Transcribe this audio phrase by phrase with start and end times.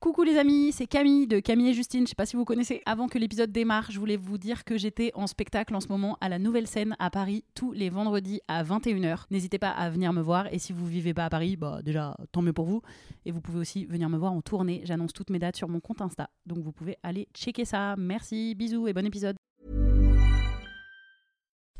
[0.00, 2.04] Coucou les amis, c'est Camille de Camille et Justine.
[2.04, 2.82] Je sais pas si vous connaissez.
[2.86, 6.16] Avant que l'épisode démarre, je voulais vous dire que j'étais en spectacle en ce moment
[6.20, 9.24] à la Nouvelle Scène à Paris tous les vendredis à 21h.
[9.32, 12.16] N'hésitez pas à venir me voir et si vous vivez pas à Paris, bah déjà
[12.30, 12.80] tant mieux pour vous.
[13.26, 14.82] Et vous pouvez aussi venir me voir en tournée.
[14.84, 16.30] J'annonce toutes mes dates sur mon compte Insta.
[16.46, 17.96] Donc vous pouvez aller checker ça.
[17.98, 19.34] Merci, bisous et bon épisode.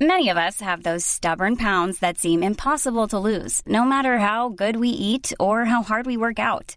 [0.00, 4.48] Many of us have those stubborn pounds that seem impossible to lose, no matter how
[4.48, 6.76] good we eat or how hard we work out.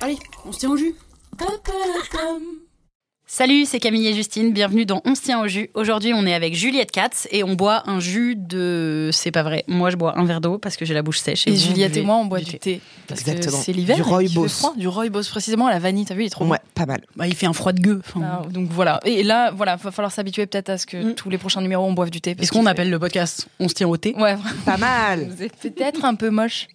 [0.00, 0.94] Allez, on se tient au jus.
[3.30, 5.68] Salut, c'est Camille et Justine, bienvenue dans On se tient au jus.
[5.74, 9.10] Aujourd'hui, on est avec Juliette Katz et on boit un jus de...
[9.12, 11.46] C'est pas vrai, moi je bois un verre d'eau parce que j'ai la bouche sèche.
[11.46, 12.80] Et Juliette et moi, on boit du thé.
[13.06, 13.58] Parce Exactement.
[13.58, 13.96] que c'est l'hiver.
[13.96, 14.46] Du rooibos.
[14.78, 16.06] Du rooibos, précisément, à la vanille.
[16.06, 16.52] T'as vu, il est trop bon.
[16.52, 17.02] Ouais, pas mal.
[17.16, 18.00] Bah, il fait un froid de gueux.
[18.02, 18.22] enfin.
[18.24, 18.98] Ah, donc voilà.
[19.04, 21.14] Et là, voilà, va falloir s'habituer peut-être à ce que Mm.
[21.14, 22.34] tous les prochains numéros, on boive du thé.
[22.34, 24.14] parce Est-ce qu'on fait- appelle le podcast On se tient au thé?
[24.16, 24.38] Ouais.
[24.64, 25.28] Pas mal.
[25.60, 26.66] C'est peut-être un peu moche.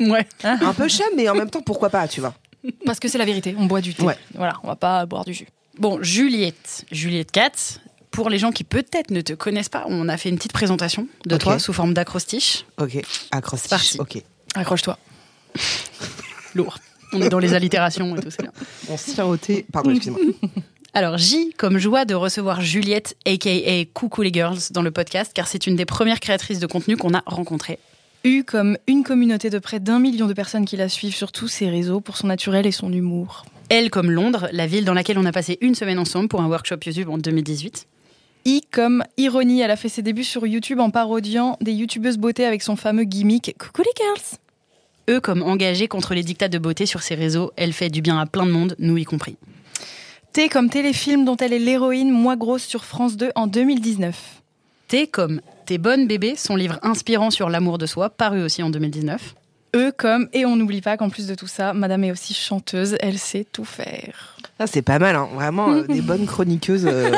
[0.00, 0.26] Ouais.
[0.42, 2.32] Un peu chum, mais en même temps, pourquoi pas, tu vois?
[2.86, 3.54] Parce que c'est la vérité.
[3.58, 4.02] On boit du thé.
[4.04, 4.16] Ouais.
[4.34, 5.46] Voilà, on va pas boire du jus.
[5.78, 10.16] Bon, Juliette, Juliette Katz, pour les gens qui peut-être ne te connaissent pas, on a
[10.16, 12.64] fait une petite présentation de toi sous forme d'acrostiche.
[12.78, 12.98] Ok.
[13.56, 13.98] C'est parti.
[14.00, 14.22] Ok.
[14.54, 14.98] Accroche-toi.
[16.54, 16.78] Lourd.
[17.12, 18.52] On est dans les allitérations et tout, c'est bien.
[18.88, 19.64] On se tient au thé.
[19.72, 20.20] Pardon, excuse-moi.
[20.94, 25.46] Alors, J comme joie de recevoir Juliette, aka Coucou les Girls, dans le podcast, car
[25.46, 27.78] c'est une des premières créatrices de contenu qu'on a rencontrées.
[28.24, 31.46] U comme une communauté de près d'un million de personnes qui la suivent sur tous
[31.46, 33.44] ses réseaux pour son naturel et son humour.
[33.70, 36.48] Elle comme Londres, la ville dans laquelle on a passé une semaine ensemble pour un
[36.48, 37.86] workshop YouTube en 2018.
[38.46, 42.46] I comme ironie, elle a fait ses débuts sur YouTube en parodiant des youtubeuses beauté
[42.46, 44.38] avec son fameux gimmick Coucou les girls.
[45.10, 48.18] E comme engagée contre les dictats de beauté sur ses réseaux, elle fait du bien
[48.18, 49.36] à plein de monde, nous y compris.
[50.32, 54.42] T comme téléfilm dont elle est l'héroïne, moi grosse sur France 2 en 2019.
[54.88, 58.70] T comme T'es bonne bébé, son livre inspirant sur l'amour de soi, paru aussi en
[58.70, 59.34] 2019.
[59.76, 62.96] E comme, et on n'oublie pas qu'en plus de tout ça, Madame est aussi chanteuse,
[63.00, 64.36] elle sait tout faire.
[64.58, 65.28] Ça, c'est pas mal, hein.
[65.34, 67.12] Vraiment, euh, des bonnes chroniqueuses euh,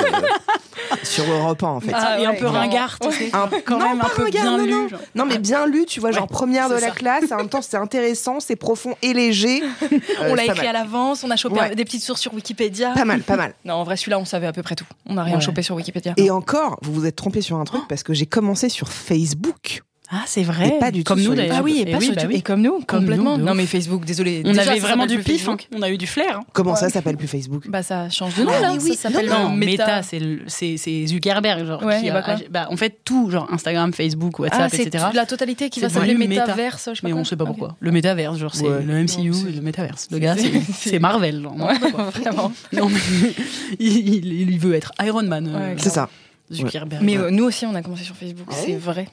[1.02, 1.92] sur Europe 1, en fait.
[1.94, 2.58] Ah et un peu vraiment.
[2.60, 3.30] ringard, tu sais.
[3.32, 4.70] Un- Quand non, même un peu ringard, bien non, lu.
[4.72, 4.88] non.
[4.88, 5.00] genre.
[5.14, 6.90] Non, mais bien lu, tu vois, genre première de la ça.
[6.90, 7.30] classe.
[7.32, 9.62] En même temps, c'est intéressant, c'est profond et léger.
[10.20, 11.74] Euh, on l'a écrit à l'avance, on a chopé Ouais.
[11.74, 12.90] des petites sources sur Wikipédia.
[12.90, 13.54] Pas mal, pas mal.
[13.64, 14.84] Non, en vrai, celui-là, on savait à peu près tout.
[15.06, 15.40] On n'a rien Ouais.
[15.40, 16.12] chopé sur Wikipédia.
[16.16, 19.82] Et encore, vous vous êtes trompé sur un truc parce que j'ai commencé sur Facebook.
[20.12, 20.68] Ah, c'est vrai.
[20.76, 21.58] Et pas du tout Comme sur nous d'ailleurs.
[21.58, 22.34] Ah oui, et Eh pas oui, sur bah oui.
[22.36, 23.38] Et comme nous, Comme complètement.
[23.38, 24.42] nous, non, mais Facebook, désolé.
[24.44, 25.56] On Déjà, avait vraiment du pif, hein.
[25.72, 26.38] On a eu du flair.
[26.38, 26.44] hein.
[26.52, 27.68] Comment ça s'appelle plus Facebook?
[27.68, 28.72] Bah, ça change de nom, Ah, là.
[28.74, 28.96] mais oui.
[28.96, 31.82] Ça s'appelle Non, Meta, c'est le- c'est c'est Zuckerberg, genre.
[31.84, 34.82] Ouais, qui a- bah quoi bah, en fait, tout, genre Instagram, Facebook, Ah, WhatsApp, c'est
[34.82, 35.04] etc.
[35.14, 36.14] la totalité qui va s'appeler.
[36.14, 37.76] Metaverse, je sais pas Mais on sait pas pourquoi.
[37.78, 38.82] Le métaverse, genre, c'est Ouais.
[38.82, 40.08] le MCU et le métaverse.
[40.10, 40.34] Le gars,
[40.74, 41.46] c'est- Marvel.
[41.46, 42.52] Vraiment.
[42.72, 42.98] Non, mais
[43.78, 45.46] il, veut être Iron Man.
[45.48, 46.08] euh, Ouais, C'est ça.
[46.52, 47.02] Zuckerberg.
[47.04, 49.06] Mais euh, nous aussi, on a commencé sur Facebook, Ah c'est vrai.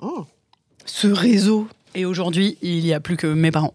[0.00, 0.24] Oh.
[0.86, 1.68] Ce réseau.
[1.94, 3.74] Et aujourd'hui, il y a plus que mes parents.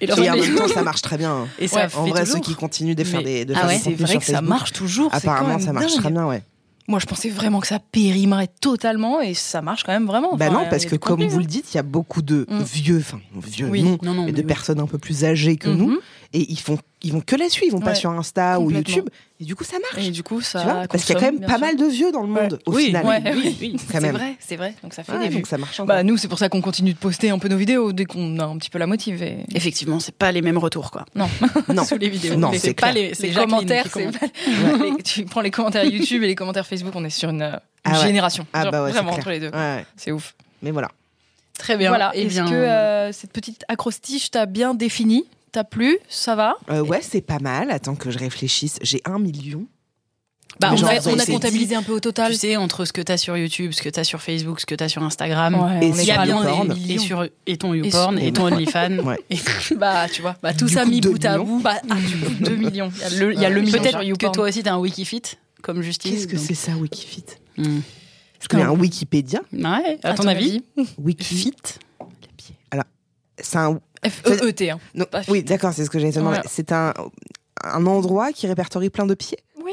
[0.00, 0.48] Et, leur Et en famille.
[0.50, 1.32] même temps, ça marche très bien.
[1.32, 1.48] hein.
[1.58, 2.36] Et ça Ouais, En vrai, toujours.
[2.36, 4.26] ceux qui continuent de faire Mais- des, de Ah ouais, des c'est vrai sur que
[4.26, 5.12] ça marche toujours.
[5.12, 6.00] Apparemment, ça marche dingue.
[6.02, 6.42] très bien, ouais.
[6.86, 10.36] Moi, je pensais vraiment que ça périmerait totalement et ça marche quand même vraiment.
[10.36, 11.40] bah Enfin, non, parce que comme contenu, vous hein.
[11.40, 12.62] le dites, il y a beaucoup de Mm.
[12.62, 13.82] vieux, enfin vieux Oui.
[13.82, 14.46] non, Non, non, mais mais de oui.
[14.46, 15.98] personnes un peu plus âgées que nous,
[16.32, 18.70] et ils font, ils vont que la suivre, ils vont pas sur Insta ou.
[18.70, 19.08] YouTube,
[19.40, 20.04] et du coup ça marche.
[20.06, 20.58] Et du coup, ça.
[20.60, 22.42] tu vois Parce qu'il y a quand même pas mal de vieux dans le Ouais.
[22.42, 23.06] monde au Oui, final.
[23.06, 23.76] Ouais, Oui, oui.
[23.90, 24.74] C'est vrai, c'est vrai.
[24.82, 25.36] Donc ça fait Ouais, des vues.
[25.36, 25.86] donc ça marche encore.
[25.86, 28.38] Bah nous, c'est pour ça qu'on continue de poster un peu nos vidéos dès qu'on
[28.40, 29.22] a un petit peu la motive.
[29.22, 29.44] Et...
[29.54, 31.04] Effectivement, c'est pas les mêmes retours, quoi.
[31.14, 31.28] Non,
[31.72, 32.34] non, Sous les vidéos.
[32.36, 36.92] Non, c'est pas les, commentaires, les- tu prends les commentaires YouTube et les commentaires Facebook,
[36.96, 38.06] on est sur une, euh, une Ah ouais.
[38.06, 38.46] génération.
[38.52, 39.50] Ah Genre, bah vraiment entre les deux.
[39.96, 40.34] C'est ouf.
[40.62, 40.88] Mais voilà.
[41.58, 41.88] Très bien.
[41.90, 42.10] Voilà.
[42.14, 45.24] Eh Est-ce que euh, cette petite acrostiche t'a bien défini?
[45.52, 45.98] T'as plu?
[46.08, 46.54] Ça va?
[46.70, 47.70] Euh, ouais, c'est pas mal.
[47.70, 48.78] Attends que je réfléchisse.
[48.82, 49.66] J'ai un million.
[50.60, 52.32] bah, on, genre, a, c'est- on a c'est comptabilisé un peu au total.
[52.32, 54.74] Tu sais, entre ce que t'as sur YouTube, ce que t'as sur Facebook, ce que
[54.74, 55.54] t'as sur Instagram.
[55.54, 57.02] Ouais, Et on est sur bien des et, millions.
[57.02, 58.98] sur, et ton Et YouPorn, sur- et ton OnlyFans.
[59.04, 59.18] Ouais.
[59.30, 59.38] Et-
[59.76, 60.36] Bah, tu vois.
[60.42, 61.44] bah, tout Du ça coup, mis bout à millions.
[61.44, 61.60] bout.
[61.60, 62.90] Bah, ah, du coup, 2 millions.
[62.96, 64.74] Il y a le, il y a le million sur Peut-être que toi aussi, t'as
[64.74, 65.22] un Wikifit,
[65.62, 66.12] comme Justine.
[66.12, 67.24] Qu'est-ce que c'est ça, Wikifit?
[67.56, 67.80] Hmm.
[68.40, 69.40] Je connais un Wikipédia.
[69.52, 70.62] Ouais, à, ton, avis,
[70.98, 71.54] Wikifit.
[71.56, 71.78] Fit
[73.40, 73.80] C'est un.
[74.06, 74.70] F-E-E-T.
[74.70, 74.78] Hein.
[74.94, 75.30] non, Pas fit.
[75.30, 76.36] oui, d'accord, c'est ce que j'allais te demander.
[76.36, 76.50] Voilà.
[76.50, 76.92] C'est un,
[77.64, 79.38] un endroit qui répertorie plein de pieds?
[79.64, 79.72] Oui.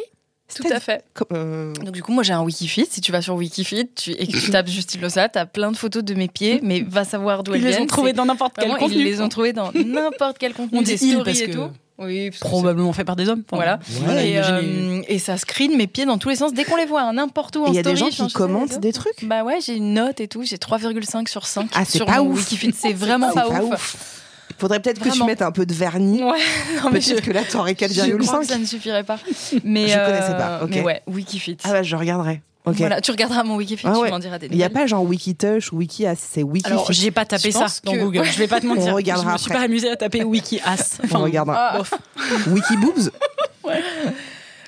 [0.55, 1.03] Tout à fait.
[1.15, 2.85] Comme, euh, Donc du coup, moi j'ai un Wikifit.
[2.89, 5.75] Si tu vas sur Wikifit tu, et que tu tapes Justine Lossa, t'as plein de
[5.77, 7.83] photos de mes pieds, mais va savoir d'où elles Ils les viennent.
[7.83, 8.95] ont trouvés dans n'importe quel contenu.
[8.97, 11.51] Ils les ont trouvés dans n'importe quel contenu, On dit des stories parce et que
[11.51, 11.69] tout.
[11.97, 13.43] Oui, Probablement fait par des hommes.
[13.49, 14.21] Enfin, Voilà.
[14.21, 17.01] Et, euh, et ça screen mes pieds dans tous les sens dès qu'on les voit,
[17.01, 19.23] hein, n'importe où en Il y a des gens qui commentent des trucs?
[19.23, 22.21] Bah ouais, j'ai une note et tout, j'ai 3,5 sur 5 Ah, c'est sur pas
[22.21, 22.37] ouf.
[22.37, 24.21] Wikifit, c'est vraiment C'est pas, ouf.
[24.57, 26.23] Faudrait peut-être que tu mettes un peu de vernis.
[26.23, 26.39] Ouais,
[26.83, 28.47] non mais je, que là, t'aurais je crois que 4,5.
[28.47, 29.19] ça ne suffirait pas.
[29.63, 30.69] Mais, Je connaissais pas, ok.
[30.71, 31.57] Mais ouais, Wikifit.
[31.63, 32.41] Ah bah, je regarderai.
[32.65, 34.09] Voilà, tu regarderas mon Wikifit, Ah tu ouais.
[34.09, 36.67] m'en diras des Il n'y a pas genre Wikitush ou Wikias, c'est Wiki.
[36.67, 38.23] Alors, j'ai pas tapé Je ça dans que- Google.
[38.25, 38.91] Je vais pas te mentir.
[38.93, 39.59] On regardera Je me suis après.
[39.59, 40.99] pas amusée à taper wiki as.
[41.13, 41.71] On regardera.
[41.73, 41.77] Ah.
[41.77, 41.93] bof.
[42.47, 43.11] Wikiboobs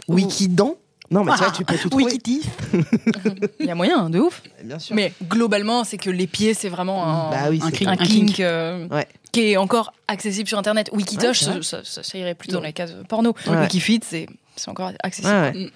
[0.07, 0.77] Wikident
[1.09, 2.05] Non, mais tu vois, tu peux tout trouver.
[2.05, 2.41] Wikiti.
[3.59, 4.41] Il y a moyen, hein, de ouf.
[4.63, 4.95] Bien sûr.
[4.95, 9.07] Mais globalement, c'est que les pieds, c'est vraiment un, Bah oui, un kink, euh, Ouais.
[9.31, 10.89] qui est encore accessible sur Internet.
[10.91, 13.33] Ouais, Wikitosh, c'est ça, irait plutôt dans les cases porno.
[13.47, 13.57] Ouais.
[13.61, 15.71] Wikifit, c'est c'est encore accessible.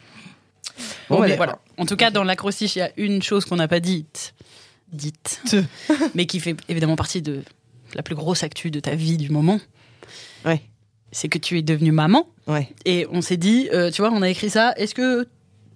[0.82, 0.96] Ouais, ouais.
[1.10, 1.38] Bon, Bon, mais d'accord.
[1.46, 1.60] voilà.
[1.78, 4.34] En tout cas, dans l'acrostiche, il y a une chose qu'on n'a pas dite,
[4.92, 5.42] dite,
[6.16, 7.44] mais qui fait évidemment partie de
[7.94, 9.60] la plus grosse actu de ta vie du moment.
[10.46, 10.62] Ouais.
[11.12, 12.28] C'est que tu es devenue maman.
[12.48, 12.70] Ouais.
[12.86, 14.74] Et on s'est dit, euh, tu vois, on a écrit ça.
[14.78, 15.28] Est-ce que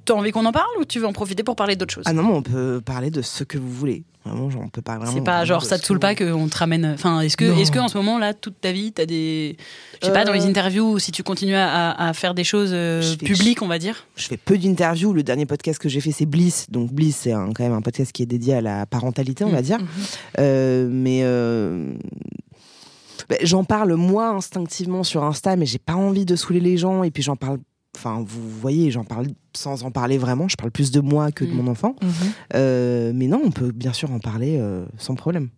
[0.06, 2.04] tu as envie qu'on en parle ou tu veux en profiter pour parler d'autre chose
[2.08, 4.04] Ah non, mais on peut parler de ce que vous voulez.
[4.26, 5.12] Vraiment, genre, on peut pas vraiment.
[5.14, 6.84] C'est pas genre ça te saoule pas qu'on te ramène.
[6.96, 9.56] Enfin, est-ce que, est-ce que en ce moment là, toute ta vie, t'as des,
[10.02, 10.50] je sais pas, dans les Euh.
[10.50, 14.08] interviews, si tu continues à, à faire des choses euh, fais- publiques, on va dire?
[14.16, 15.14] Je fais peu d'interviews.
[15.14, 16.66] Le dernier podcast que j'ai fait, c'est Bliss.
[16.72, 19.62] Donc, Bliss, c'est quand même un podcast qui est dédié à la parentalité, on va
[19.62, 19.78] dire.
[20.40, 21.22] Euh, mais
[23.30, 27.04] ben, j'en parle moi instinctivement sur Insta, mais j'ai pas envie de saouler les gens.
[27.04, 27.60] Et puis j'en parle.
[27.96, 30.48] Enfin, vous voyez, j'en parle sans en parler vraiment.
[30.48, 31.56] Je parle plus de moi que de Mm.
[31.56, 31.96] mon enfant.
[32.54, 35.50] Euh, mais non, on peut bien sûr en parler euh, sans problème.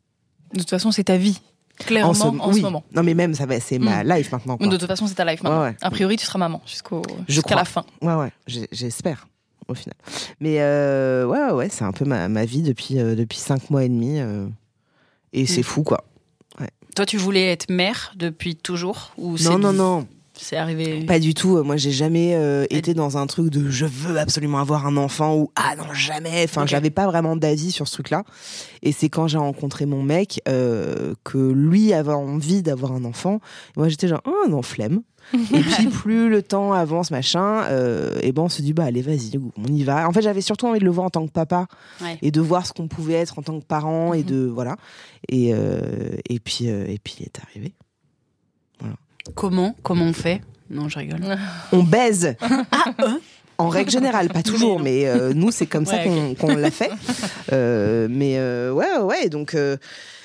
[0.54, 1.40] De toute façon, c'est ta vie.
[1.80, 2.56] Clairement, en, ce, oui.
[2.58, 2.84] ce moment.
[2.96, 4.58] Non, mais même, ça va, c'est ma life maintenant.
[4.58, 4.66] quoi.
[4.68, 5.62] De toute façon, c'est ta life maintenant.
[5.62, 5.76] Ouais, ouais.
[5.82, 7.86] A priori, tu seras maman jusqu'au jusqu'à la fin.
[8.02, 8.32] Ouais, ouais,
[8.72, 9.28] j'espère,
[9.68, 9.94] au final.
[10.40, 13.84] Mais euh, ouais, ouais, c'est un peu ma, ma vie depuis, euh, depuis cinq mois
[13.84, 14.18] et demi.
[15.34, 15.64] et c'est Mm.
[15.64, 16.04] fou, quoi.
[16.96, 20.08] Toi, tu voulais être mère depuis toujours ou Non, non, non,
[20.40, 21.04] C'est arrivé.
[21.06, 21.64] pas du tout.
[21.64, 25.36] Moi, j'ai jamais euh, été dans un truc de je veux absolument avoir un enfant
[25.36, 26.44] ou ah non, jamais.
[26.44, 26.68] Enfin, Ok.
[26.68, 28.24] j'avais pas vraiment d'avis sur ce truc-là.
[28.84, 33.36] Et c'est quand j'ai rencontré mon mec euh, que lui avait envie d'avoir un enfant.
[33.76, 35.02] Et moi, j'étais genre, ah non, flemme.
[35.34, 39.02] et puis plus le temps avance, machin, euh, et ben on se dit bah allez
[39.02, 40.08] vas-y, on y va.
[40.08, 41.68] En fait, j'avais surtout envie de le voir en tant que papa
[42.02, 42.18] Ouais.
[42.22, 44.78] et de voir ce qu'on pouvait être en tant que parent et de voilà.
[45.28, 47.74] Et et puis et puis il est arrivé.
[49.36, 51.20] Comment Comment on fait Non, je rigole.
[51.72, 52.36] On baise.
[53.60, 55.98] En règle générale, pas toujours, mais euh, nous c'est comme ça
[56.40, 56.92] qu'on l'a fait.
[57.52, 59.78] Euh, mais euh, ouais, ouais, donc euh,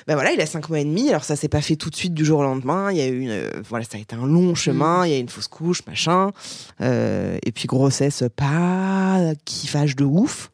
[0.06, 1.08] ben voilà, il a cinq mois et demi.
[1.08, 2.90] Alors ça s'est pas fait tout de suite du jour au lendemain.
[2.90, 5.06] Il y a eu une, euh, voilà, ça a été un long chemin.
[5.06, 6.32] Il y a eu une fausse couche, machin.
[6.80, 10.50] Euh, et puis grossesse pas qui fâche de ouf.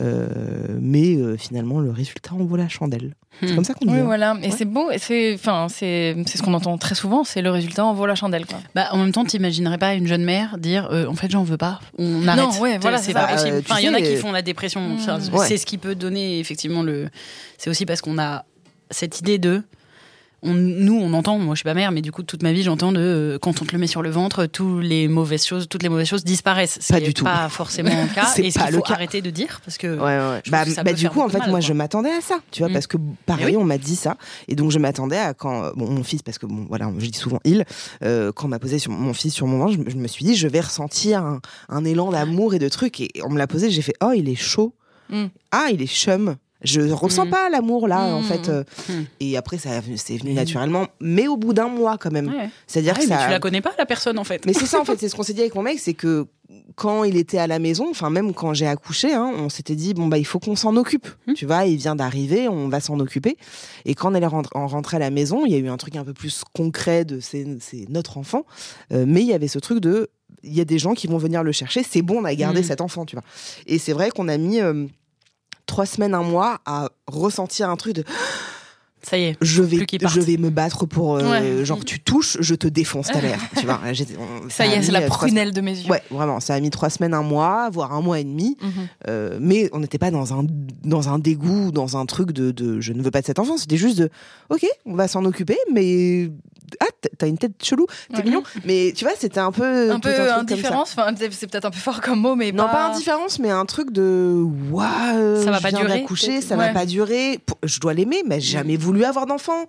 [0.00, 0.28] Euh,
[0.80, 3.14] mais euh, finalement, le résultat en vaut la chandelle.
[3.40, 3.54] C'est Hmm.
[3.56, 3.92] comme ça qu'on dit.
[3.92, 4.04] Oui, hein.
[4.04, 4.36] voilà.
[4.42, 4.90] Et c'est beau.
[4.90, 7.22] Et c'est, enfin, c'est, c'est ce qu'on entend très souvent.
[7.24, 8.58] C'est le résultat en vaut la chandelle, quoi.
[8.74, 11.58] Bah, en même temps, t'imaginerais pas une jeune mère dire euh, en fait, j'en veux
[11.58, 12.58] pas, on arrête.
[12.60, 13.58] ouais, voilà, c'est pas possible.
[13.68, 14.80] Enfin, il y en a qui font la dépression.
[14.80, 14.94] Mm.
[14.94, 15.46] Enfin, Ouais.
[15.46, 17.08] C'est ce qui peut donner effectivement le.
[17.58, 18.44] C'est aussi parce qu'on a
[18.90, 19.62] cette idée de.
[20.46, 22.62] On, nous, on entend, moi je suis pas mère, mais du coup, toute ma vie,
[22.62, 25.68] j'entends de euh, quand on te le met sur le ventre, tous les mauvaises choses,
[25.68, 26.78] toutes les mauvaises choses disparaissent.
[26.78, 27.24] Pas C'est du tout.
[27.24, 28.26] pas forcément le cas.
[28.26, 28.94] C'est et ce pas qu'il le faut cas.
[28.94, 29.88] arrêter de dire parce que.
[29.88, 30.40] Ouais, ouais.
[30.44, 31.66] Je Bah, que ça bah, peut du coup, en fait, mal, moi, quoi.
[31.68, 32.72] je m'attendais à ça, tu vois, Mm.
[32.72, 32.96] parce que
[33.26, 33.56] pareil, oui.
[33.56, 34.16] on m'a dit ça,
[34.48, 37.18] et donc je m'attendais à quand bon, mon fils, parce que bon, voilà, je dis
[37.18, 37.64] souvent il,
[38.04, 40.06] euh, quand on m'a posé sur mon fils sur mon ventre, je, me- je me
[40.08, 43.38] suis dit, je vais ressentir un, un élan d'amour et de trucs, et on me
[43.38, 44.74] l'a posé, j'ai fait, oh, il est chaud,
[45.10, 45.26] Mm.
[45.52, 46.34] ah, il est chum.
[46.62, 47.30] Je ressens Mm.
[47.30, 48.24] pas l'amour là, en Mm.
[48.24, 48.48] fait.
[48.48, 48.92] euh, Mm.
[49.20, 52.28] Et après, ça c'est venu naturellement, mais au bout d'un mois quand même.
[52.28, 52.48] Ouais.
[52.66, 53.24] C'est-à-dire Ah que mais ça.
[53.26, 54.44] tu la connais pas la personne en fait.
[54.46, 56.26] Mais c'est ça en fait, c'est ce qu'on s'est dit avec mon mec, c'est que
[56.76, 59.94] quand il était à la maison, enfin même quand j'ai accouché, hein, on s'était dit
[59.94, 61.08] bon bah il faut qu'on s'en occupe.
[61.26, 61.34] Hmm.
[61.34, 63.36] Tu vois, il vient d'arriver, on va s'en occuper.
[63.84, 65.76] Et quand on est rentré, en rentré à la maison, il y a eu un
[65.76, 68.44] truc un peu plus concret de c'est c'est notre enfant,
[68.92, 70.08] Euh, mais il y avait ce truc de
[70.42, 72.60] il y a des gens qui vont venir le chercher, c'est bon, on a gardé
[72.60, 72.64] Hmm.
[72.64, 73.24] cet enfant, tu vois.
[73.66, 74.86] Et c'est vrai qu'on a mis euh,
[75.66, 78.04] trois semaines, un mois à ressentir un truc de
[79.02, 79.36] Ça y est.
[79.40, 81.64] je vais, je vais me battre pour euh, Ouais.
[81.64, 83.80] genre tu touches, je te défonce ta mère, tu vois.
[83.92, 85.88] J'étais- on- Ça y est, c'est la euh, prunelle de mes yeux.
[85.90, 88.56] Ouais, vraiment, ça a mis trois semaines, un mois, voire un mois et demi.
[88.60, 88.70] Mhm.
[89.08, 90.44] Euh, mais on n'était pas dans un,
[90.84, 93.56] dans un dégoût, dans un truc de, de je ne veux pas de cet enfant.
[93.58, 94.10] C'était juste de
[94.50, 96.30] ok, on va s'en occuper, mais
[96.80, 96.86] ah,
[97.18, 98.22] t'as une tête chelou, t'es Ouais.
[98.24, 98.42] mignon.
[98.64, 99.90] Mais tu vois, c'était un peu.
[99.90, 100.38] Un peu ça.
[100.38, 100.92] indifférence.
[100.96, 103.92] Enfin, c'est peut-être un peu fort comme mot, mais Non, pas indifférence, mais un truc
[103.92, 106.04] de waouh, Ça va pas durer,
[106.40, 106.66] ça Ouais.
[106.68, 107.40] va pas durer.
[107.62, 109.66] Je dois l'aimer, mais j'ai jamais voulu avoir d'enfant.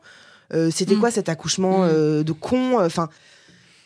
[0.54, 1.00] Euh, C'était Mm.
[1.00, 1.90] quoi cet accouchement Mm.
[1.92, 3.10] euh, de con Enfin,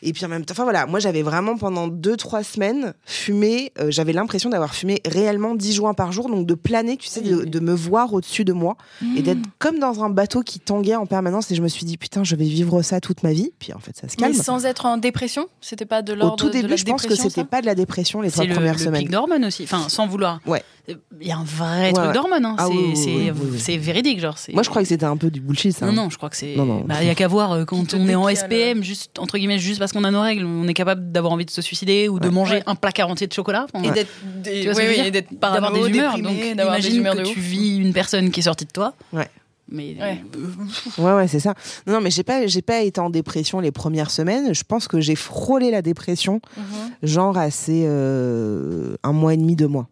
[0.03, 3.72] Et puis en même temps, enfin voilà, moi j'avais vraiment pendant deux trois semaines fumé.
[3.79, 7.22] euh, j'avais l'impression d'avoir fumé réellement 10 joints par jour, donc de planer, tu sais,
[7.22, 8.75] de, me voir au-dessus de moi
[9.15, 11.51] et d'être comme dans un bateau qui tanguait en permanence.
[11.51, 13.51] Et je me suis dit putain, je vais vivre ça toute ma vie.
[13.60, 14.34] Puis en fait, ça se calme.
[14.36, 15.48] Mais sans être en dépression?
[15.62, 17.65] C'était pas de Au l'ordre tout de début, la je pense que c'était pas de
[17.67, 19.01] la dépression les C'est trois le, premières le semaines.
[19.01, 19.63] pic d'hormones aussi.
[19.63, 20.39] Enfin, sans vouloir.
[20.48, 20.63] Ouais.
[20.88, 22.13] Il y a un vrai Ouais, truc ouais.
[22.13, 22.45] d'hormones.
[22.45, 22.55] hein.
[22.57, 23.59] Ah c'est oui, oui, c'est- oui, oui, oui.
[23.59, 24.35] c'est véridique, genre.
[24.53, 25.71] Moi, je crois que c'était un peu du bullshit.
[25.75, 25.85] Ça.
[25.85, 26.55] Non, non, je crois que c'est.
[26.55, 28.27] Bah, Il y a qu'à voir euh, quand on est en.
[28.27, 31.45] SPM, juste entre guillemets, juste parce qu'on a nos règles, on est capable d'avoir envie
[31.45, 32.33] de se suicider ou de Ouais.
[32.33, 32.63] manger Ouais.
[32.65, 33.67] un placard entier de chocolat.
[33.73, 34.73] Enfin, Et d'être veux
[35.03, 36.15] oui, d'être d'avoir des humeurs.
[36.15, 38.65] déprimé, Donc, d'avoir des imagine humeurs que de tu vis une personne qui est sortie
[38.65, 38.93] de toi.
[39.13, 39.27] Ouais.
[39.73, 40.21] Mais Ouais.
[40.35, 41.53] euh, Ouais, ouais, c'est ça.
[41.88, 44.53] Non, non, mais j'ai pas, j'ai pas été en dépression les premières semaines.
[44.53, 46.63] Je pense que j'ai frôlé la dépression, Mhm.
[47.03, 49.88] genre à ces euh, un mois et demi, deux mois.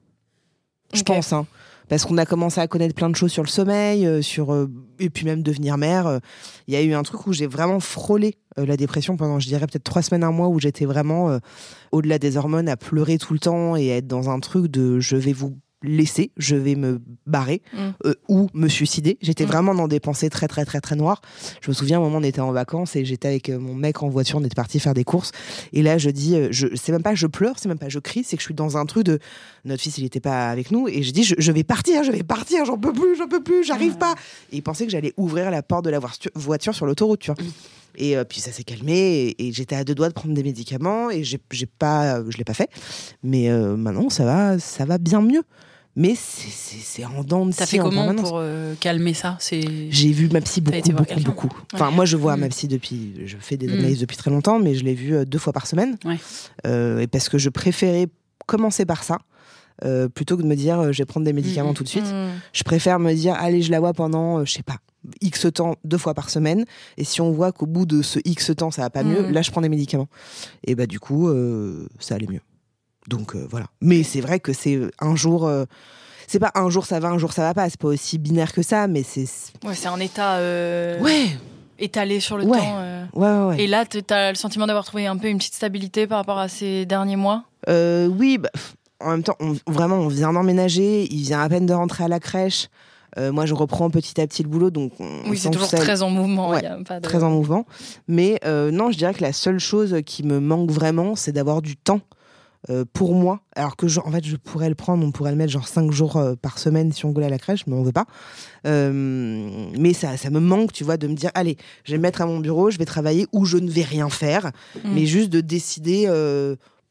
[0.94, 1.46] Je pense, hein.
[1.88, 4.70] Parce qu'on a commencé à connaître plein de choses sur le sommeil, euh, sur euh,
[5.00, 6.06] et puis même devenir mère.
[6.06, 6.20] euh,
[6.68, 9.48] Il y a eu un truc où j'ai vraiment frôlé euh, la dépression pendant, je
[9.48, 11.40] dirais peut-être trois semaines, un mois, où j'étais vraiment euh,
[11.92, 15.00] au-delà des hormones, à pleurer tout le temps et à être dans un truc de
[15.00, 17.78] je vais vous laisser, je vais me barrer Mm.
[18.06, 19.18] euh, ou me suicider.
[19.22, 19.48] J'étais Mm.
[19.48, 21.22] vraiment dans des pensées très très très très noires.
[21.62, 24.04] Je me souviens, un moment, on était en vacances et j'étais avec euh, mon mec
[24.04, 25.32] en voiture, on était parti faire des courses.
[25.72, 27.86] Et là, je dis, euh, je, c'est même pas que je pleure, c'est même pas
[27.86, 29.20] que je crie, c'est que je suis dans un truc de.
[29.66, 30.88] Notre fils, il était pas avec nous.
[30.88, 33.42] Et je dis, je, je vais partir, je vais partir, j'en peux plus, j'en peux
[33.44, 34.16] plus, j'arrive pas.
[34.52, 36.00] Et il pensait que j'allais ouvrir la porte de la
[36.36, 37.42] voiture- sur l'autoroute, tu vois.
[37.96, 38.94] Et euh, puis ça s'est calmé
[39.38, 42.38] et, et j'étais à deux doigts de prendre des médicaments et j'ai j'ai pas, je
[42.38, 42.70] l'ai pas fait.
[43.24, 45.44] Mais maintenant, ça va, ça va bien mieux.
[46.02, 49.38] Mais c'est- en dents de t'as fait en comment pour euh, calmer ça?
[49.42, 51.50] J'ai vu ma psy beaucoup, beaucoup, beaucoup.
[51.74, 52.40] Enfin, moi, je vois Mm.
[52.40, 53.14] ma psy depuis.
[53.26, 53.74] Je fais des Mm.
[53.80, 55.98] analyses depuis très longtemps, mais je l'ai vue euh, deux fois par semaine.
[56.06, 56.18] Ouais.
[56.66, 58.08] Euh, et parce que je préférais
[58.48, 59.18] commencer par ça.
[59.86, 61.88] euh, plutôt que de me dire euh, je vais prendre des médicaments Mm, tout de
[61.90, 62.14] suite,
[62.52, 64.76] je préfère me dire allez je la vois pendant euh, je sais pas
[65.22, 66.66] X temps deux fois par semaine
[66.98, 69.42] et si on voit qu'au bout de ce X temps ça va pas mieux là
[69.42, 70.10] je prends des médicaments
[70.66, 71.30] et bah du coup
[72.00, 72.42] ça allait mieux
[73.10, 75.66] donc euh, voilà mais c'est vrai que c'est un jour euh,
[76.28, 78.54] c'est pas un jour ça va un jour ça va pas c'est pas aussi binaire
[78.54, 79.26] que ça mais c'est
[79.66, 81.26] Ouais, c'est un état euh, ouais
[81.80, 82.58] étalé sur le Ouais.
[82.58, 82.76] temps.
[82.80, 83.06] euh.
[83.16, 83.64] ouais ouais, ouais.
[83.64, 86.38] Et là, tu as le sentiment d'avoir trouvé un peu une petite stabilité par rapport
[86.38, 87.44] à ces derniers mois?
[87.70, 88.50] Euh, oui, bah,
[89.00, 92.10] en même temps, on- vraiment, on vient d'emménager, il vient à peine de rentrer à
[92.10, 92.68] la crèche.
[93.18, 95.78] Euh, moi, je reprends petit à petit le boulot, donc on Oui, c'est toujours ça-
[95.78, 96.54] très en mouvement.
[96.60, 97.06] Y a pas de...
[97.08, 97.66] très en mouvement.
[98.10, 101.62] Mais euh, non, je dirais que la seule chose qui me manque vraiment, c'est d'avoir
[101.62, 102.02] du temps
[102.70, 103.42] euh, pour moi.
[103.56, 105.92] Alors que, genre, en fait, je pourrais le prendre, on pourrait le mettre genre 5
[105.92, 108.06] jours euh, par semaine si on voulait à la crèche, mais on veut pas.
[108.68, 112.04] Euh, mais ça, ça me manque, tu vois, de me dire, allez, je vais me
[112.04, 114.52] mettre à mon bureau, je vais travailler ou je ne vais rien faire,
[114.84, 114.94] Mm.
[114.94, 116.08] mais juste de décider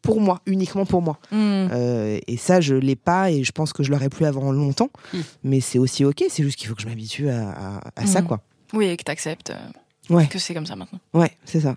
[0.02, 1.18] pour moi, uniquement pour moi.
[1.32, 4.90] Euh, et ça, je l'ai pas et je pense que je l'aurai plus avant longtemps.
[5.12, 5.18] Mm.
[5.44, 8.22] Mais c'est aussi ok, c'est juste qu'il faut que je m'habitue à, à- à ça,
[8.22, 8.26] Mm.
[8.26, 8.40] quoi.
[8.72, 9.52] Oui, et que tu acceptes
[10.10, 10.26] Ouais.
[10.28, 11.00] que c'est comme ça maintenant.
[11.14, 11.76] Ouais, c'est ça.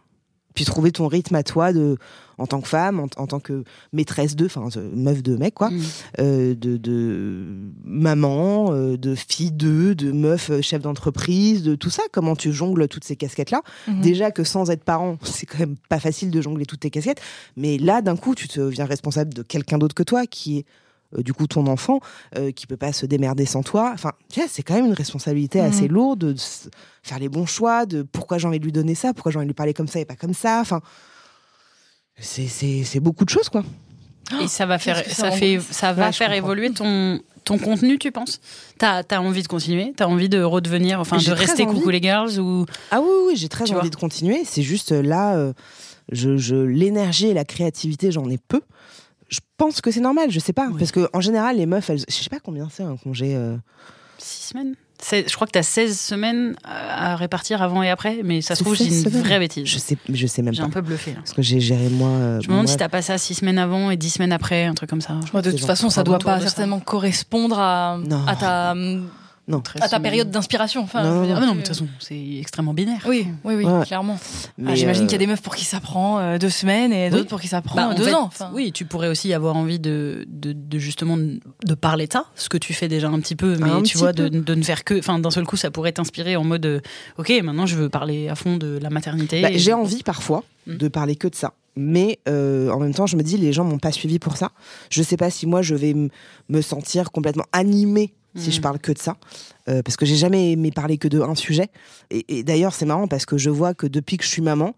[0.53, 1.98] Puis trouver ton rythme à toi de,
[2.38, 5.53] en tant que femme, en, en tant que maîtresse de, enfin, euh, meuf de mec,
[5.53, 5.79] quoi, Mm.
[6.20, 7.46] euh, de, de
[7.84, 12.03] maman, euh, de fille de, de meuf chef d'entreprise, de tout ça.
[12.12, 14.01] Comment tu jongles toutes ces casquettes-là Mhm.
[14.01, 17.22] Déjà que sans être parent, c'est quand même pas facile de jongler toutes tes casquettes.
[17.58, 20.65] Mais là, d'un coup, tu te deviens responsable de quelqu'un d'autre que toi, qui est
[21.17, 21.99] du coup ton enfant,
[22.37, 23.91] euh, qui peut pas se démerder sans toi.
[23.93, 24.11] Enfin,
[24.49, 25.67] c'est quand même une responsabilité Mhm.
[25.67, 26.35] assez lourde de
[27.03, 29.45] faire les bons choix, de pourquoi j'ai envie de lui donner ça, pourquoi j'ai envie
[29.47, 30.59] de lui parler comme ça et pas comme ça.
[30.61, 30.81] Enfin,
[32.19, 33.63] c'est- beaucoup de choses, quoi.
[34.41, 37.97] Et ça va faire, ça ça fait, ça va Ouais, faire évoluer ton ton contenu,
[37.97, 38.39] tu penses?
[38.77, 39.93] T'as as envie de continuer?
[39.97, 41.75] T'as envie de redevenir, enfin, de rester envie.
[41.77, 44.43] coucou les girls ou Ah oui, oui, j'ai très Tu envie de continuer.
[44.45, 45.51] C'est juste euh, là, euh,
[46.11, 48.61] je, je- l'énergie et la créativité, j'en ai peu.
[49.31, 50.67] Je pense que c'est normal, je sais pas.
[50.69, 50.75] Oui.
[50.77, 53.33] Parce que en général, les meufs, elles, je sais pas combien c'est un congé.
[53.35, 53.55] euh,
[54.17, 54.75] six semaines
[55.11, 58.61] Je crois que t'as 16 semaines à à répartir avant et après, mais ça se
[58.63, 59.65] trouve, j'ai 16 une semaines vraie bêtise.
[59.65, 60.67] Je sais, je sais même J'ai pas.
[60.67, 61.11] un peu bluffé.
[61.11, 61.17] là.
[61.19, 62.09] Parce que j'ai géré moi.
[62.09, 64.31] euh, Je me demande moi- si t'as pas ça 6 semaines avant et 10 semaines
[64.33, 65.17] après, un truc comme ça.
[65.33, 66.47] Moi, de toute façon, ça doit pas ça.
[66.47, 68.25] certainement correspondre à, Non.
[68.27, 68.75] à ta,
[69.48, 69.62] Non.
[69.81, 70.81] à ta période d'inspiration.
[70.83, 72.74] Enfin, Non, je veux non, dire, Ah mais non, mais de toute façon, c'est extrêmement
[72.74, 73.03] binaire.
[73.07, 73.86] Oui, oui, oui, Ouais.
[73.86, 74.17] clairement.
[74.65, 76.93] Ah, J'imagine euh, qu'il y a des meufs pour qui ça prend euh, deux semaines
[76.93, 77.27] et d'autres Oui.
[77.27, 78.25] pour qui ça prend Bah, euh, en deux fait, ans.
[78.25, 82.25] Enfin, Oui, tu pourrais aussi avoir envie de, de, de justement de parler de ça,
[82.36, 84.63] ce que tu fais déjà un petit peu, mais Un tu vois, de, de ne
[84.63, 84.98] faire que.
[85.00, 86.79] Enfin, d'un seul coup, ça pourrait t'inspirer en mode euh,
[87.17, 89.41] Ok, maintenant je veux parler à fond de la maternité.
[89.41, 90.75] bah, Et- j'ai envie parfois Mm.
[90.77, 91.53] de parler que de ça.
[91.75, 94.51] Mais euh, en même temps, je me dis, les gens m'ont pas suivi pour ça.
[94.91, 95.95] Je sais pas si moi, je vais
[96.50, 99.17] me sentir complètement animée si je parle que de ça.
[99.67, 101.69] Euh, parce que j'ai jamais aimé parler que de un sujet.
[102.09, 104.75] Et, et d'ailleurs, c'est marrant parce que je vois que depuis que je suis maman,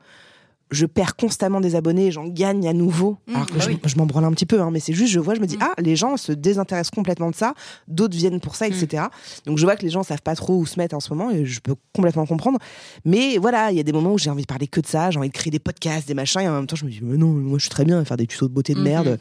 [0.71, 3.17] je perds constamment des abonnés, j'en gagne à nouveau.
[3.27, 3.79] Mmh, alors que bah je, oui.
[3.85, 5.57] je m'en branle un petit peu, hein, mais c'est juste, je vois, je me dis,
[5.57, 5.61] Mmh.
[5.63, 7.53] ah, les gens se désintéressent complètement de ça,
[7.87, 9.03] d'autres viennent pour ça, etc.
[9.45, 11.29] Donc je vois que les gens savent pas trop où se mettre en ce moment,
[11.29, 12.57] et je peux complètement comprendre.
[13.05, 15.11] Mais voilà, il y a des moments où j'ai envie de parler que de ça,
[15.11, 16.99] j'ai envie de créer des podcasts, des machins, et en même temps, je me dis,
[17.03, 19.19] mais non, moi je suis très bien à faire des tutos de beauté de merde.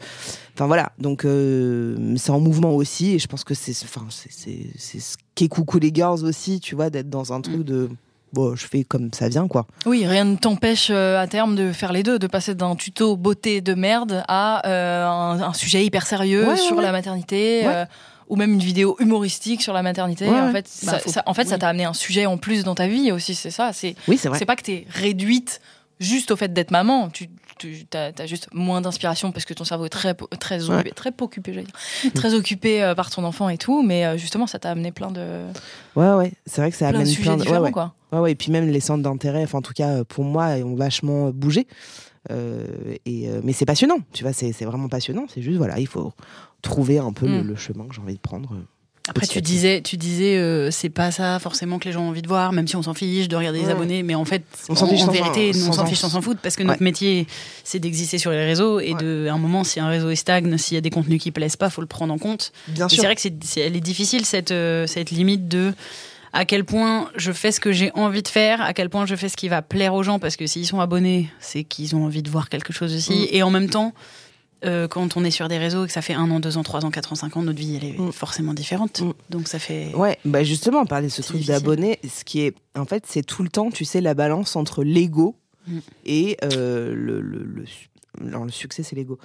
[0.55, 4.29] Enfin voilà, donc euh, c'est en mouvement aussi, et je pense que c'est enfin, c'est-
[4.31, 7.89] c'est c'est ce qu'est Coucou les Girls aussi, tu vois, d'être dans un truc de.
[8.33, 9.67] Bon, je fais comme ça vient, quoi.
[9.85, 13.15] Oui, rien ne t'empêche euh, à terme de faire les deux, de passer d'un tuto
[13.15, 16.83] beauté de merde à euh, un, un sujet hyper sérieux Ouais, sur ouais.
[16.83, 17.61] la maternité.
[17.65, 17.73] Ouais.
[17.75, 17.85] euh,
[18.29, 20.27] ou même une vidéo humoristique sur la maternité.
[20.29, 22.63] En fait, Bah, ça, faut- ça- en fait, ça t'a amené un sujet en plus
[22.63, 23.71] dans ta vie aussi, c'est ça.
[23.73, 24.39] C'est Oui, c'est vrai.
[24.39, 25.59] c'est pas que t'es réduite
[25.99, 27.09] juste au fait d'être maman.
[27.09, 27.27] Tu,
[27.59, 31.53] tu as, juste moins d'inspiration parce que ton cerveau est très très occupé, très occupé,
[31.53, 33.83] j'allais dire, très occupé euh, par ton enfant et tout.
[33.83, 35.43] Mais euh, justement, ça t'a amené plein de
[35.97, 37.39] Ouais, ouais, c'est vrai que ça plein de amène sujets plein de.
[37.41, 37.71] Ouais, différents, ouais.
[37.71, 37.93] quoi.
[38.13, 40.45] Ouais, ouais, et puis même les centres d'intérêt, enfin en tout cas euh, pour moi,
[40.63, 41.67] ont vachement bougé.
[42.31, 42.65] Euh,
[43.05, 45.25] et, euh, mais c'est passionnant, tu vois, c'est vraiment passionnant.
[45.33, 46.13] C'est juste, voilà, il faut
[46.61, 47.47] trouver un peu le, Mm.
[47.47, 48.55] le chemin que j'ai envie de prendre.
[49.09, 52.21] Après, tu disais, tu disais, euh, c'est pas ça forcément que les gens ont envie
[52.21, 54.71] de voir, même si on s'en fiche de regarder les abonnés, mais en fait, On
[54.71, 56.69] en sans- vérité, nous, on s'en en- fiche sans s'en foutre parce que Ouais.
[56.69, 57.27] notre métier,
[57.65, 59.01] c'est d'exister sur les réseaux et Ouais.
[59.03, 61.31] de, à un moment, si un réseau est stagne, s'il y a des contenus qui
[61.31, 62.53] plaisent pas, faut le prendre en compte.
[62.69, 63.01] Bien Et sûr.
[63.01, 65.73] C'est vrai que c'est, c'est- elle est difficile cette, euh, cette limite de
[66.33, 69.15] à quel point je fais ce que j'ai envie de faire, à quel point je
[69.15, 72.05] fais ce qui va plaire aux gens, parce que s'ils sont abonnés, c'est qu'ils ont
[72.05, 73.13] envie de voir quelque chose aussi.
[73.13, 73.27] Mm.
[73.31, 73.93] Et en même temps,
[74.65, 76.63] euh, quand on est sur des réseaux et que ça fait un an, deux ans,
[76.63, 78.11] trois ans, quatre ans, cinq ans, notre vie, elle est Mm.
[78.11, 79.01] forcément différente.
[79.01, 79.13] Mm.
[79.29, 79.93] Donc ça fait...
[79.93, 83.43] Ouais, bah justement, parler de ce truc d'abonnés, ce qui est, en fait, c'est tout
[83.43, 85.35] le temps, tu sais, la balance entre l'ego
[86.05, 87.65] et euh, le, le, le,
[88.27, 89.17] alors, le succès, c'est l'ego.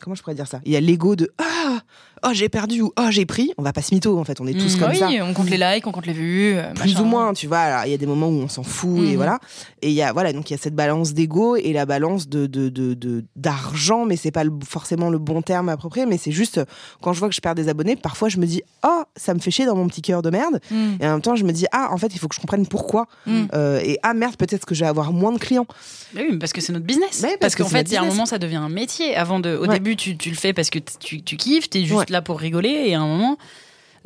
[0.00, 0.60] Comment je pourrais dire ça?
[0.64, 1.80] Il y a l'ego de ah,
[2.24, 3.52] oh j'ai perdu ou oh j'ai pris.
[3.58, 4.80] On va pas se mytho, en fait, on est tous Mm.
[4.80, 5.08] comme oui, ça.
[5.22, 6.54] on compte les likes, on compte les vues.
[6.56, 7.02] euh, plus machin.
[7.02, 7.82] ou moins, tu vois.
[7.86, 9.16] Il y a des moments où on s'en fout et Mhm.
[9.16, 9.38] voilà.
[9.82, 12.28] Et il y a voilà, donc il y a cette balance d'ego et la balance
[12.28, 16.06] de de de- de- d'argent, mais c'est pas le- forcément le bon terme approprié.
[16.06, 16.60] Mais c'est juste
[17.02, 19.38] quand je vois que je perds des abonnés, parfois je me dis oh ça me
[19.40, 20.60] fait chier dans mon petit cœur de merde.
[20.70, 20.76] Mm.
[21.00, 22.66] Et en même temps, je me dis ah en fait il faut que je comprenne
[22.66, 23.06] pourquoi.
[23.26, 23.42] Mm.
[23.54, 25.66] Euh, et ah merde peut-être que je vais avoir moins de clients.
[26.14, 27.20] Mais oui, mais parce que c'est notre business.
[27.22, 29.16] Mais parce parce que qu'en fait, il y a un moment, ça devient un métier.
[29.16, 29.74] Avant de, au Ouais.
[29.74, 32.04] début, tu, tu le fais parce que tu, tu kiffes, t'es juste Ouais.
[32.10, 33.38] Là pour rigoler, et à un moment,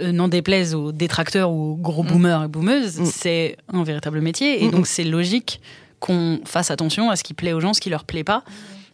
[0.00, 2.06] euh, n'en déplaise aux détracteurs ou aux gros Mm.
[2.08, 3.04] boomers et boomeuses, Mm.
[3.06, 5.60] c'est un véritable métier, et Mm, donc c'est logique
[6.00, 8.44] qu'on fasse attention à ce qui plaît aux gens, ce qui leur plaît pas.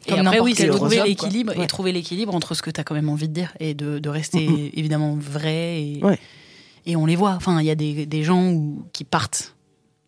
[0.06, 2.94] Et après, oui, c'est trouver l'équilibre et trouver l'équilibre entre ce que tu as quand
[2.94, 4.70] même envie de dire et de, de rester Mm, mm.
[4.74, 5.82] évidemment vrai.
[5.82, 6.18] Et, Ouais.
[6.86, 7.32] et on les voit.
[7.32, 9.54] Enfin, il y a des, des gens où, qui partent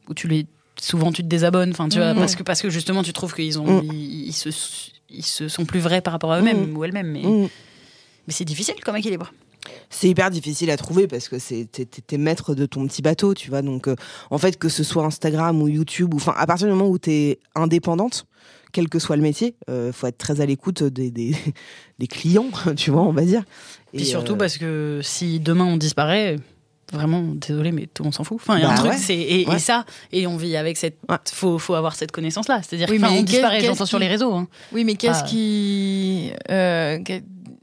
[0.08, 0.46] où tu les
[0.80, 1.70] souvent tu te désabonnes.
[1.70, 4.48] Enfin, tu vois, parce que parce que justement tu trouves qu'ils ont ils, ils se
[5.10, 7.08] ils se sont plus vrais par rapport à eux-mêmes ou elles-mêmes.
[7.12, 7.22] Mais.
[8.26, 9.32] Mais c'est difficile comme équilibre.
[9.90, 13.48] C'est hyper difficile à trouver parce que c'est t'es, maître de ton petit bateau, tu
[13.48, 13.62] vois.
[13.62, 13.94] Donc, euh,
[14.30, 16.98] en fait, que ce soit Instagram ou YouTube, ou enfin, à partir du moment où
[16.98, 18.26] t'es indépendante,
[18.72, 21.36] quel que soit le métier, euh, faut être très à l'écoute des, des,
[22.00, 23.44] des clients, tu vois, on va dire.
[23.92, 26.36] Puis Et, surtout euh, parce que si demain on disparaît.
[26.92, 28.36] Vraiment, désolé, mais tout le monde s'en fout.
[28.40, 28.98] Enfin, il y a un Bah truc, ouais.
[28.98, 29.58] c'est et, et Ouais.
[29.58, 30.98] ça, et on vit avec cette.
[31.08, 31.16] Ouais.
[31.32, 32.60] Faut, faut avoir cette connaissance-là.
[32.62, 34.34] C'est-à-dire Oui, on qu'est- disparaît, j'entends sur qui- les réseaux.
[34.34, 34.46] hein.
[34.72, 35.26] Oui, mais qu'est-ce Ah.
[35.26, 36.32] qui.
[36.50, 36.98] euh,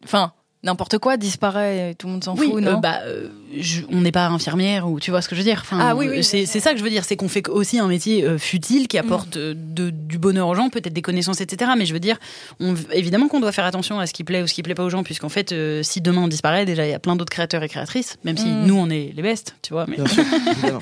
[0.03, 0.31] Enfin,
[0.63, 4.01] n'importe quoi disparaît, tout le monde s'en Oui, fout, euh, non bah, euh, je- on
[4.01, 5.59] n'est pas infirmière ou tu vois ce que je veux dire.
[5.61, 7.79] Enfin, Ah oui, oui, euh, c'est ça que je veux dire, c'est qu'on fait aussi
[7.79, 11.39] un métier euh, futile qui apporte euh, de- du bonheur aux gens, peut-être des connaissances,
[11.39, 11.71] etc.
[11.77, 12.17] Mais je veux dire,
[12.59, 14.83] on- évidemment qu'on doit faire attention à ce qui plaît ou ce qui plaît pas
[14.83, 17.31] aux gens, puisqu'en fait, euh, si demain on disparaît, déjà il y a plein d'autres
[17.31, 18.65] créateurs et créatrices, même si Mm.
[18.65, 19.85] nous on est les bestes, tu vois.
[19.87, 20.79] Mais, Bien sûr, évidemment.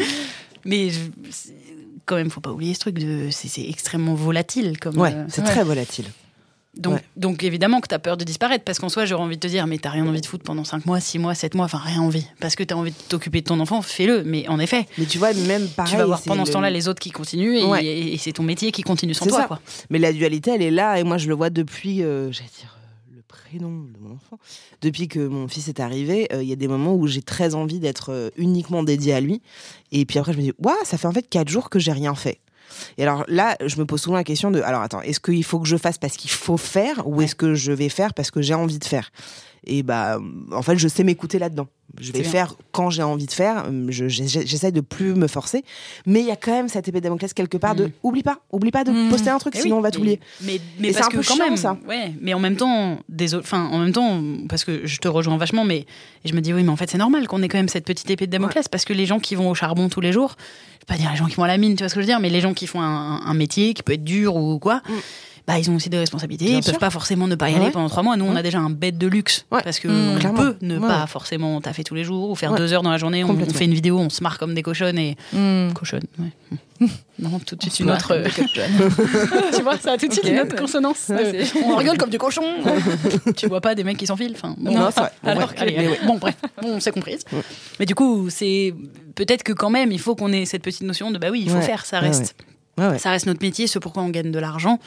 [0.66, 1.00] mais je-
[2.08, 4.98] quand même, faut pas oublier ce truc de, c'est c'est extrêmement volatile comme.
[4.98, 5.48] Ouais, euh, c'est Ouais.
[5.48, 6.06] très volatile.
[6.80, 7.04] Donc, Ouais.
[7.16, 9.48] donc évidemment que tu as peur de disparaître, parce qu'en soi, j'aurais envie de te
[9.48, 11.78] dire, mais t'as rien envie de foutre pendant 5 mois, 6 mois, 7 mois, enfin
[11.80, 12.26] rien envie.
[12.40, 14.24] Parce que tu as envie de t'occuper de ton enfant, fais-le.
[14.24, 15.92] Mais en effet, Mais tu vois, même pareil.
[15.92, 17.86] tu vas voir pendant ce temps-là les autres qui continuent et, Ouais.
[17.86, 19.42] et- et c'est ton métier qui continue sans toi.
[19.42, 19.48] ça.
[19.48, 19.60] Quoi.
[19.90, 22.78] Mais la dualité, elle est là, et moi, je le vois depuis, euh, j'allais dire,
[22.80, 24.40] euh, le prénom de mon enfant.
[24.82, 27.56] Depuis que mon fils est arrivé, euh, il y a des moments où j'ai très
[27.56, 29.42] envie d'être euh, uniquement dédiée à lui.
[29.92, 31.92] Et puis après, je me dis, waouh, ça fait en fait quatre jours que j'ai
[31.92, 32.40] rien fait.
[32.97, 35.60] Et alors là, je me pose souvent la question de, alors attends, est-ce qu'il faut
[35.60, 38.41] que je fasse parce qu'il faut faire, ou est-ce que je vais faire parce que
[38.41, 39.12] j'ai envie de faire?
[39.69, 40.19] Et bah,
[40.51, 41.67] en fait, je sais m'écouter là-dedans.
[41.99, 43.65] Je vais faire quand j'ai envie de faire.
[43.89, 45.63] Je- j'ai- J'essaie de plus me forcer,
[46.06, 47.91] mais il y a quand même cette épée de Damoclès quelque part de, Mm.
[48.03, 49.10] oublie pas, oublie pas de Mm.
[49.10, 50.19] poster un truc, Eh oui, sinon on va t'oublier.
[50.41, 51.77] Mais, mais c'est un peu quand chiant, même, ça.
[51.88, 55.38] Ouais, mais en même temps, désolé, enfin, en même temps, parce que je te rejoins
[55.38, 55.80] vachement, mais
[56.23, 57.86] et je me dis oui, mais en fait, c'est normal qu'on ait quand même cette
[57.86, 60.36] petite épée de Damoclès, parce que les gens qui vont au charbon tous les jours,
[60.38, 62.01] je vais pas dire les gens qui vont à la mine, tu vois ce que
[62.01, 64.36] je veux dire, mais les gens qui font un, un métier qui peut être dur
[64.36, 64.82] ou quoi.
[64.88, 64.93] Mm.
[65.47, 66.45] Bah, ils ont aussi des responsabilités.
[66.45, 66.79] Bien ils peuvent sûr.
[66.79, 67.71] pas forcément ne pas y aller Ouais.
[67.71, 68.17] pendant trois mois.
[68.17, 69.62] Nous, on a déjà un bête de luxe Ouais.
[69.63, 70.38] parce que Mmh, on clairement.
[70.39, 72.57] peut ne Ouais, pas forcément taffer tous les jours ou faire Ouais.
[72.57, 73.23] deux heures dans la journée.
[73.23, 75.15] On, fait une vidéo, on se marre comme des cochonnes et
[75.73, 76.03] cochonnes.
[76.19, 76.31] Ouais.
[77.19, 78.15] non, tout de suite une autre.
[78.17, 78.29] des
[79.55, 81.07] tu vois, ça a tout de suite une autre consonance.
[81.10, 82.43] Ouais, on rigole comme du cochon.
[83.36, 84.33] tu vois pas des mecs qui s'enfilent.
[84.36, 85.12] Enfin, bon, Non, c'est vrai.
[85.23, 85.55] alors, Ouais.
[85.60, 85.88] allez, Mais allez.
[85.89, 85.99] ouais.
[86.05, 87.21] bon, bref, bon, on s'est comprise.
[87.79, 88.75] Mais du coup, c'est
[89.15, 91.49] peut-être que quand même, il faut qu'on ait cette petite notion de bah oui, il
[91.49, 91.62] faut Ouais.
[91.63, 92.36] faire, ça Ouais, reste,
[92.77, 92.99] Ouais, ouais.
[92.99, 94.79] ça reste notre métier, ce pourquoi on gagne de l'argent.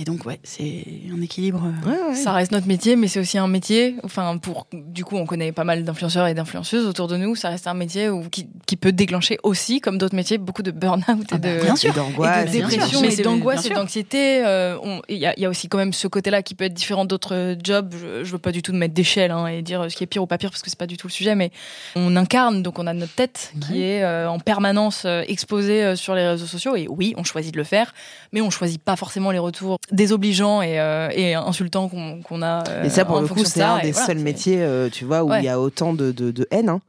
[0.00, 1.60] Et donc, ouais, c'est un équilibre.
[1.64, 2.14] euh, Ouais, ouais.
[2.14, 3.96] Ça reste notre métier, mais c'est aussi un métier.
[4.04, 7.34] Enfin, pour du coup, on connaît pas mal d'influenceurs et d'influenceuses autour de nous.
[7.34, 10.70] Ça reste un métier où, qui, qui peut déclencher aussi, comme d'autres métiers, beaucoup de
[10.70, 11.90] burn-out et Ah bah, de, bien sûr.
[11.90, 12.78] Et d'angoisse, et de bien sûr.
[12.78, 14.44] dépression et c'est- d'angoisse et d'anxiété.
[14.46, 16.74] Euh, on- Il y, a- y a aussi quand même ce côté-là qui peut être
[16.74, 17.92] différent d'autres euh, jobs.
[18.00, 20.06] Je, je veux pas du tout mettre d'échelle hein, et dire euh, ce qui est
[20.06, 21.50] pire ou pas pire parce que c'est pas du tout le sujet, mais
[21.96, 23.78] on incarne donc on a notre tête qui Ouais.
[23.78, 27.52] est euh, en permanence euh, exposée euh, sur les réseaux sociaux et oui, on choisit
[27.52, 27.94] de le faire,
[28.32, 32.62] mais on choisit pas forcément les retours désobligeants et, euh, et insultants qu'on qu'on a.
[32.68, 35.04] euh, Et ça, pour en le coup, c'est un des voilà, seuls métiers, euh, tu
[35.04, 35.44] vois, où il Ouais.
[35.44, 36.68] y a autant de, de, de haine.
[36.68, 36.80] hein.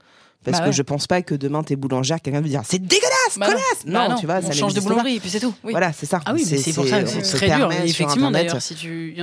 [0.46, 0.74] Parce Bah que ouais.
[0.74, 3.56] je pense pas que demain t'es boulangère, quelqu'un va dire c'est dégueulasse, Bah non.
[3.94, 5.54] Bah Non, tu vois, on ça change de boulangerie et puis c'est tout.
[5.66, 5.72] Oui.
[5.72, 6.22] Voilà, c'est ça.
[6.26, 7.70] Ah oui, c'est pour ça que c'est très dur.
[7.74, 9.16] Et effectivement, d'ailleurs, si tu,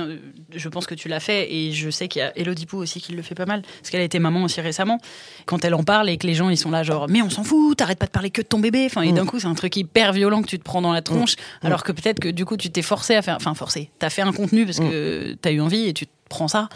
[0.55, 3.01] je pense que tu l'as fait, et je sais qu'il y a Elodie Pou aussi
[3.01, 4.99] qui le fait pas mal, parce qu'elle a été maman aussi récemment.
[5.47, 7.43] Quand elle en parle et que les gens ils sont là genre, mais on s'en
[7.43, 8.85] fout, t'arrêtes pas de parler que de ton bébé.
[8.85, 9.15] Enfin, et Mm.
[9.15, 11.83] d'un coup, c'est un truc hyper violent que tu te prends dans la tronche, alors
[11.83, 14.33] que peut-être que du coup, tu t'es forcé à faire, enfin forcé, t'as fait un
[14.33, 16.69] contenu parce que t'as eu envie et tu te prends ça.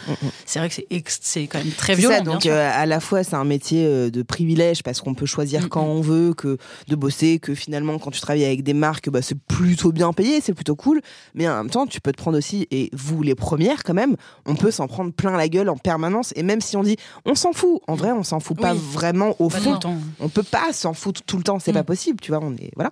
[0.46, 0.74] C'est vrai que
[1.20, 2.16] c'est quand même très violent.
[2.16, 5.26] ça, donc euh, à la fois c'est un métier euh, de privilège parce qu'on peut
[5.26, 6.56] choisir Mm, quand on veut, que
[6.88, 10.40] de bosser, que finalement quand tu travailles avec des marques, bah, c'est plutôt bien payé,
[10.40, 11.00] c'est plutôt cool.
[11.34, 14.16] Mais en même temps, tu peux te prendre aussi, et vous les premières quand même,
[14.46, 16.32] on peut s'en prendre plein la gueule en permanence.
[16.36, 19.36] Et même si on dit on s'en fout, en vrai on s'en fout pas vraiment
[19.38, 19.78] au Pas fond.
[20.20, 21.74] On peut pas s'en foutre tout le temps, c'est Mm.
[21.74, 22.40] pas possible, tu vois.
[22.42, 22.90] On est voilà.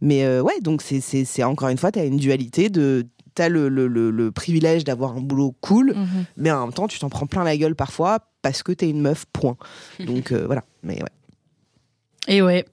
[0.00, 3.86] Mais euh, ouais, donc c'est encore une fois, t'as une dualité de t'as le, le,
[3.86, 6.24] le, le privilège d'avoir un boulot cool, Mhm.
[6.36, 9.00] mais en même temps tu t'en prends plein la gueule parfois parce que t'es une
[9.00, 9.24] meuf.
[9.32, 9.56] Point.
[10.04, 10.62] Donc euh, voilà.
[10.82, 11.08] Mais ouais.
[12.28, 12.64] Et ouais.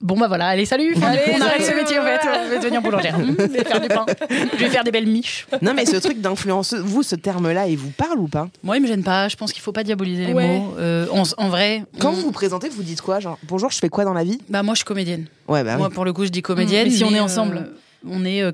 [0.00, 2.44] Bon bah voilà, allez salut, Allez, on arrête ce métier en fait, ouais.
[2.44, 5.48] je vais devenir boulangère, je vais faire du pain, je vais faire des belles miches.
[5.60, 8.48] Non mais ce truc d'influenceuse, vous ce terme-là, il vous parle ou pas?
[8.62, 9.26] Moi, il me gêne pas.
[9.26, 10.58] Je pense qu'il faut pas diaboliser les Ouais.
[10.60, 10.74] mots.
[10.78, 13.18] Euh, en, en vrai, Quand on- vous vous présentez, vous dites quoi?
[13.18, 14.38] Genre bonjour, je fais quoi dans la vie?
[14.48, 15.26] Bah moi, je suis comédienne.
[15.48, 15.94] Ouais bah Moi, oui.
[15.94, 16.86] pour le coup, je dis comédienne.
[16.86, 17.68] Mmh, mais si on est euh, ensemble.
[18.06, 18.42] On est.
[18.42, 18.52] euh,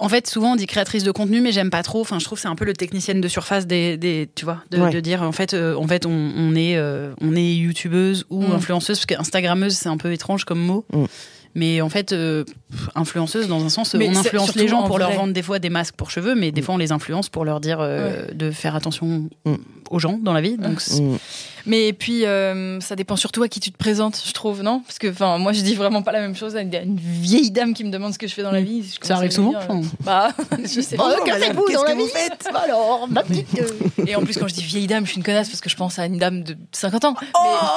[0.00, 2.00] en fait, souvent, on dit créatrice de contenu, mais j'aime pas trop.
[2.00, 4.62] Enfin, je trouve que c'est un peu le technicienne de surface des, des tu vois,
[4.70, 4.90] de, Ouais.
[4.90, 8.42] de dire en fait, euh, en fait, on, on est, euh, on est youtubeuse ou
[8.42, 8.52] Mm.
[8.52, 10.84] influenceuse, parce qu'instagrammeuse, c'est un peu étrange comme mot.
[10.92, 11.04] Mm.
[11.54, 12.44] Mais en fait, euh,
[12.94, 15.18] influenceuse, dans un sens, Mais on influence les gens en pour leur vrai.
[15.18, 17.60] vendre des fois des masques pour cheveux, mais des fois on les influence pour leur
[17.60, 19.54] dire euh, de faire attention Mm.
[19.90, 20.56] aux gens dans la vie.
[20.56, 21.16] Donc, Mm.
[21.64, 24.80] Mais puis, euh, ça dépend surtout à qui tu te présentes, je trouve, non?
[24.80, 26.96] Parce que, enfin, moi, je dis vraiment pas la même chose à une, à une
[26.98, 28.82] vieille dame qui me demande ce que je fais dans la vie.
[29.00, 29.50] Je ça arrive souvent.
[29.50, 29.80] dire, enfin.
[30.00, 30.30] Bah,
[30.64, 31.04] je sais pas.
[31.08, 32.48] Bonjour, madame, qu'est-ce que vous faites?
[32.52, 33.46] Alors, ma petite.
[33.60, 34.04] euh.
[34.08, 35.76] Et en plus, quand je dis vieille dame, je suis une connasse parce que je
[35.76, 37.14] pense à une dame de 50 ans.
[37.20, 37.28] mais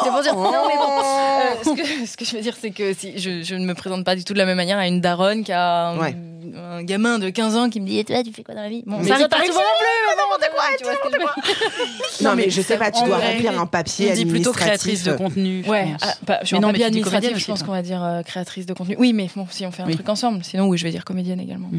[0.03, 0.33] c'est pour dire.
[0.35, 0.89] Non, mais bon.
[0.89, 1.69] Euh, ce,
[2.01, 4.15] que, ce que je veux dire, c'est que si je, je ne me présente pas
[4.15, 6.15] du tout de la même manière à une daronne qui a un, Ouais.
[6.55, 8.69] un gamin de 15 ans qui me dit Et toi, tu fais quoi dans la
[8.69, 9.85] vie Bon, Mais ça arrive pas souvent non plus.
[12.23, 14.61] Non, mais je sais pas, tu dois remplir un papier On dit plutôt administratif.
[14.61, 15.63] créatrice de contenu.
[15.65, 17.81] je Ouais, ah, bah, je suis Mais en non, administratif, comédienne je pense qu'on va
[17.81, 18.95] dire euh, créatrice de contenu.
[18.99, 21.39] Oui, mais bon, si on fait un truc ensemble, sinon oui, je vais dire comédienne
[21.39, 21.69] également.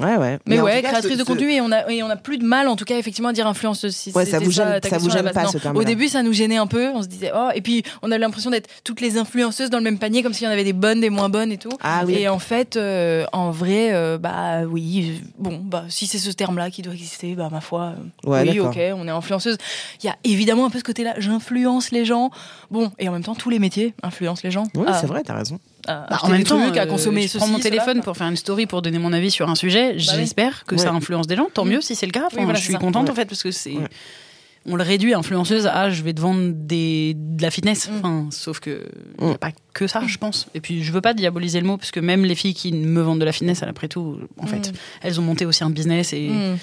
[0.00, 0.38] Ouais, ouais.
[0.46, 2.16] Mais, en ouais, cas, créatrice ce- de ce- contenu et on a et on a
[2.16, 3.94] plus de mal en tout cas effectivement à dire influenceuse.
[3.94, 5.80] Si Ouais, ça vous gêne- ta ça vous gêne pas, ce terme-là.
[5.80, 6.88] Au début, ça nous gênait un peu.
[6.94, 9.84] On se disait oh et puis on avait l'impression d'être toutes les influenceuses dans le
[9.84, 11.72] même panier comme s'il y en avait des bonnes, des moins bonnes et tout.
[11.82, 12.14] Ah oui.
[12.14, 16.70] Et en fait, euh, en vrai, euh, bah oui, bon, bah si c'est ce terme-là
[16.70, 19.58] qui doit exister, bah ma foi, euh, Ouais, oui, ok, on est influenceuse.
[20.02, 22.30] Il y a évidemment un peu ce côté-là, j'influence les gens.
[22.70, 24.64] Bon, et en même temps, tous les métiers influencent les gens.
[24.74, 25.58] Oui, à- c'est vrai, t'as raison.
[25.90, 28.00] À Bah, acheter en même des temps, trucs, à euh, consommer je prends mon téléphone
[28.02, 29.92] pour faire une story pour donner mon avis sur un sujet.
[29.92, 29.98] oui.
[29.98, 30.80] J'espère que Ouais.
[30.82, 31.48] ça influence des gens.
[31.52, 32.24] Tant mieux si c'est le cas.
[32.26, 32.78] Enfin, Oui, voilà, je suis ça.
[32.78, 33.10] contente Ouais.
[33.10, 33.72] en fait parce que c'est.
[33.72, 33.88] Ouais.
[34.66, 37.88] On le réduit influenceuse à je vais te vendre des, de la fitness.
[37.88, 37.94] Mm.
[37.96, 38.86] Enfin, sauf que
[39.18, 39.30] Mm.
[39.30, 40.48] a pas que ça, je pense.
[40.54, 43.00] Et puis je veux pas diaboliser le mot parce que même les filles qui me
[43.00, 44.74] vendent de la fitness, après tout, en fait, Mm.
[45.02, 46.56] elles ont monté aussi un business et Mm.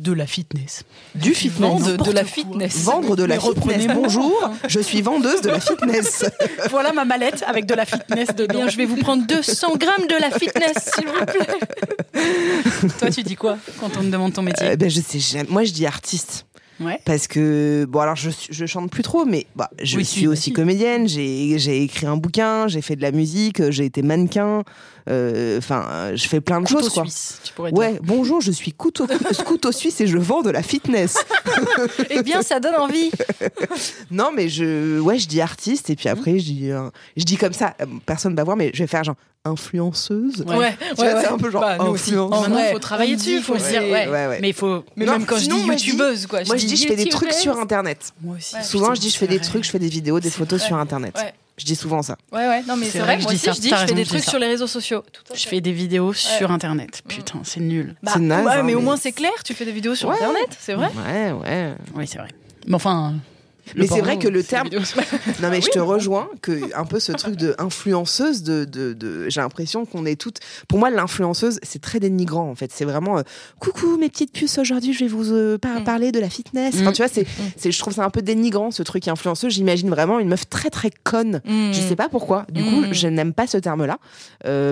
[0.00, 0.84] De la fitness.
[1.14, 1.60] Du fitness.
[1.60, 2.76] Vendre de, N'importe la fitness.
[2.84, 3.56] Vendre de la Mais fitness.
[3.64, 6.24] reprenez Bonjour, je suis vendeuse de la fitness.
[6.70, 10.06] voilà ma mallette avec de la fitness Eh Bien, je vais vous prendre 200 grammes
[10.08, 12.88] de la fitness, s'il vous plaît.
[12.98, 15.48] Toi, tu dis quoi quand on te demande ton métier Euh, ben, je sais jamais.
[15.48, 16.46] Moi, je dis artiste.
[16.80, 16.98] Ouais.
[17.04, 20.32] Parce que, bon, alors je, je chante plus trop, mais bah, je Oui, suis bah
[20.32, 20.52] aussi si.
[20.52, 21.06] comédienne.
[21.06, 24.64] J'ai écrit un bouquin, j'ai fait de la musique, j'ai été mannequin.
[25.08, 27.02] Euh, Enfin, euh, je fais plein de Couteau choses, quoi.
[27.04, 27.78] suisse, tu pourrais dire.
[27.78, 29.06] Ouais, bonjour, je suis couteau,
[29.46, 31.16] couteau suisse et je vends de la fitness.
[32.10, 33.10] Eh bien, ça donne envie.
[34.10, 37.36] non, mais je, ouais, je dis artiste et puis après, je dis, euh, je dis
[37.36, 40.44] comme ça, euh, personne va voir, mais je vais faire genre influenceuse.
[40.46, 40.56] Ouais.
[40.56, 42.10] Ouais, Tu vois, c'est un peu genre Bah, nous aussi.
[42.10, 42.32] influence.
[42.32, 44.06] En Maintenant, vrai, faut travailler on dessus, dit faut se dire, ouais.
[44.08, 44.38] Ouais, ouais.
[44.40, 44.84] Mais il faut.
[44.96, 46.44] Mais Non, même quand sinon, je dis youtubeuse, quoi.
[46.46, 48.12] Moi, je dis, je fais des trucs sur Internet.
[48.22, 48.54] Moi aussi.
[48.62, 51.16] Souvent, je dis, je fais des trucs, je fais des vidéos, des photos sur Internet.
[51.58, 52.16] Je dis souvent ça.
[52.32, 53.52] Ouais, ouais, non, mais C'est vrai vrai, que je moi dis aussi, ça.
[53.52, 55.02] je dis, je fais raison, des je trucs sur les réseaux sociaux.
[55.12, 57.02] Tout Je fais des vidéos sur Internet.
[57.06, 57.94] Putain, c'est nul.
[58.02, 59.94] Bah, C'est naze, ouais, hein, mais au mais- moins c'est clair, tu fais des vidéos
[59.94, 60.14] sur Ouais.
[60.16, 60.90] Internet, c'est vrai.
[61.06, 61.74] Ouais, ouais.
[61.94, 62.28] Oui, c'est vrai.
[62.66, 63.14] Mais enfin.
[63.76, 64.68] Mais c'est vrai que le terme-.
[65.42, 69.28] Non mais je te rejoins que un peu ce truc de influenceuse de, de, de-
[69.28, 73.18] j'ai l'impression qu'on est toutes pour moi l'influenceuse c'est très dénigrant en fait c'est vraiment
[73.18, 73.22] euh,
[73.60, 75.84] coucou mes petites puces aujourd'hui je vais vous euh, par- Mm.
[75.84, 76.92] parler de la fitness enfin Mm.
[76.92, 80.18] tu vois c'est c'est je trouve ça un peu dénigrant ce truc influenceuse j'imagine vraiment
[80.18, 81.72] une meuf très très conne Mm.
[81.72, 82.92] je sais pas pourquoi du coup Mm.
[82.92, 83.98] je n'aime pas ce terme là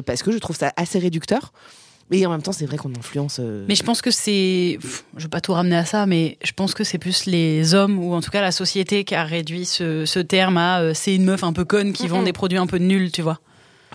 [0.03, 1.53] parce que je trouve ça assez réducteur
[2.13, 4.79] et en même temps c'est vrai qu'on influence euh, Mais je pense que c'est.
[5.17, 7.99] Je vais pas tout ramener à ça, mais je pense que c'est plus les hommes,
[7.99, 11.15] ou en tout cas la société, qui a réduit ce, ce terme à euh, c'est
[11.15, 13.39] une meuf un peu conne qui vend des produits un peu nuls, tu vois.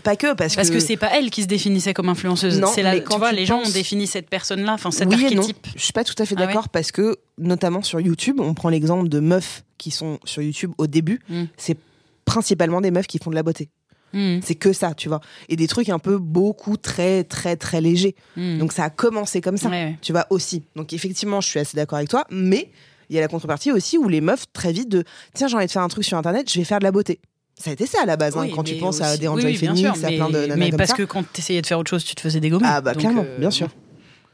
[0.04, 2.60] pas que parce, Parce que c'est pas elle qui se définissait comme influenceuse.
[2.60, 4.92] Non, c'est la, mais tu quand vois, tu les gens ont défini cette personne-là, enfin
[4.92, 5.42] cet oui et non.
[5.42, 5.68] archétype.
[5.76, 8.54] Je suis pas tout à fait Ah ouais d'accord parce que notamment sur YouTube, on
[8.54, 11.44] prend l'exemple de meufs qui sont sur YouTube au début, Mm.
[11.58, 11.78] c'est
[12.26, 13.70] principalement des meufs qui font de la beauté.
[14.16, 14.40] Mhm.
[14.44, 15.20] C'est que ça, tu vois.
[15.50, 18.16] Et des trucs un peu beaucoup très très très légers.
[18.38, 18.58] Mhm.
[18.60, 20.64] Donc ça a commencé comme ça, Ouais, tu vois aussi.
[20.76, 22.72] Donc effectivement, je suis assez d'accord avec toi, mais
[23.10, 25.04] il y a la contrepartie aussi où les meufs très vite de
[25.36, 27.20] tiens, j'ai envie de faire un truc sur internet, je vais faire de la beauté.
[27.58, 29.52] Ça a été ça à la base hein, quand tu mais penses à des Enjoy
[29.52, 30.96] oui, Phoenix, sûr, à plein de mais- nanas Mais comme parce ça.
[30.98, 32.66] que quand t'essayais de faire autre chose, tu te faisais dégommer.
[32.68, 33.70] Ah bah Donc, clairement, euh, bien sûr.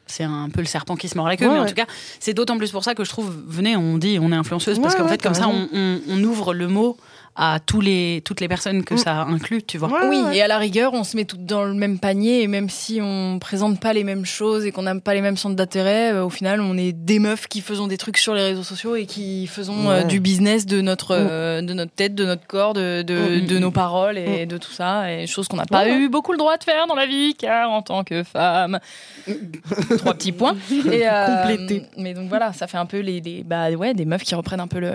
[0.07, 1.69] C'est un peu le serpent qui se mord la queue, Ouais, mais en ouais.
[1.69, 1.85] tout cas,
[2.19, 4.95] c'est d'autant plus pour ça que je trouve, venez, on dit, on est influenceuse, parce
[4.95, 6.97] qu'en fait, comme ça, on- on ouvre le mot
[7.35, 8.97] à tous les, toutes les personnes que Mm.
[8.97, 9.87] ça inclut, tu vois.
[9.89, 10.37] Ouais, Oui, ouais.
[10.37, 12.99] et à la rigueur, on se met toutes dans le même panier, et même si
[13.01, 16.25] on présente pas les mêmes choses et qu'on n'a pas les mêmes centres d'intérêt, euh,
[16.25, 19.05] au final, on est des meufs qui faisons des trucs sur les réseaux sociaux et
[19.05, 21.27] qui faisons euh, du business de notre, Mm.
[21.31, 23.45] euh, de notre tête, de notre corps, de, de, Mm.
[23.47, 26.37] de nos paroles et de tout ça, et choses qu'on n'a pas eu beaucoup le
[26.37, 28.79] droit de faire dans la vie, car en tant que femme,
[29.97, 30.55] trois petits points.
[30.91, 31.83] Et, euh, Complété.
[31.97, 34.59] Mais donc voilà, ça fait un peu les, les- bah ouais, des meufs qui reprennent
[34.59, 34.91] un peu le,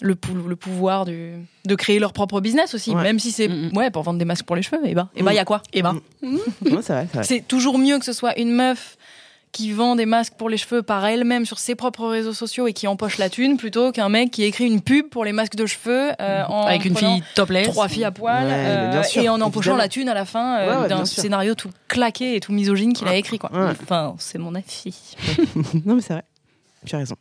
[0.00, 1.32] le, pou- le pouvoir du,
[1.64, 3.02] de créer leur propre business aussi, Ouais.
[3.02, 3.76] même si c'est Mm, mm.
[3.76, 4.80] ouais pour vendre des masques pour les cheveux.
[4.86, 5.34] Et ben, et ben, Mm.
[5.34, 8.96] y a quoi Et ben, Ouais, c'est toujours mieux que ce soit une meuf
[9.52, 12.72] qui vend des masques pour les cheveux par elle-même sur ses propres réseaux sociaux et
[12.72, 15.66] qui empoche la thune plutôt qu'un mec qui écrit une pub pour les masques de
[15.66, 17.68] cheveux euh, en Avec une fille topless.
[17.68, 19.76] trois filles à poil Ouais, euh, sûr, et en empochant évidemment.
[19.82, 22.94] la thune à la fin euh, Ouais, ouais, d'un scénario tout claqué et tout misogyne
[22.94, 23.50] qu'il a écrit quoi.
[23.52, 23.72] Ouais.
[23.82, 25.14] Enfin, c'est mon avis.
[25.84, 26.24] non mais c'est vrai.
[26.86, 27.16] Tu as raison.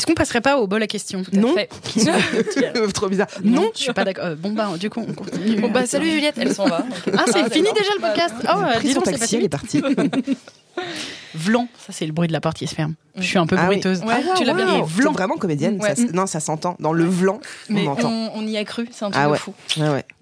[0.00, 1.54] Est-ce qu'on passerait pas au bol à question Non.
[1.54, 1.68] Fait.
[2.94, 3.26] Trop bizarre.
[3.44, 3.70] Non.
[3.74, 4.24] je suis pas d'accord.
[4.24, 5.60] Euh, bon, bah, du coup, on continue.
[5.60, 6.86] Bon bah salut Juliette, elle s'en va.
[7.18, 9.36] Ah, c'est Ah, fini déjà le podcast Oh, euh, Pris dis son donc, c'est taxi,
[9.36, 9.44] facile.
[9.44, 9.82] est partie.
[11.34, 12.94] Vlan, ça c'est le bruit de la porte qui se ferme.
[13.16, 13.66] Je suis un peu Ah oui.
[13.80, 14.00] bruiteuse.
[14.02, 14.84] Ouais, tu l'as bien Wow.
[14.84, 15.12] Vlan.
[15.12, 15.80] vraiment comédienne.
[15.80, 15.94] Ouais.
[15.94, 16.76] ça s- non, ça s'entend.
[16.80, 18.10] Dans le vlan, Mais on entend.
[18.10, 19.54] on, on y a cru, c'est un truc Ah de fou.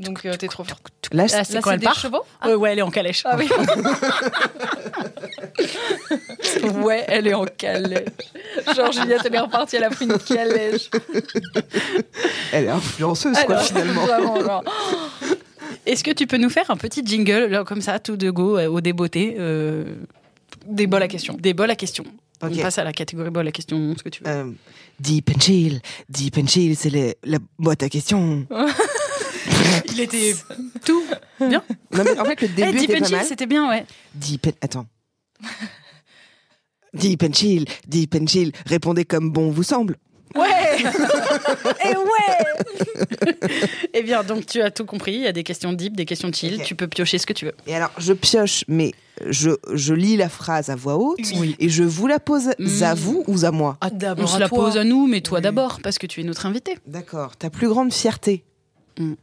[0.00, 0.78] Donc euh, t'es trop fort.
[1.12, 1.98] Là, Là, c'est- c'est elle des part.
[1.98, 2.22] chevaux?
[2.44, 3.22] Ouais, ouais, elle est en calèche.
[3.24, 3.48] Ah oui.
[6.82, 8.06] ouais, elle est en calèche.
[8.76, 10.90] Genre Juliette, elle est repartie, elle a pris une calèche.
[12.52, 14.06] elle est influenceuse, quoi, Alors, finalement.
[14.06, 14.64] vraiment, genre.
[15.86, 18.58] Est-ce que tu peux nous faire un petit jingle, là, comme ça, tout de go,
[18.58, 19.84] euh, au débeauté euh,
[20.68, 21.34] Des bols à question.
[21.40, 22.04] Des bols à question.
[22.42, 22.52] Ok.
[22.54, 24.30] On passe à la catégorie bol à question, ce que tu veux.
[24.30, 24.50] Euh,
[25.00, 28.46] deep and chill, deep and chill, c'est les- la boîte à questions.
[29.92, 30.34] Il était
[30.84, 31.02] tout.
[31.40, 31.60] Non,
[31.92, 33.26] mais en fait, le Eh, début Deep était and pas Chill, mal.
[33.26, 33.84] c'était bien, ouais.
[34.14, 34.50] Deep and...
[34.60, 34.86] Attends.
[36.94, 39.96] Deep and chill, deep and chill, répondez comme bon vous semble.
[40.34, 40.78] Ouais
[41.84, 43.34] Et ouais
[43.94, 45.14] Eh bien, donc tu as tout compris.
[45.14, 46.60] Il y a des questions deep, des questions chill.
[46.64, 47.54] Tu peux piocher ce que tu veux.
[47.66, 48.92] Et alors, je pioche, mais
[49.26, 51.56] je, je lis la phrase à voix haute Oui.
[51.58, 52.82] et je vous la pose Mm.
[52.82, 53.76] à vous ou à moi.
[53.80, 54.58] Ah, on se à la toi.
[54.66, 55.42] pose à nous, mais toi Oui.
[55.42, 56.76] d'abord, parce que tu es notre invité.
[56.86, 57.36] D'accord.
[57.36, 58.44] Ta plus grande fierté
[58.98, 59.14] Mm.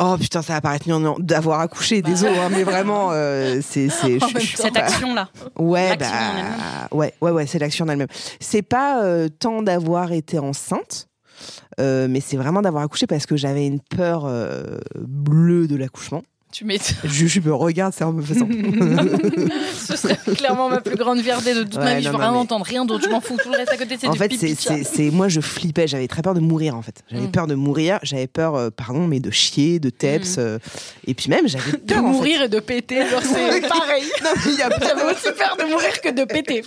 [0.00, 3.88] Oh putain, ça va paraître mignon d'avoir accouché, désolé, hein, mais vraiment, euh, c'est.
[4.56, 5.28] Cette action-là.
[5.58, 8.08] ouais, l'action en bah, ouais, ouais, ouais, c'est l'action en elle-même.
[8.38, 11.08] C'est pas euh, tant d'avoir été enceinte,
[11.80, 16.22] euh, mais c'est vraiment d'avoir accouché parce que j'avais une peur euh, bleue de l'accouchement.
[16.50, 16.66] Tu.
[17.04, 18.48] Je, je me regarde, c'est en me faisant.
[19.86, 22.02] Ce serait clairement ma plus grande fierté de toute Ouais, ma vie.
[22.02, 23.04] Je non, veux non, rien mais- entendre, rien d'autre.
[23.04, 23.36] Je m'en fous.
[23.42, 24.32] Tout le reste à côté, c'est en du fait,
[24.84, 25.86] c'est, moi, je flippais.
[25.86, 27.02] J'avais très peur de mourir, en fait.
[27.10, 27.30] J'avais Mm.
[27.32, 27.98] peur de mourir.
[28.02, 30.36] J'avais peur, euh, pardon, mais de chier, de teps.
[30.36, 30.40] Mm.
[30.40, 30.58] euh,
[31.06, 31.98] et puis même, j'avais De peur.
[32.04, 32.12] en fait.
[32.12, 34.04] mourir et de péter, c'est pareil.
[34.46, 36.62] N'y J'avais aussi peur de mourir que de péter.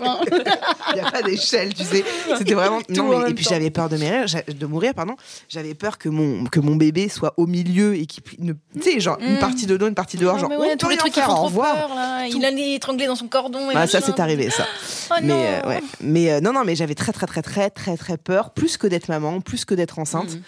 [0.94, 2.04] Il y a pas d'échelle, tu sais.
[2.38, 2.82] C'était vraiment.
[2.82, 4.26] Tout Non, mais- et puis j'avais peur de mourir.
[4.48, 5.16] De mourir, pardon.
[5.50, 8.22] J'avais peur que mon, que mon bébé soit au milieu et qu'il.
[8.24, 9.40] Tu sais, genre, une Mm.
[9.40, 11.50] partie dedans, une partie dehors, Non, genre, mais ouais, tous les trucs qui font trop
[11.50, 12.28] peur là.
[12.28, 13.72] Il a étranglé dans son cordon.
[13.72, 14.66] Et Ah, ça, c'est arrivé, ça.
[15.12, 15.36] Oh mais non.
[15.40, 15.82] euh, ouais.
[16.02, 18.88] mais euh, non, non, mais j'avais très, très, très, très, très, très peur, plus que
[18.88, 20.36] d'être maman, plus que d'être enceinte.
[20.36, 20.42] Mhm.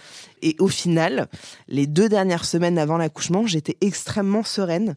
[0.46, 1.28] Et au final,
[1.70, 4.96] les deux dernières semaines avant l'accouchement, j'étais extrêmement sereine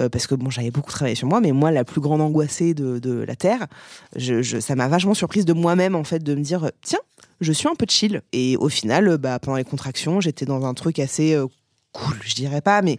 [0.00, 2.74] euh, parce que bon, j'avais beaucoup travaillé sur moi, mais moi, la plus grande angoissée
[2.74, 3.68] de, de la terre,
[4.16, 6.98] je, je- ça m'a vachement surprise de moi-même en fait de me dire tiens,
[7.40, 8.22] je suis un peu chill.
[8.32, 11.46] Et au final, bah, pendant les contractions, j'étais dans un truc assez euh,
[11.92, 12.98] cool, je dirais pas, mais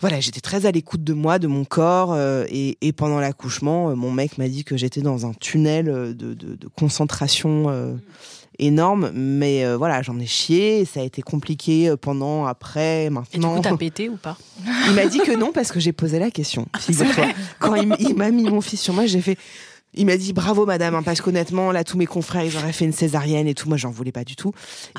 [0.00, 2.12] voilà, j'étais très à l'écoute de moi, de mon corps.
[2.12, 5.88] euh, et, et pendant l'accouchement, euh, mon mec m'a dit que j'étais dans un tunnel
[5.88, 7.94] euh, de, de- de concentration euh,
[8.58, 9.10] énorme.
[9.14, 10.84] Mais euh, voilà, j'en ai chié.
[10.84, 13.56] Ça a été compliqué pendant, après, Et du maintenant.
[13.56, 14.36] coup, t'as pété ou pas
[14.88, 16.66] Il m'a dit que non parce que j'ai posé la question.
[17.58, 19.36] Quand il m'a mis mon fils sur moi, j'ai fait.
[19.94, 22.84] Il m'a dit bravo madame hein, parce qu'honnêtement là tous mes confrères ils auraient fait
[22.84, 23.68] une césarienne et tout.
[23.68, 24.52] Moi j'en voulais pas du tout.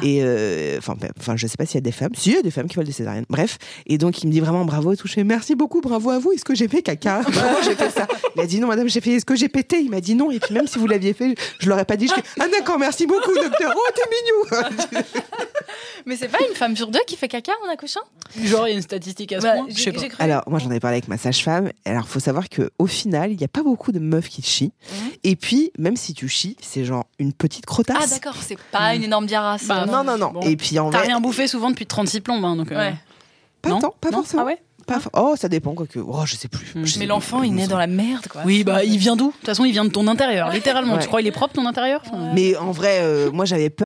[0.04, 2.14] Et euh, enfin ben, enfin je sais pas s'il y a des femmes.
[2.14, 3.24] Si il y a des femmes qui veulent des césariennes.
[3.30, 3.58] Bref.
[3.88, 5.08] Et donc il me dit vraiment bravo et tout.
[5.08, 6.34] Je fais merci beaucoup bravo à vous.
[6.34, 7.22] Est-ce que j'ai fait caca?
[7.28, 8.06] Vraiment, j'ai fait ça?
[8.36, 9.80] Il a dit non madame j'ai fait est-ce que j'ai pété?
[9.80, 10.30] Il m'a dit non.
[10.30, 12.08] Et puis même si vous l'aviez fait je l'aurais pas dit.
[12.08, 13.74] Je fais ah d'accord merci beaucoup docteur.
[13.76, 15.02] Oh t'es mignon.
[16.06, 18.02] Mais c'est pas une femme sur deux qui fait caca en accouchant?
[18.44, 19.68] Genre, il y a une statistique à ce Bah, point?
[19.70, 20.08] Je sais pas.
[20.10, 20.18] cru.
[20.20, 21.72] Alors, moi, j'en avais parlé avec ma sage-femme.
[21.86, 24.72] Alors, faut savoir que au final, il n'y a pas beaucoup de meufs qui chient.
[24.90, 25.12] Mhm.
[25.24, 27.98] Et puis, même si tu chies, c'est genre une petite crotasse.
[28.02, 29.60] Ah d'accord, c'est pas une énorme diarrhée.
[29.68, 30.32] Bah, non, non, non.
[30.32, 30.42] Bon.
[30.42, 32.72] Et puis, en T'as vrai, rien bouffé souvent depuis 36 plombes, hein, donc.
[32.72, 32.96] euh, Ouais.
[33.62, 34.44] pas non tant, pas Non forcément.
[34.44, 36.00] Ah ouais Pas for- Oh, ça dépend, quoique.
[36.00, 36.72] Oh, je sais plus.
[36.76, 36.86] Mm.
[36.86, 38.42] Je sais Mais l'enfant, il naît dans la merde, quoi.
[38.46, 39.28] Oui, bah, il vient d'où?
[39.28, 40.96] De toute façon, il vient de ton intérieur, littéralement.
[40.96, 41.02] Ouais.
[41.02, 42.02] Tu crois il est propre ton intérieur?
[42.06, 43.86] Enfin, Mais en vrai, euh, moi, j'avais peur.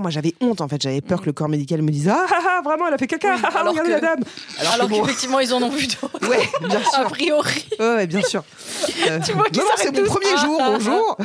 [0.00, 0.82] Moi, j'avais honte, en fait.
[0.82, 3.06] J'avais peur que le corps médical me dise Ah, ah, ah, vraiment, elle a fait
[3.06, 3.34] caca.
[3.36, 4.20] Oui, ah, ah, alors regardez que- la dame.
[4.72, 6.28] Alors, bon, qu'effectivement, ils en ont vu d'autres.
[6.28, 7.08] Ouais, bien A sûr.
[7.10, 7.66] priori.
[7.78, 8.42] Ouais, ouais, bien sûr.
[9.08, 11.16] Euh, Tu vois qu'ils non, non, c'est mon premier Ah, jour, ah, bonjour.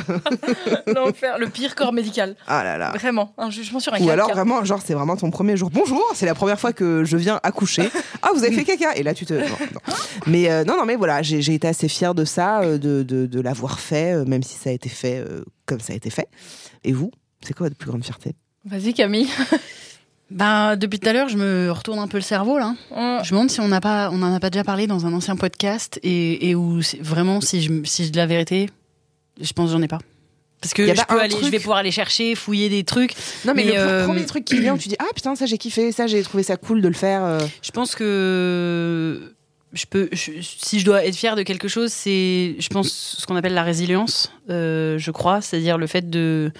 [0.86, 2.36] L'enfer, le pire corps médical.
[2.46, 2.92] Ah là là.
[2.92, 4.12] Vraiment, un jugement sur un Ou caca.
[4.12, 5.70] alors vraiment, genre c'est vraiment ton premier jour.
[5.70, 7.90] Bonjour, c'est la première fois que je viens accoucher.
[8.22, 8.94] Ah, vous avez fait caca.
[8.96, 9.32] Et là tu te.
[9.34, 9.80] non, non.
[10.26, 13.02] Mais euh, non, non, mais voilà, j'ai j'ai été assez fière de ça, euh, de,
[13.02, 15.96] de, de l'avoir fait, euh, même si ça a été fait euh, comme ça a
[15.96, 16.28] été fait.
[16.84, 17.10] Et vous,
[17.42, 18.34] c'est quoi votre plus grande fierté?
[18.64, 19.28] Vas-y, Camille.
[20.32, 22.76] Bah, depuis tout à l'heure, je me retourne un peu le cerveau, là.
[22.92, 25.12] Je me demande si on n'a pas, on en a pas déjà parlé dans un
[25.12, 28.70] ancien podcast et, et où vraiment, si je, si je dis la vérité,
[29.40, 29.98] je pense que j'en ai pas.
[30.60, 33.14] Parce que je, peux aller, je vais pouvoir aller chercher, fouiller des trucs.
[33.44, 35.46] Non, mais, Mais, le euh, premier truc qui vient où tu dis Ah putain, ça
[35.46, 37.24] j'ai kiffé, ça j'ai trouvé ça cool de le faire.
[37.24, 37.40] euh.
[37.60, 39.34] Je pense que
[39.72, 43.26] je peux, je- si je dois être fière de quelque chose, c'est, je pense, ce
[43.26, 44.30] qu'on appelle la résilience.
[44.48, 46.52] euh, je crois, c'est-à-dire le fait de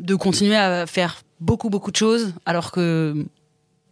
[0.00, 3.26] de continuer à faire beaucoup beaucoup de choses, alors que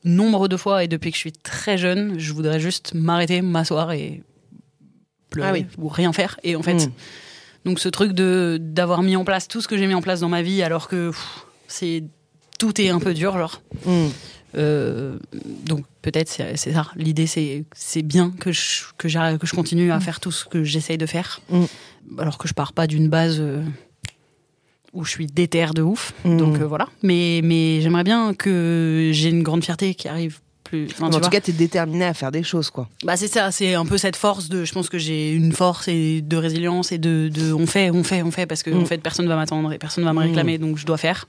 [0.05, 3.92] nombre de fois et depuis que je suis très jeune, je voudrais juste m'arrêter, m'asseoir
[3.92, 4.22] et
[5.31, 5.66] pleurer Ah oui.
[5.78, 6.38] ou rien faire.
[6.42, 6.92] Et en fait, Mm.
[7.66, 10.20] donc ce truc de d'avoir mis en place tout ce que j'ai mis en place
[10.20, 11.12] dans ma vie, alors que
[11.68, 12.05] c'est
[12.59, 13.62] tout est un peu dur, genre.
[13.87, 14.07] Mm.
[14.55, 15.18] Euh,
[15.64, 16.90] donc peut-être c'est ça.
[16.96, 20.98] L'idée c'est c'est bien que je que je continue à faire tout ce que j'essaye
[20.98, 21.40] de faire,
[22.18, 23.62] alors que je pars pas d'une base euh,
[24.92, 26.12] où je suis déterre de ouf.
[26.24, 26.37] Mm.
[26.37, 26.88] Donc euh, voilà.
[27.02, 30.87] Mais mais j'aimerais bien que j'ai une grande fierté qui arrive plus.
[30.92, 31.28] enfin, en tout vois.
[31.28, 32.88] cas, t'es déterminé à faire des choses, quoi.
[33.05, 35.88] Bah c'est ça, c'est un peu cette force de, je pense que j'ai une force
[35.88, 38.81] et de résilience et de, de on fait, on fait, on fait parce que Mm.
[38.83, 41.26] en fait personne va m'attendre et personne va me réclamer donc je dois faire.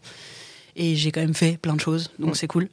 [0.76, 2.36] Et j'ai quand même fait plein de choses donc Mm.
[2.36, 2.68] c'est cool.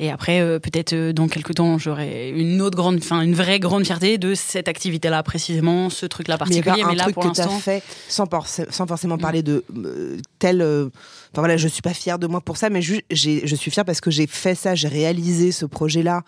[0.00, 3.60] Et après euh, peut-être euh, dans quelques temps j'aurai une autre grande, enfin une vraie
[3.60, 6.84] grande fierté de cette activité-là précisément, ce truc-là Mais il y a particulier.
[6.88, 10.62] Mais, un là truc pour l'instant, fait sans, forc- sans forcément parler de euh, tel.
[10.62, 10.88] euh,
[11.32, 14.00] Enfin voilà, je suis pas fière de moi pour ça, mais je suis fière parce
[14.00, 16.22] que j'ai fait ça, j'ai réalisé ce projet-là.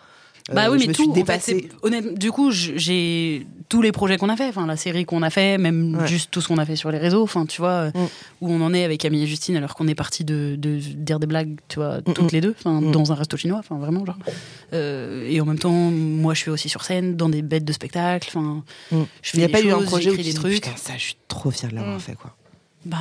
[0.52, 1.02] Bah Euh, oui, je mais me tout.
[1.12, 5.04] suis en fait, du coup, j'ai tous les projets qu'on a fait, enfin la série
[5.04, 6.06] qu'on a fait, même Ouais.
[6.06, 8.06] juste tout ce qu'on a fait sur les réseaux, enfin tu vois, euh, Mm.
[8.42, 11.18] où on en est avec Camille et Justine, alors qu'on est parti de, de dire
[11.18, 12.92] des blagues, tu vois, Mm, toutes les deux, enfin Mm.
[12.92, 14.18] dans un resto chinois, enfin vraiment genre.
[14.72, 17.72] Euh, et en même temps, moi, je suis aussi sur scène, dans des bêtes de
[17.72, 19.02] spectacle, enfin, Mm.
[19.22, 20.54] je fais Il n'y a pas eu un projet où des trucs.
[20.54, 22.36] Putain, ça, je suis trop fière de l'avoir fait, quoi.
[22.84, 22.98] Ben,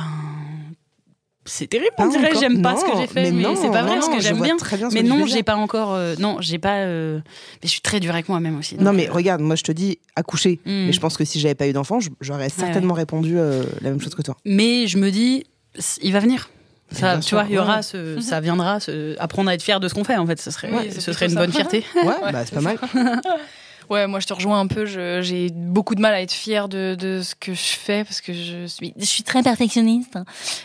[1.46, 3.94] c'est terrible, on dirait, j'aime pas ce que j'ai fait, mais, non, c'est pas vrai
[3.96, 4.56] non, parce que j'aime bien.
[4.56, 7.18] très bien ce Mais que veux non, j'ai pas encore, euh, non, j'ai pas, euh,
[7.62, 8.76] mais je suis très dur avec moi-même aussi.
[8.76, 10.60] Non, mais euh, regarde, moi je te dis accoucher.
[10.66, 10.86] Mm.
[10.86, 14.00] Mais je pense que si j'avais pas eu d'enfant, j'aurais certainement répondu euh, la même
[14.00, 14.36] chose que toi.
[14.44, 15.44] Mais je me dis,
[16.02, 16.50] il va venir.
[16.92, 17.82] Ça, tu vois, il y aura ouais.
[17.82, 20.16] ce, ça viendra, ce- apprendre à être fier de ce qu'on fait.
[20.16, 21.84] En fait, ce serait, Ouais, ce serait une bonne fierté.
[21.96, 22.78] Ouais, bah c'est pas mal.
[23.90, 24.86] Ouais, moi je te rejoins un peu.
[24.86, 28.20] je- J'ai beaucoup de mal à être fière de, de ce que je fais parce
[28.20, 30.18] que je suis, je suis très perfectionniste.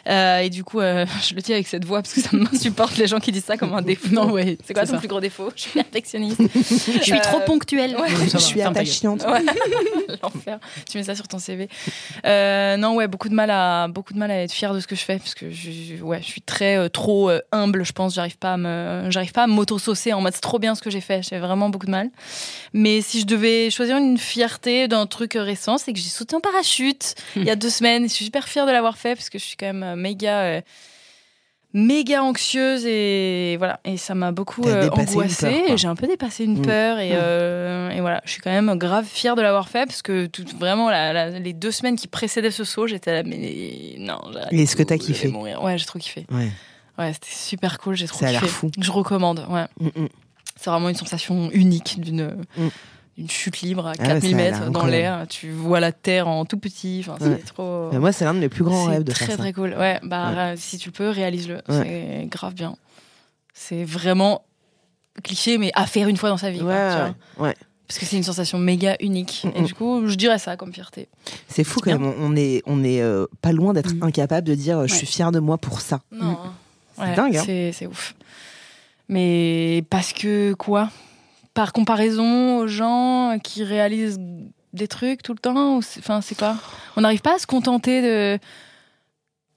[0.07, 2.97] Euh, et du coup, euh, je le dis avec cette voix parce que ça m'insupporte
[2.97, 4.09] les gens qui disent ça comme un défaut.
[4.13, 4.97] Non, ouais, C'est quoi ton ça.
[4.97, 5.49] plus gros défaut?
[5.55, 6.41] Je suis perfectionniste.
[6.55, 7.95] Je suis Euh, trop ponctuelle.
[7.95, 8.09] ouais.
[8.11, 9.23] Donc, ça Je suis attachante.
[9.23, 9.41] Ouais.
[10.23, 10.59] L'enfer.
[10.89, 11.69] Tu mets ça sur ton CV.
[12.25, 14.87] Euh, non, ouais, beaucoup de mal à beaucoup de mal à être fière de ce
[14.87, 17.83] que je fais parce que je, ouais, je suis très euh, trop euh, humble.
[17.85, 20.75] Je pense, j'arrive pas à me, j'arrive pas à m'auto-saucer en mode c'est trop bien
[20.75, 21.21] ce que j'ai fait.
[21.27, 22.09] J'ai vraiment beaucoup de mal.
[22.73, 26.39] Mais si je devais choisir une fierté d'un truc récent, c'est que j'ai sauté en
[26.41, 28.03] parachute il y a deux semaines.
[28.09, 30.39] Je suis super fière de l'avoir fait parce que je suis quand même euh, méga.
[30.41, 30.61] euh,
[31.73, 36.59] méga anxieuse et voilà et ça m'a beaucoup euh, angoissée j'ai un peu dépassé une
[36.59, 36.65] Mm.
[36.65, 37.15] peur et, Mm.
[37.15, 40.43] euh, et voilà je suis quand même grave fière de l'avoir fait parce que tout,
[40.59, 44.19] vraiment la- la- les deux semaines qui précédaient ce saut j'étais là mais non
[44.51, 45.63] Et est-ce que t'as kiffé mourir.
[45.63, 46.51] ouais j'ai trop kiffé Ouais.
[46.99, 48.69] ouais c'était super cool j'ai trop Ça a l'air kiffé fou.
[48.77, 50.07] je recommande ouais mm.
[50.59, 52.35] c'est vraiment une sensation unique d'une
[53.21, 53.25] Mm.
[53.27, 55.79] d'une chute libre à Ah ouais, 4000 ça a l'air mètres dans l'air tu vois
[55.79, 57.37] la terre en tout petit enfin Ouais.
[57.39, 59.35] c'est trop Mais moi, c'est l'un de mes plus grands c'est rêves de très faire
[59.37, 59.41] ça.
[59.41, 59.75] très cool.
[59.77, 60.35] Ouais, bah Ouais.
[60.35, 61.61] ra- si tu le peux, réalise-le.
[61.69, 62.75] C'est grave bien.
[63.53, 64.43] C'est vraiment
[65.23, 66.61] cliché, mais à faire une fois dans sa vie.
[66.61, 66.97] Ouais, quoi, tu
[67.37, 67.47] vois.
[67.47, 67.55] ouais.
[67.87, 69.41] Parce que c'est une sensation méga unique.
[69.43, 69.65] Mm, Et mm.
[69.65, 71.09] du coup, je dirais ça comme fierté.
[71.49, 72.13] C'est fou C'est quand même.
[72.21, 74.03] On est, on est euh, pas loin d'être Mm.
[74.03, 75.99] incapable de dire euh, je suis fier de moi pour ça.
[76.11, 76.37] Non.
[76.95, 77.43] C'est Ouais, dingue, hein.
[77.45, 78.15] C'est c'est ouf.
[79.09, 80.89] Mais parce que quoi?
[81.53, 84.19] Par comparaison aux gens qui réalisent
[84.73, 86.55] des trucs tout le temps Enfin, c'est quoi
[86.95, 88.39] On n'arrive pas à se contenter de.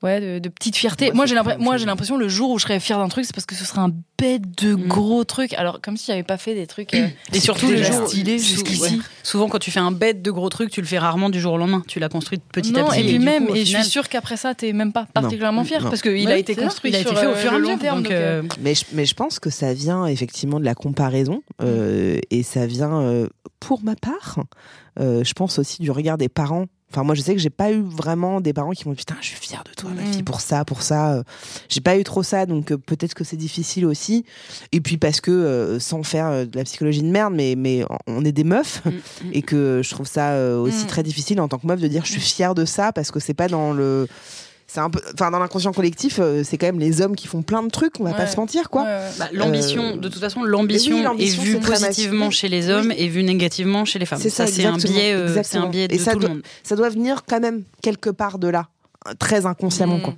[0.04, 1.12] Ouais, de, de petites fiertés.
[1.12, 3.08] Moi, j'ai pas l'impre- la moi, j'ai l'impression le jour où je serais fière d'un
[3.08, 3.90] truc, c'est parce que ce serait un
[4.20, 4.86] bête de Mm.
[4.86, 5.54] gros trucs.
[5.54, 6.92] Alors, comme si j'avais pas fait des trucs.
[6.94, 8.80] euh, Et surtout, le déjà jour stylés sou- jusqu'ici.
[8.82, 8.90] ouais.
[9.22, 11.54] Souvent, quand tu fais un bête de gros truc, tu le fais rarement du jour
[11.54, 11.82] au lendemain.
[11.88, 13.00] Tu l'as construit petit à non, petit.
[13.00, 14.92] et puis du même, coup, au et je final- suis sûre qu'après ça, t'es même
[14.92, 15.88] pas particulièrement fier Non.
[15.88, 16.66] parce qu'il a Ouais, été c'est ça.
[16.66, 17.74] construit Il a été sur, fait au euh, fur et à le mesure.
[17.76, 17.96] long terme.
[18.02, 20.74] donc, donc, euh, euh, Mais je, mais je pense que ça vient effectivement de la
[20.74, 23.28] comparaison euh, et ça vient, euh,
[23.58, 24.38] pour ma part,
[25.00, 26.66] euh, je pense aussi du regard des parents.
[26.94, 29.16] Enfin, moi, je sais que j'ai pas eu vraiment des parents qui m'ont dit putain,
[29.20, 30.12] je suis fière de toi, ma Mm.
[30.12, 31.14] fille, pour ça, pour ça.
[31.14, 31.22] Euh,
[31.68, 34.24] J'ai pas eu trop ça, donc euh, peut-être que c'est difficile aussi.
[34.70, 37.84] Et puis parce que, euh, sans faire euh, de la psychologie de merde, mais, mais
[38.06, 39.30] on est des meufs Mm, mm.
[39.32, 40.88] et que je trouve ça aussi Mm.
[40.88, 43.18] très difficile en tant que meuf de dire je suis fière de ça parce que
[43.18, 44.06] c'est pas dans le
[44.74, 47.42] c'est un peu enfin dans l'inconscient collectif euh, c'est quand même les hommes qui font
[47.42, 49.10] plein de trucs on va pas se mentir quoi ouais, ouais.
[49.20, 53.06] Bah, l'ambition, Euh, de toute façon, l'ambition oui, est vue positivement chez les hommes et
[53.08, 54.18] vue négativement chez les femmes.
[54.20, 56.34] C'est ça, c'est un biais, euh, c'est un biais de Et ça tout doit- le
[56.36, 56.44] monde.
[56.64, 58.66] ça doit venir quand même quelque part de là
[59.20, 60.02] très inconsciemment Mm.
[60.02, 60.14] quoi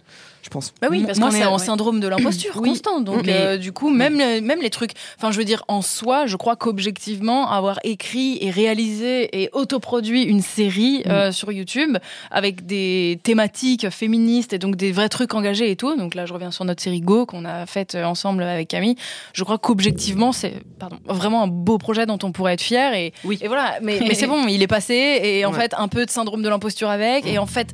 [0.47, 1.65] je pense Bah oui, Moi- parce moi, qu'on est en ouais.
[1.65, 2.69] syndrome de l'imposture Oui.
[2.71, 3.01] constant.
[3.01, 4.93] Donc, euh, du coup, même, les- même les trucs.
[5.19, 10.23] Enfin, je veux dire, en soi, je crois qu'objectivement, avoir écrit et réalisé et autoproduit
[10.23, 11.99] une série euh, sur YouTube
[12.31, 15.97] avec des thématiques féministes et donc des vrais trucs engagés et tout.
[15.97, 18.95] Donc là, je reviens sur notre série Go qu'on a faite euh, ensemble avec Camille.
[19.33, 22.95] Je crois qu'objectivement, c'est pardon, vraiment un beau projet dont on pourrait être fier.
[22.95, 23.39] Et, Oui.
[23.43, 25.21] et voilà, mais, mais c'est bon, il est passé.
[25.25, 25.59] Et en Ouais.
[25.61, 27.27] fait, un peu de syndrome de l'imposture avec.
[27.27, 27.69] Et en fait,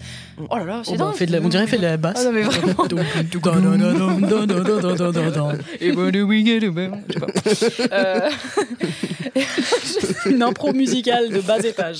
[0.51, 1.15] oh là là, c'est Oh, bah, dingue.
[1.15, 2.19] fait de la- on dirait fait de la basse.
[2.21, 2.62] Ah non, mais vraiment.
[5.81, 6.97] Et what do we get about-
[7.49, 7.97] Je sais pas.
[7.97, 8.31] Euh,
[10.27, 11.99] Une impro musicale de bas étage.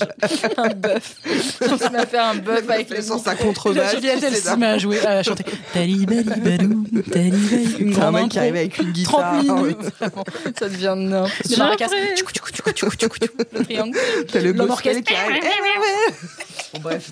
[0.57, 1.15] un bœuf.
[1.61, 3.17] On se met à faire un bœuf avec les micros.
[3.19, 5.43] sa contrebasse Juliette, elle s'y met à jouer, à chanter.
[5.73, 7.75] Tali bali badou, tali bali.
[7.79, 9.77] Une C'est un grande mec qui arrive avec une 30 guitare minutes.
[10.59, 11.83] Ça devient n'importe
[12.15, 13.15] tchoukou.
[13.53, 13.97] Le triangle.
[14.31, 15.03] T'as le orchestre.
[15.03, 15.41] qui arrive.
[15.43, 16.13] Eh.
[16.73, 17.11] Bon, bref.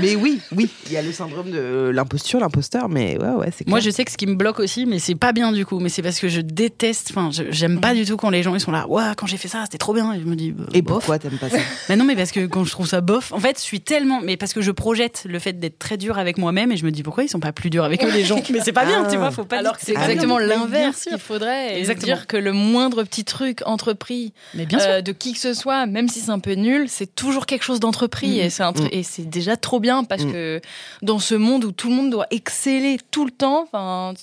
[0.00, 3.66] mais oui oui il y a le syndrome de l'imposture l'imposteur mais ouais ouais c'est
[3.68, 5.78] Moi, je sais que ce qui me bloque aussi, mais c'est pas bien du coup,
[5.80, 8.60] mais c'est parce que je déteste, enfin, j'aime pas du tout quand les gens ils
[8.60, 10.12] sont là, ouais, quand j'ai fait ça, c'était trop bien.
[10.14, 10.94] Et je me dis, bah, et bof.
[10.98, 11.58] pourquoi t'aimes pas ça?
[11.88, 14.20] Mais non, mais parce que quand je trouve ça bof, en fait, je suis tellement,
[14.22, 16.90] mais parce que je projette le fait d'être très dur avec moi-même et je me
[16.90, 18.40] dis pourquoi ils sont pas plus durs avec eux les gens?
[18.50, 19.10] Mais c'est pas bien, Ah.
[19.10, 21.78] tu vois, faut pas Alors que c'est exactement l'inverse qu'il faudrait.
[21.78, 22.06] Exactement.
[22.06, 24.88] Dire que le moindre petit truc entrepris Mais bien sûr.
[24.90, 27.64] euh, de qui que ce soit, même si c'est un peu nul, c'est toujours quelque
[27.64, 28.40] chose d'entrepris.
[28.40, 28.88] Et c'est un tru- Mhm.
[28.92, 30.32] et c'est déjà trop bien parce Mhm.
[30.32, 30.60] que
[31.02, 32.61] dans ce monde où tout le monde doit exceller
[33.10, 34.14] tout le temps, enfin,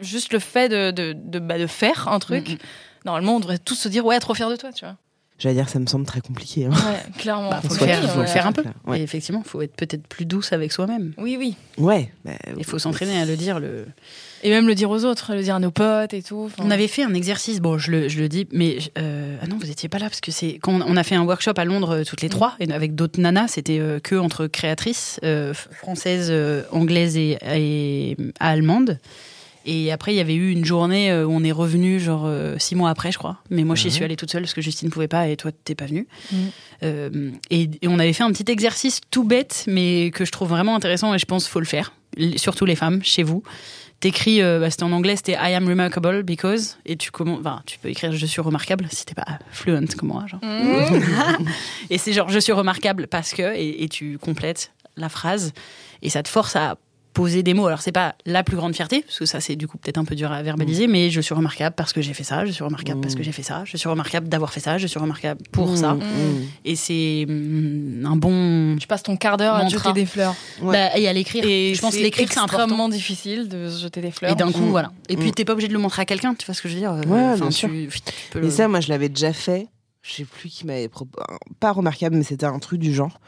[0.00, 2.58] juste le fait de, de, de, bah, de faire un truc,
[3.04, 4.96] normalement, on devrait tous se dire, ouais, trop fier de toi, tu vois.
[5.44, 6.70] J'allais dire ça me semble très compliqué hein.
[6.70, 7.50] Ouais, clairement.
[7.50, 8.64] Bah, faut, Faut le faire, faut faut le le faire un peu.
[8.86, 9.00] Ouais.
[9.00, 11.12] Et effectivement, faut être peut-être plus douce avec soi-même.
[11.18, 11.54] Oui, oui.
[11.76, 13.60] ouais bah, Il faut s'entraîner à le dire.
[13.60, 13.86] Le...
[14.42, 16.50] Et même le dire aux autres, le dire à nos potes et tout.
[16.58, 19.58] On avait fait un exercice, bon, je le, je le dis, mais euh, ah non,
[19.58, 21.96] vous étiez pas là parce que c'est quand on, a fait un workshop à Londres
[21.96, 26.28] euh, toutes les trois et avec d'autres nanas, c'était euh, que entre créatrices euh, françaises,
[26.30, 28.98] euh, anglaises et, et allemandes.
[29.66, 32.56] Et après, il y avait eu une journée euh, où on est revenu genre euh,
[32.58, 33.38] six mois après, je crois.
[33.50, 35.74] Mais moi, j'y suis allée toute seule parce que Justine pouvait pas et toi, t'es
[35.74, 36.06] pas venue.
[36.32, 36.38] Mhm.
[36.82, 40.48] Euh, et, et on avait fait un petit exercice tout bête, mais que je trouve
[40.48, 41.92] vraiment intéressant et je pense qu'il faut le faire.
[42.36, 43.42] Surtout les femmes, chez vous.
[44.00, 47.62] t'écris, euh, bah, c'était en anglais, c'était I am remarkable because, et tu commences, enfin,
[47.64, 50.40] tu peux écrire je suis remarquable si t'es pas fluent comme moi, genre.
[51.90, 55.52] et c'est genre je suis remarquable parce que, et, et tu complètes la phrase,
[56.02, 56.76] et ça te force à
[57.14, 57.66] poser des mots.
[57.66, 60.04] Alors c'est pas la plus grande fierté, parce que ça c'est du coup peut-être un
[60.04, 62.64] peu dur à verbaliser, mais je suis remarquable parce que j'ai fait ça, je suis
[62.64, 65.40] remarquable parce que j'ai fait ça, je suis remarquable d'avoir fait ça, je suis remarquable
[65.52, 65.94] pour ça.
[65.94, 66.02] Mmh.
[66.64, 68.76] Et c'est mm, un bon.
[68.78, 70.34] Tu passes ton quart d'heure à jeter des fleurs.
[70.60, 70.72] Ouais.
[70.90, 71.44] Bah, et à l'écrire.
[71.46, 74.32] Et je pense que l'écrire c'est extrêmement difficile de se jeter des fleurs.
[74.32, 74.92] Et d'un coup, voilà.
[75.08, 76.74] Et puis, t'es pas obligé de le montrer à quelqu'un, tu vois ce que je
[76.74, 77.68] veux dire Euh, Ouais, enfin, bien tu- sûr.
[77.70, 78.00] tu
[78.32, 79.68] peux Et le- ça, moi, je l'avais déjà fait.
[80.02, 81.24] Je sais plus qui m'avait proposé.
[81.60, 83.20] Pas remarquable, mais c'était un truc du genre.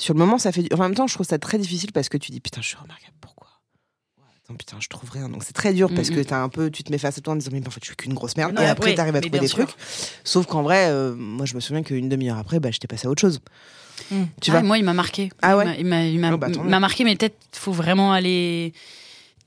[0.00, 0.72] Sur le moment, ça fait.
[0.74, 2.76] En même temps, je trouve ça très difficile parce que tu dis putain, je suis
[2.76, 3.12] remarquable.
[3.20, 3.48] Pourquoi?
[4.44, 5.28] Attends, putain, je trouve rien.
[5.28, 6.24] Donc c'est très dur parce Mm, que mm.
[6.24, 7.86] t'as un peu, tu te mets face à toi en disant mais en fait, je
[7.88, 8.58] suis qu'une grosse merde.
[8.58, 9.66] Et après, ouais, t'arrives à trouver des sûr.
[9.66, 9.76] trucs.
[10.24, 13.10] Sauf qu'en vrai, euh, moi, je me souviens qu'une demi-heure après, bah, j'étais passé à
[13.10, 13.40] autre chose.
[14.10, 14.24] Mm.
[14.40, 15.30] Tu Ah, vois Moi, il m'a marqué.
[15.42, 15.76] Ah ouais?
[15.78, 18.72] Il m'a- Oh, bah, m'a marqué, mais peut-être faut vraiment aller.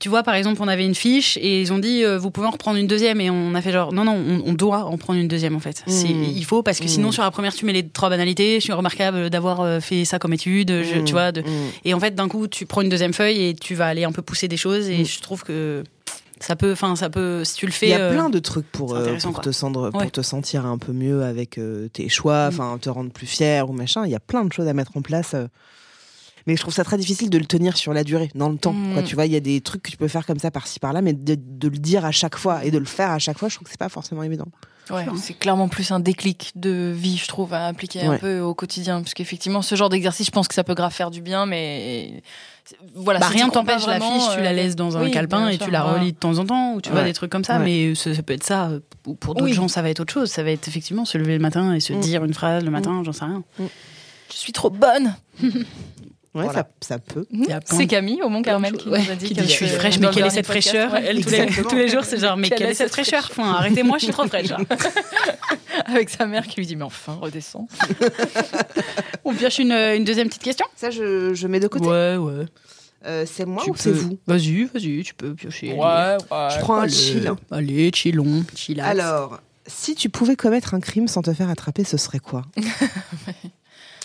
[0.00, 2.46] Tu vois, par exemple, on avait une fiche et ils ont dit euh, vous pouvez
[2.46, 4.98] en reprendre une deuxième et on a fait genre non non on, on doit en
[4.98, 5.82] prendre une deuxième en fait.
[5.86, 6.24] C'est- Mm.
[6.34, 8.56] Il faut parce que sinon sur la première tu mets les trois banalités.
[8.56, 10.70] Je suis remarquable d'avoir euh, fait ça comme étude.
[10.82, 11.32] je- Mm, tu vois.
[11.32, 11.42] de-.
[11.84, 14.12] Et en fait d'un coup tu prends une deuxième feuille et tu vas aller un
[14.12, 15.84] peu pousser des choses et je trouve que
[16.40, 17.86] ça peut, enfin ça peut si tu le fais.
[17.86, 19.22] Il y a euh, plein de trucs pour, euh, te,
[19.92, 20.10] pour Ouais.
[20.10, 22.54] te sentir un peu mieux avec euh, tes choix, Mm.
[22.54, 24.04] enfin te rendre plus fier ou machin.
[24.04, 25.34] Il y a plein de choses à mettre en place.
[26.46, 26.50] Euh.
[26.50, 28.72] Mais je trouve ça très difficile de le tenir sur la durée, dans le temps.
[28.72, 28.92] Mm.
[28.94, 29.02] Quoi.
[29.02, 31.02] Tu vois, il y a des trucs que tu peux faire comme ça par-ci par-là,
[31.02, 33.48] mais de, de le dire à chaque fois et de le faire à chaque fois,
[33.48, 34.46] je trouve que c'est pas forcément évident.
[34.90, 38.52] Ouais, c'est clairement plus un déclic de vie, je trouve, à appliquer un peu au
[38.52, 39.00] quotidien.
[39.00, 42.22] Parce qu'effectivement, ce genre d'exercice, je pense que ça peut grave faire du bien, mais
[42.94, 43.18] voilà.
[43.18, 45.56] Bah, si rien t'empêche la fiche, tu la euh, laisses dans un oui, calepin et
[45.56, 47.58] sûr, tu la relis de temps en temps, ou tu vois des trucs comme ça.
[47.60, 47.64] Ouais.
[47.64, 48.66] Mais ça, ça peut être ça.
[48.68, 49.54] euh, Ou pour d'autres Oui.
[49.54, 50.30] gens, ça va être autre chose.
[50.30, 52.00] Ça va être effectivement se lever le matin et se Mm.
[52.00, 53.42] dire une phrase le matin, j'en sais rien.
[53.58, 55.14] Je suis trop bonne.
[56.34, 56.52] Ouais, Voilà.
[56.80, 57.24] ça, ça peut.
[57.24, 59.56] plein C'est Camille au Mont Carmel qui Ouais, nous a dit qui qu'elle dit je
[59.56, 60.68] suis fraîche, mais le quelle est cette podcast.
[60.68, 62.90] fraîcheur Ouais, Elle, tous, les, tous les jours, c'est genre, mais Quelle quelle est cette
[62.90, 64.48] fraîcheur Enfin, Arrêtez-moi, je suis trop fraîche.
[65.86, 67.68] Avec sa mère qui lui dit mais enfin redescends.
[69.24, 70.66] On pioche une, une deuxième petite question?
[70.76, 71.86] Ça, je, je mets de côté.
[71.86, 72.46] Ouais, ouais.
[73.06, 74.18] Euh, c'est moi Tu ou c'est vous?
[74.26, 75.72] Vas-y, vas-y, tu peux piocher.
[75.74, 76.16] ouais.
[76.30, 77.32] Je prends un Allez, chill.
[77.50, 78.88] Allez, chillon, chillax.
[78.88, 82.42] Alors, si tu pouvais commettre un crime sans te faire attraper, ce serait quoi?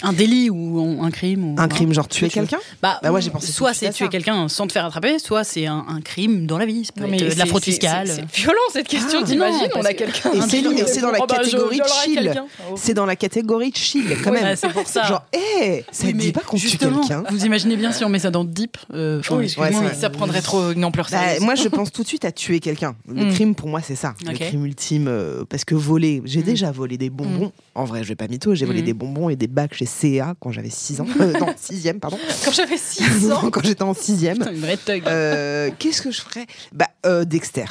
[0.01, 2.59] Un délit ou un un crime ou Un crime, genre tuer quelqu'un?
[2.81, 4.09] Bah, Bah, moi, j'ai pensé tout soit c'est tuer ça.
[4.09, 6.85] quelqu'un sans te faire attraper, soit c'est un, un crime dans la vie.
[6.85, 8.07] Ça peut Non, être mais de la fraude fiscale.
[8.07, 10.31] C'est violent cette question, Ah, t'imagines On a que- quelqu'un.
[10.33, 12.13] Et un c'est- dans la bah, catégorie chill.
[12.15, 12.45] quelqu'un.
[12.69, 12.75] Oh.
[12.77, 14.55] C'est dans la catégorie chill, quand Ouais, même.
[14.55, 15.03] c'est pour ça.
[15.03, 17.23] Genre, hé, ça Oui, te mais dit pas qu'on tue quelqu'un?
[17.29, 20.71] Vous imaginez bien si on met ça dans Deep euh, Oui, ouais, ça prendrait trop
[20.71, 21.41] une ampleur Bah, sérieuse.
[21.43, 22.95] moi, je pense tout de suite à tuer quelqu'un.
[23.07, 23.33] Le Mm.
[23.33, 24.13] crime, pour moi, c'est ça.
[24.25, 25.07] Le crime ultime.
[25.09, 26.43] euh, parce que voler, j'ai Mm.
[26.43, 27.51] déjà volé des bonbons.
[27.75, 28.85] En vrai, je vais pas mytho, j'ai volé Mm.
[28.85, 31.05] des bonbons et des bacs chez CA quand j'avais 6 ans.
[31.19, 32.17] Euh, non, 6 pardon.
[32.45, 33.49] Quand j'avais 6 ans.
[33.51, 35.03] quand j'étais en 6 Putain, une vraie thug.
[35.07, 36.45] Euh, Qu'est-ce que je ferais?
[36.73, 37.65] Bah, euh, Dexter.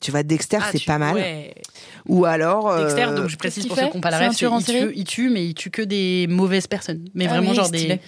[0.00, 1.14] Tu vois, Dexter, Ah, c'est tu- pas mal.
[1.14, 1.54] ouais.
[2.08, 2.68] Ou alors.
[2.70, 5.04] euh, Dexter, donc je précise pour ceux qui n'ont pas la en il tue, il
[5.04, 7.04] tue, mais il tue que des mauvaises personnes.
[7.14, 7.86] Mais Ah vraiment, oui, genre stylé.
[7.86, 8.00] des,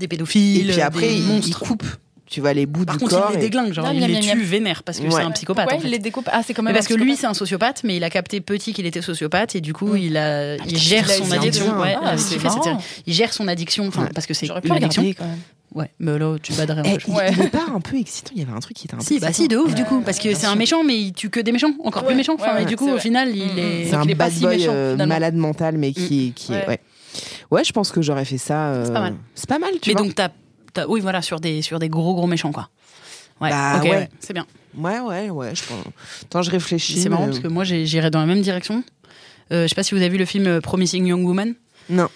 [0.00, 1.60] des pédophiles, Et puis après, des il, il monstres.
[1.60, 1.84] coupe.
[2.30, 3.30] Tu vois les bouts Par du contre, corps.
[3.32, 5.10] il les déglingue, genre il miam, les miam, tue vénère parce que Ouais.
[5.10, 5.66] c'est un psychopathe.
[5.68, 5.86] Ouais, en fait.
[5.86, 6.28] il les découpe.
[6.32, 6.74] Ah, c'est quand Mais même.
[6.76, 9.60] parce que lui, c'est un sociopathe, mais il a capté petit qu'il était sociopathe et
[9.60, 9.98] du coup, Mm.
[9.98, 11.80] il, a, il gère il a son addiction.
[11.80, 12.38] Ouais, Ah, il c'est
[13.12, 14.10] gère son addiction, enfin, Ouais.
[14.14, 15.24] parce que c'est J'aurais pu une regarder addiction.
[15.24, 15.38] quand même.
[15.74, 17.00] Ouais, mais là, tu baderais un peu.
[17.08, 17.32] il, Ouais.
[17.32, 18.30] il est pas un peu excitant.
[18.34, 19.04] Il y avait un truc qui était un peu.
[19.04, 21.30] Si, bah si, de ouf, du coup, parce que c'est un méchant, mais il tue
[21.30, 22.34] que des méchants, encore plus méchants.
[22.38, 23.84] Enfin, et du coup, au final, il Mm, est.
[23.86, 26.52] C'est un il est pas bad si boy méchant, euh, malade mental, mais qui, qui
[26.52, 26.64] Ouais.
[26.68, 26.80] ouais.
[27.50, 27.64] ouais.
[27.64, 28.68] je pense que j'aurais fait ça.
[28.68, 29.14] euh, C'est pas mal.
[29.34, 30.02] C'est pas mal, tu Mais vois.
[30.02, 30.28] donc, t'as.
[30.88, 32.68] Oui, voilà, sur des, sur des gros, gros méchants, quoi.
[33.40, 33.90] Ouais, Bah, ok, ouais.
[33.90, 34.46] ouais, c'est bien.
[34.76, 35.54] Ouais, ouais, ouais.
[35.54, 35.84] Je pense.
[36.24, 37.00] Attends, je réfléchis.
[37.00, 38.84] C'est marrant mais- parce que moi, j'irais dans la même direction.
[39.52, 41.54] Euh, je sais pas si vous avez vu le film euh, Promising Young Woman.
[41.88, 42.08] Non.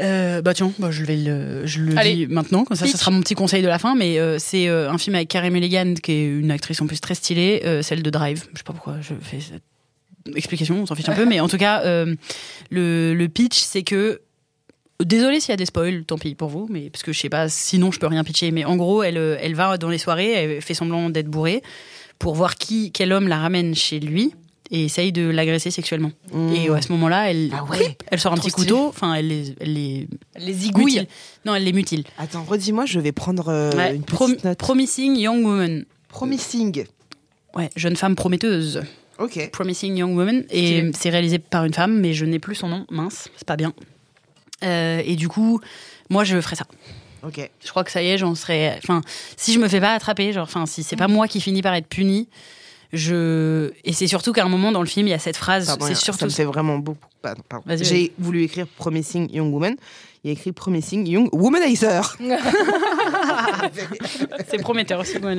[0.00, 2.14] Euh, bah tiens, bah, je vais le, je le Allez.
[2.14, 3.94] dis maintenant, comme ça, ça sera mon petit conseil de la fin.
[3.94, 7.00] Mais euh, c'est euh, un film avec Carey Mulligan, qui est une actrice en plus
[7.00, 8.46] très stylée, euh, celle de Drive.
[8.52, 9.62] Je sais pas pourquoi je fais cette
[10.36, 12.14] explication, on s'en fiche un peu, mais en tout cas, euh,
[12.70, 14.20] le, le pitch, c'est que
[15.02, 17.28] Désolé s'il y a des spoils, tant pis pour vous, mais parce que je sais
[17.28, 18.50] pas, sinon je peux rien pitcher.
[18.52, 21.62] Mais en gros, elle, euh, elle va dans les soirées, elle fait semblant d'être bourrée
[22.18, 24.32] pour voir qui, quel homme la ramène chez lui
[24.70, 26.12] et essaye de l'agresser sexuellement.
[26.32, 26.52] Mmh.
[26.54, 28.68] Et à ce moment-là, elle, Ah ouais elle sort un Trop petit stylé.
[28.68, 30.84] couteau, enfin, elle les, elle les Les zigouilles.
[30.84, 31.06] mutile.
[31.44, 32.04] Non, elle les mutile.
[32.16, 34.58] Attends, redis-moi, je vais prendre euh, Ouais, une Prom- petite note.
[34.58, 35.84] Promising Young Woman.
[36.08, 36.84] Promising.
[37.56, 38.82] Ouais, jeune femme prometteuse.
[39.18, 39.50] Ok.
[39.52, 40.44] Promising Young Woman.
[40.50, 42.86] Et c'est réalisé par une femme, mais je n'ai plus son nom.
[42.90, 43.74] Mince, c'est pas bien.
[44.64, 45.60] Euh, et du coup,
[46.10, 46.64] moi, je ferais ça.
[47.26, 47.50] Ok.
[47.64, 48.78] Je crois que ça y est, j'en serais.
[48.78, 49.00] Enfin,
[49.36, 51.74] si je me fais pas attraper, genre, enfin, si c'est pas moi qui finis par
[51.74, 52.28] être puni,
[52.92, 53.72] je.
[53.84, 55.76] Et c'est surtout qu'à un moment dans le film, il y a cette phrase.
[55.80, 56.24] C'est ça surtout.
[56.26, 57.06] me fait vraiment beaucoup.
[57.22, 57.64] Pardon, pardon.
[57.66, 59.76] Vas-y, J'ai voulu écrire Promising Young Woman.
[60.22, 62.16] Il y a écrit Promising Young Womanizer.
[64.48, 65.28] C'est prometteur aussi, vous.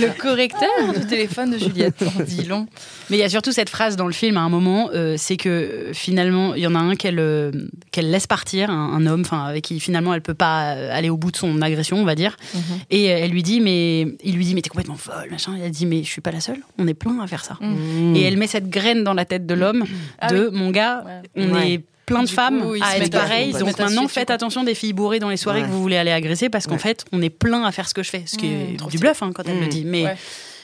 [0.00, 2.02] Le correcteur du téléphone de Juliette.
[2.18, 2.66] On dit long.
[3.10, 5.36] Mais il y a surtout cette phrase dans le film à un moment, euh, c'est
[5.36, 7.50] que euh, finalement, il y en a un qu'elle euh,
[7.90, 11.16] qu'elle laisse partir, un, un homme, enfin avec qui finalement elle peut pas aller au
[11.16, 12.36] bout de son agression, on va dire.
[12.54, 12.60] Mhm.
[12.90, 15.56] Et elle lui dit, mais il lui dit, mais t'es complètement folle, machin.
[15.56, 16.58] Et elle dit, mais je suis pas la seule.
[16.78, 17.58] On est plein à faire ça.
[17.60, 18.16] Mhm.
[18.16, 19.84] Et elle met cette graine dans la tête de l'homme
[20.20, 21.20] Ah de mon gars, Ouais.
[21.36, 21.72] on Ouais.
[21.74, 23.50] est plein de femmes ils à être pareilles.
[23.54, 25.66] ils Donc maintenant, faites attention des filles bourrées dans les soirées Ouais.
[25.66, 26.78] que vous voulez aller agresser parce qu'en Ouais.
[26.78, 28.22] fait, on est plein à faire ce que je fais.
[28.26, 29.84] Ce qui Mmh, est du bluff hein, quand elle le dit.
[29.84, 30.16] Mais Ouais.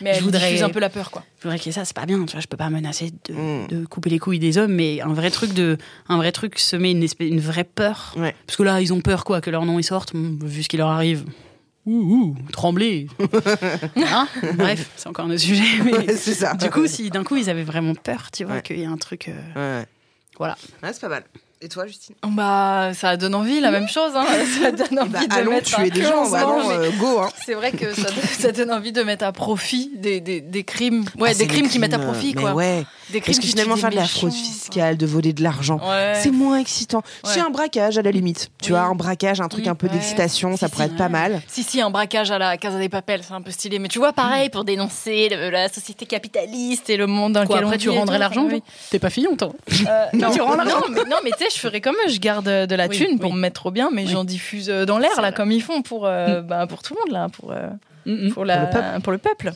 [0.03, 1.25] Mais je voudrais- un peu la peur, quoi.
[1.39, 2.25] je voudrais ait ça, c'est pas bien.
[2.25, 3.67] Tu vois, je peux pas menacer de, Mm.
[3.69, 5.77] de couper les couilles des hommes, mais un vrai truc de,
[6.09, 8.15] un vrai truc semer une espèce, une vraie peur.
[8.47, 10.69] Parce que là, ils ont peur quoi, que leur nom y sorte, mm, vu ce
[10.71, 11.25] qui leur arrive.
[11.87, 13.09] Ouh, ouh trembler.
[13.97, 15.65] Hein Bref, c'est encore un autre sujet.
[15.85, 16.55] Mais Ouais, c'est ça.
[16.55, 18.63] du coup, si d'un coup ils avaient vraiment peur, tu vois, Ouais.
[18.63, 19.29] qu'il y a un truc.
[19.29, 19.87] euh, Ouais.
[20.41, 20.57] Voilà.
[20.83, 21.25] Ouais, c'est pas mal.
[21.61, 22.15] Et toi, Justine?
[22.27, 24.13] Bah, ça donne envie, la même chose.
[24.17, 24.25] Hein.
[24.63, 26.91] Ça donne envie bah, de Allons mettre tuer un des gens, 15 bah non, euh,
[26.99, 27.29] go hein.
[27.45, 31.05] C'est vrai que ça, ça donne envie de mettre à profit des, des, des crimes.
[31.19, 32.55] Ouais, Ah, des crimes qui mettent à profit, mais quoi.
[32.55, 32.87] Ouais.
[33.13, 35.79] Des crimes Parce que finalement, faire de la fraude méchants, fiscale, de voler de l'argent,
[35.79, 36.13] Ouais.
[36.23, 37.03] c'est moins excitant.
[37.25, 37.45] Si Ouais.
[37.47, 38.79] un braquage, à la limite, tu Oui.
[38.79, 39.93] vois, un braquage, un truc Mm, un peu ouais.
[39.95, 40.93] d'excitation, ça Si, pourrait si.
[40.93, 41.41] être pas mal.
[41.49, 43.79] Si, si, un braquage à la Casa des Papels, c'est un peu stylé.
[43.81, 47.57] Mais tu vois, pareil, pour dénoncer le- la société capitaliste et le monde dans Quoi,
[47.57, 48.63] lequel après, on tu rendrais l'argent, Oui.
[48.91, 49.51] T'es pas fillon, toi
[49.89, 50.81] Euh, non, Tu rends l'argent.
[50.81, 53.19] non, mais, non, mais tu sais, je ferais comme eux, je garde de la thune
[53.19, 55.83] pour me mettre trop bien, mais j'en diffuse euh, dans l'air, là, comme ils font
[55.83, 57.69] pour, euh, bah, pour tout le monde, là, pour, euh,
[58.07, 58.33] Mm, mm.
[58.33, 58.45] Pour
[59.13, 59.53] le peuple.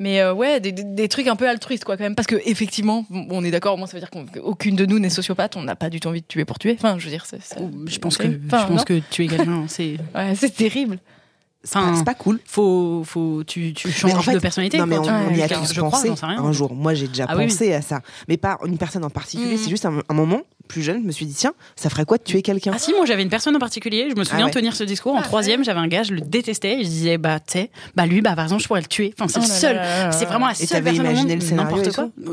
[0.00, 2.14] Mais euh, ouais, des, des- des trucs un peu altruistes, quoi, quand même.
[2.14, 5.56] Parce que, effectivement, on est d'accord, moi, ça veut dire qu'aucune de nous n'est sociopathe,
[5.56, 6.74] on n'a pas du tout envie de tuer pour tuer.
[6.78, 7.38] Enfin, je veux dire, c'est.
[7.86, 9.96] Je pense que, Enfin, je pense que tu es quelqu'un, c'est.
[10.14, 10.98] Ouais, c'est terrible.
[11.64, 12.38] C'est pas- Enfin, c'est pas cool.
[12.46, 14.78] faut, faut, tu, tu changes en fait, de personnalité.
[14.78, 16.72] Non, mais on, tu- on y a tous pensé un jour.
[16.72, 18.00] Moi, j'ai déjà Ah oui, pensé à ça.
[18.28, 19.52] Mais pas une personne en particulier.
[19.54, 19.58] Mhm.
[19.58, 22.16] C'est juste un, un moment, plus jeune, je me suis dit, tiens, ça ferait quoi
[22.18, 22.70] de tuer quelqu'un?
[22.74, 24.50] Ah si, moi j'avais une personne en particulier, je me souviens Ah ouais.
[24.52, 27.18] tenir ce discours en Ah troisième, j'avais un gars, je le détestais, et je disais,
[27.18, 29.12] bah tu sais, bah lui, bah par exemple, je pourrais le tuer.
[29.18, 31.42] Enfin, c'est Oh le seul, c'est vraiment la Et seule t'avais personne au imaginé monde,
[31.42, 32.24] le scénario n'importe et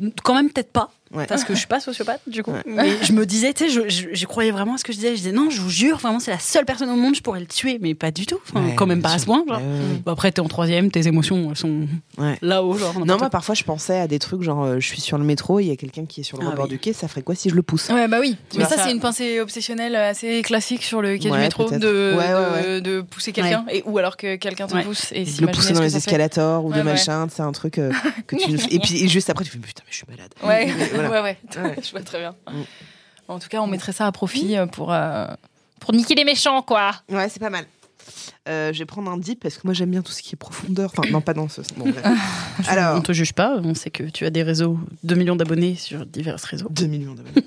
[0.00, 0.12] quoi.
[0.24, 1.26] Quand même peut-être pas, Ouais.
[1.26, 2.50] parce que je suis pas sociopathe du coup.
[2.52, 2.62] Ouais.
[2.66, 4.98] Mais je me disais, tu sais, je, je, je croyais vraiment à ce que je
[4.98, 5.10] disais.
[5.10, 7.40] Je disais, non, je vous jure, vraiment, c'est la seule personne au monde, je pourrais
[7.40, 8.38] le tuer, mais pas du tout.
[8.48, 9.44] Enfin, Ouais, quand même pas à ce point.
[9.46, 9.58] Genre.
[9.58, 11.86] Ouais, ouais, après, t'es en troisième, tes émotions elles sont
[12.18, 12.36] ouais.
[12.42, 12.76] là-haut.
[12.76, 15.24] Genre, Non, moi, parfois, je pensais à des trucs genre, euh, je suis sur le
[15.24, 16.70] métro, il y a quelqu'un qui est sur le Ah rebord oui.
[16.70, 17.88] du quai, ça ferait quoi si je le pousse?
[17.90, 18.36] Ouais, bah oui.
[18.50, 21.42] Tu Mais ça, ça- c'est une pensée obsessionnelle assez classique sur le quai Ouais, du
[21.44, 24.82] métro, de, Ouais, ouais, de, de pousser quelqu'un, et ou alors que quelqu'un te Ouais.
[24.82, 26.84] pousse et le pousser dans les escalators ou Ouais, de ouais.
[26.92, 27.92] machin, c'est un truc euh,
[28.26, 30.32] que tu ne fais- Et puis juste après, tu fais putain, mais je suis malade.
[31.08, 31.22] Ouais, voilà.
[31.22, 31.76] ouais, ouais, Ouais.
[31.82, 32.34] Je vois très bien.
[32.50, 32.62] Mm.
[33.28, 35.26] En tout cas, on mettrait ça à profit euh, pour, euh,
[35.80, 36.92] pour niquer les méchants, quoi.
[37.08, 37.64] Ouais, c'est pas mal.
[38.48, 40.36] Euh, je vais prendre un dip parce que moi j'aime bien tout ce qui est
[40.36, 40.90] profondeur.
[40.94, 41.62] Enfin, non, pas dans ce.
[41.76, 42.04] Bon, bref.
[42.68, 45.74] Alors, On te juge pas, on sait que tu as des réseaux, 2 millions d'abonnés
[45.76, 46.68] sur divers réseaux.
[46.68, 47.46] 2 millions d'abonnés.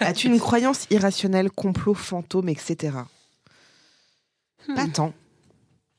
[0.00, 2.98] As-tu une croyance irrationnelle, complot, fantôme, etc.
[4.74, 5.12] Pas tant,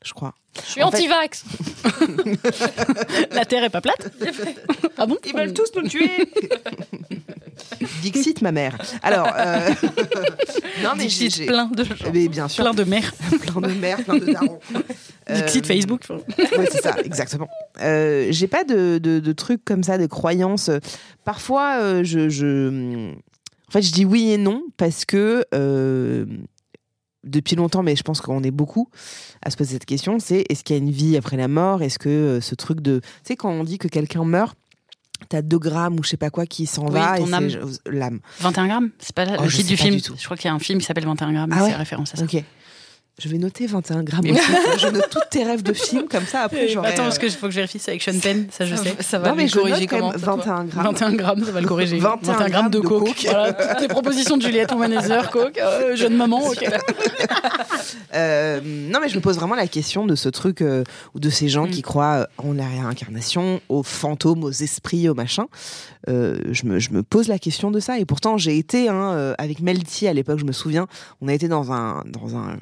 [0.07, 0.33] je crois.
[0.55, 1.43] Je suis fait- anti-vax.
[3.31, 4.11] La Terre est pas plate
[4.97, 6.09] Ah bon Ils veulent tous nous tuer
[8.01, 8.77] Dixit, ma mère.
[9.03, 9.69] Alors, euh...
[10.83, 11.95] non, mais Dixit j'ai- plein de gens.
[12.13, 13.13] Mais bien sûr, Plein de mères.
[13.41, 14.59] plein de mères, plein de darons.
[15.29, 16.01] Dixit Euh, Facebook.
[16.09, 17.47] Ouais, c'est ça, exactement.
[17.81, 20.69] Euh, j'ai pas de, de, de trucs comme ça, de croyances.
[21.25, 23.11] Parfois, euh, je, je.
[23.67, 25.45] En fait, je dis oui et non parce que.
[27.27, 28.89] Depuis longtemps, mais je pense qu'on est beaucoup
[29.43, 31.81] à se poser cette question, c'est est-ce qu'il y a une vie après la mort?
[31.81, 32.99] Est-ce que euh, ce truc de...
[32.99, 34.57] Tu sais, quand on dit que quelqu'un meurt,
[35.29, 37.49] t'as 2 grammes ou je sais pas quoi qui s'en Oui, va, ton et âme.
[37.49, 38.19] c'est l'âme.
[38.39, 38.89] 21 grammes?
[38.99, 39.95] C'est pas Oh, le je titre du film.
[39.95, 40.15] du tout.
[40.17, 41.51] Je crois qu'il y a un film qui s'appelle 21 grammes.
[41.53, 41.69] Ah ouais?
[41.69, 42.23] c'est référence à ça.
[42.23, 42.43] Ok.
[43.19, 44.39] Je vais noter 21 grammes aussi.
[44.79, 46.89] je note tous tes rêves de films, comme ça après j'aurai...
[46.89, 48.95] Attends, euh, parce qu'il faut que je vérifie ça avec Sean Penn, ça je sais.
[48.99, 50.85] Ça va Non, mais je corriger quand comment même toi 21 grammes.
[50.85, 51.97] 21 grammes, ça va le corriger.
[51.97, 53.05] 21 grammes de de coke.
[53.07, 53.25] coke.
[53.25, 56.63] Voilà, toutes les propositions de Juliette Humanizer, coke, euh, jeune maman, ok.
[58.13, 61.29] Euh, non, mais je me pose vraiment la question de ce truc euh, ou de
[61.29, 61.71] ces gens Mm.
[61.71, 65.45] qui croient euh, en la réincarnation, aux fantômes, aux esprits, aux machins.
[66.09, 67.99] Euh, je, me, je me pose la question de ça.
[67.99, 70.87] Et pourtant, j'ai été hein, euh, avec Melty à l'époque, je me souviens.
[71.21, 72.57] On a été dans un dans un,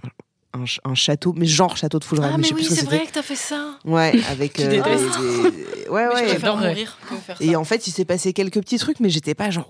[0.56, 2.32] un, ch- un château, mais genre château de Fougeray.
[2.34, 3.78] Ah, mais je oui, ce c'est vrai que t'as fait ça.
[3.86, 4.88] Ouais, avec euh, des- des- ouais,
[5.89, 6.26] Mais je ouais.
[6.26, 6.68] préfère j'adorerais.
[6.70, 7.43] mourir que faire ça.
[7.43, 9.70] Et en fait, il s'est passé quelques petits trucs, mais j'étais pas genre.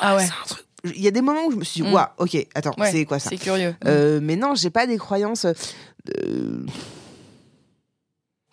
[0.00, 0.24] Ah ouais.
[0.26, 0.66] c'est un truc.
[0.96, 1.92] Il y a des moments où je me suis dit, Mm.
[1.92, 3.30] waouh, ok, attends, Ouais, c'est quoi ça?
[3.30, 3.74] C'est curieux.
[3.86, 5.44] Euh, Mais non, j'ai pas des croyances.
[5.44, 6.64] euh,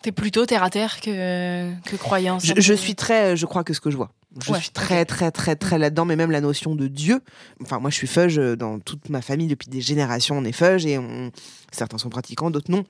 [0.02, 2.44] T'es plutôt terre à terre que, que croyance.
[2.46, 4.12] Je, je suis très, je crois que ce que je vois.
[4.38, 7.20] Je Ouais, suis très, très, très, très là-dedans, mais même la notion de Dieu.
[7.62, 10.38] Enfin, moi, je suis feuge euh, dans toute ma famille depuis des générations.
[10.38, 11.32] On est feuge et on...
[11.72, 12.84] certains sont pratiquants, d'autres non.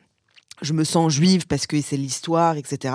[0.62, 2.95] Je me sens juive parce que c'est l'histoire, etc.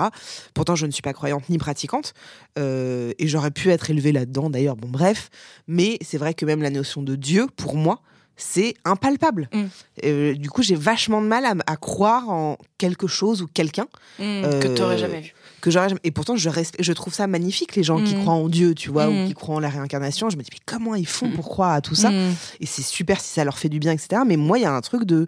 [0.54, 2.14] Pourtant, je ne suis pas croyante ni pratiquante.
[2.58, 4.76] Euh, et j'aurais pu être élevée là-dedans, d'ailleurs.
[4.76, 5.30] Bon, bref.
[5.66, 8.02] Mais c'est vrai que même la notion de Dieu, pour moi,
[8.36, 9.48] c'est impalpable.
[9.52, 9.64] Mm.
[10.04, 13.86] Euh, du coup, j'ai vachement de mal à, croire en quelque chose ou quelqu'un
[14.18, 15.34] Mm, que Euh, t'aurais jamais vu.
[15.60, 18.20] que j'aurais jamais- Et pourtant, je, je trouve ça magnifique, les gens qui Mm.
[18.20, 19.24] croient en Dieu, tu vois, Mm.
[19.24, 20.28] ou qui croient en la réincarnation.
[20.30, 21.32] Je me dis, mais comment ils font Mm.
[21.34, 22.34] pour croire à tout ça Mm.
[22.60, 24.22] Et c'est super si ça leur fait du bien, etc.
[24.26, 25.26] Mais moi, il y a un truc de.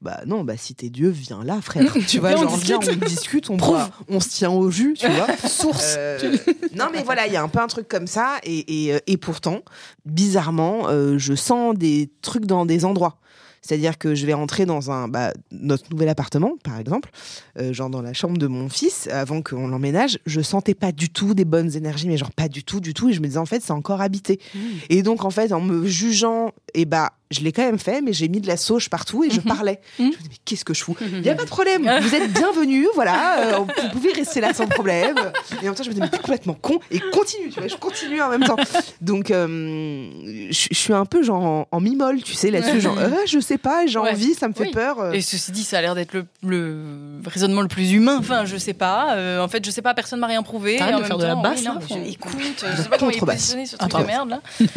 [0.00, 1.92] Bah non, bah si t'es Dieu, viens là, frère.
[2.06, 3.02] Tu vois, on genre, viens, discute.
[3.02, 5.26] on discute, on, boit, on se tient au jus, tu vois.
[5.48, 5.96] Source.
[5.98, 6.36] Euh,
[6.76, 8.36] non, mais voilà, il y a un peu un truc comme ça.
[8.44, 9.62] Et, et, euh, et pourtant,
[10.04, 13.18] bizarrement, euh, je sens des trucs dans des endroits.
[13.60, 17.10] C'est-à-dire que je vais rentrer dans un bah, notre nouvel appartement, par exemple,
[17.58, 21.10] euh, genre dans la chambre de mon fils, avant qu'on l'emménage, je sentais pas du
[21.10, 23.08] tout des bonnes énergies, mais genre pas du tout, du tout.
[23.08, 24.40] Et je me disais en fait, c'est encore habité.
[24.88, 28.12] Et donc en fait, en me jugeant, et bah, je l'ai quand même fait, mais
[28.12, 29.80] j'ai mis de la sauge partout et je parlais.
[29.98, 30.96] Je me disais mais qu'est-ce que je fous?
[31.00, 34.54] Il y a pas de problème, vous êtes bienvenus, voilà, euh, vous pouvez rester là
[34.54, 35.16] sans problème.
[35.52, 37.68] Et en même temps, je me disais mais t'es complètement con et continue, tu vois,
[37.68, 38.56] je continue en même temps.
[39.00, 40.08] Donc euh,
[40.50, 43.58] je suis un peu genre en, en mi-molle, tu sais, là-dessus, genre euh, je sais
[43.58, 44.10] pas, j'ai Ouais.
[44.12, 44.70] envie, ça me fait Oui.
[44.70, 45.00] peur.
[45.00, 45.12] euh.
[45.12, 48.16] Et ceci dit, ça a l'air d'être le, le raisonnement le plus humain.
[48.20, 49.14] Enfin, je sais pas.
[49.16, 50.76] Euh, en fait, je sais pas, personne m'a rien prouvé.
[50.76, 52.32] T'arrêtes Et en de même faire de la basse, oui, Écoute,
[52.76, 54.40] je sais pas comment il est positionné ce truc de merde là.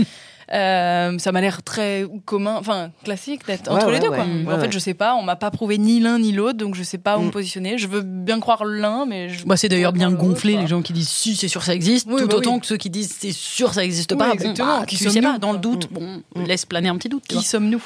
[0.54, 4.16] Euh, ça m'a l'air très commun, enfin classique d'être Ouais, entre ouais, les deux ouais.
[4.18, 4.26] quoi.
[4.26, 4.48] Mm.
[4.48, 6.76] en Ouais, fait, je sais pas, on m'a pas prouvé ni l'un ni l'autre, donc
[6.76, 7.26] je sais pas où Mm.
[7.28, 7.78] me positionner.
[7.78, 10.62] Je veux bien croire l'un, mais je Bah, c'est d'ailleurs bien gonflé quoi.
[10.62, 12.60] les gens qui disent si c'est sûr ça existe, Oui, tout bah autant oui.
[12.62, 14.28] que ceux qui disent c'est sûr ça existe Oui, pas.
[14.28, 14.80] Bon, exactement.
[14.80, 17.24] bah, Qui tu sais pas dans le doute, bon, laisse planer un petit doute.
[17.28, 17.82] Qui sommes-nous?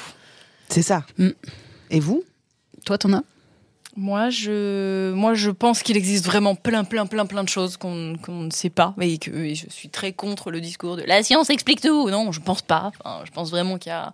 [0.68, 1.04] C'est ça.
[1.18, 1.28] Mm.
[1.90, 2.24] Et vous?
[2.84, 3.22] Toi t'en as?
[3.96, 8.16] Moi, je, moi, je pense qu'il existe vraiment plein, plein, plein, plein de choses qu'on
[8.20, 11.22] qu'on ne sait pas, et que et je suis très contre le discours de la
[11.22, 12.10] science explique tout.
[12.10, 12.92] Non, je pense pas.
[13.00, 14.12] Enfin, je pense vraiment qu'il y a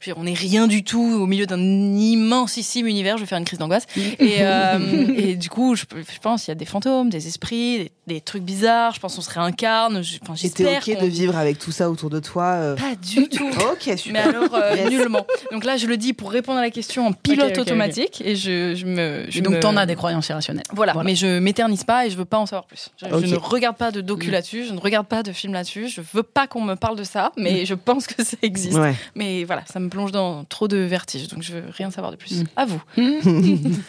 [0.00, 3.16] je veux dire, on n'est rien du tout au milieu d'un immensissime univers.
[3.16, 3.86] Je vais faire une crise d'angoisse.
[3.96, 4.78] Et, euh,
[5.16, 8.20] et du coup, je, je pense qu'il y a des fantômes, des esprits, des, des
[8.20, 8.94] trucs bizarres.
[8.94, 10.02] Je pense qu'on se réincarne.
[10.02, 12.76] Je- Enfin, Et t'es j'espère ok de vivre avec tout ça autour de toi euh,
[12.76, 13.46] Pas du tout.
[13.48, 14.28] Ok, Mais super.
[14.28, 14.90] alors, euh, Yes.
[14.90, 15.26] nullement.
[15.52, 18.22] Donc là, je le dis pour répondre à la question en pilote automatique.
[18.24, 19.24] Et je, je me.
[19.28, 20.64] Je Et donc me- t'en as des croyances irrationnelles.
[20.72, 22.88] Voilà, mais je m'éternise pas et je veux pas en savoir plus.
[23.00, 26.00] Je, ne regarde pas de docu là-dessus, je ne regarde pas de film là-dessus, je
[26.12, 28.76] veux pas qu'on me parle de ça, mais je pense que ça existe.
[28.78, 28.94] Ouais.
[29.14, 32.16] Mais voilà, ça me plonge dans trop de vertige, donc je veux rien savoir de
[32.16, 32.42] plus.
[32.42, 32.44] Mm.
[32.56, 32.82] À vous.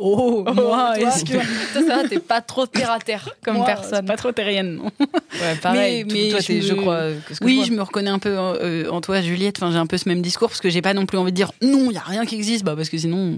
[0.00, 1.32] Oh, moi, toi, est-ce que.
[1.32, 4.04] toi, ça va, t'es pas trop terre à terre comme Moi, personne.
[4.06, 4.84] Pas trop terrienne, non.
[5.00, 6.04] Ouais, pareil.
[6.04, 8.10] Mais- tout- mais toi, je t'es- je, crois que ce que Oui, je me reconnais
[8.10, 9.56] un peu euh, en toi, Juliette.
[9.58, 11.36] Enfin, j'ai un peu ce même discours parce que j'ai pas non plus envie de
[11.36, 13.34] dire non, il y a rien qui existe, bah parce que sinon, euh,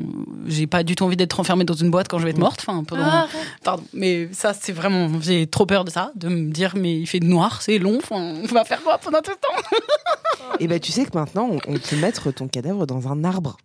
[0.46, 2.62] j'ai pas du tout envie d'être enfermée dans une boîte quand je vais être morte.
[2.66, 3.02] Enfin, pendant.
[3.04, 3.26] Ah,
[3.64, 5.08] Pardon, mais ça, c'est vraiment.
[5.22, 7.96] J'ai trop peur de ça, de me dire mais il fait noir, c'est long.
[7.98, 9.78] Enfin, on va faire quoi pendant tout ce temps?
[10.58, 13.56] Et ben tu sais que maintenant on, on peut mettre ton cadavre dans un arbre.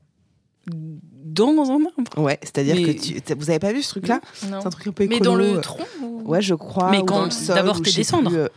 [1.43, 2.17] Dans un arbre.
[2.17, 4.21] Ouais, c'est-à-dire Mais- que tu, vous avez pas vu ce truc-là.
[4.33, 5.31] C'est un truc un peu Mais écolo.
[5.31, 5.61] dans le euh.
[5.61, 6.89] tronc ou- Ouais, je crois.
[6.91, 8.29] Mais quand- d'abord tes descendres.
[8.31, 8.47] plus, euh,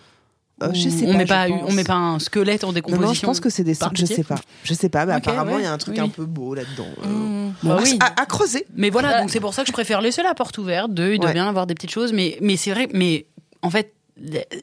[0.63, 1.19] euh, je sais on pas.
[1.19, 3.07] met pas, on met pas un squelette en décomposition.
[3.09, 4.37] non, je pense que c'est des je sais pas.
[4.65, 6.87] Je sais pas, mais apparemment il y a un truc oui, un peu beau là-dedans.
[7.05, 7.07] euh.
[7.09, 7.55] Mm.
[7.63, 7.99] Bah Bah oui.
[8.01, 8.67] À, à creuser.
[8.77, 10.93] Mais voilà, donc c'est pour ça que je préfère laisser la porte ouverte.
[10.95, 12.89] De, il doit bien avoir des petites choses, mais mais c'est vrai.
[12.93, 13.27] Mais
[13.63, 13.93] en fait,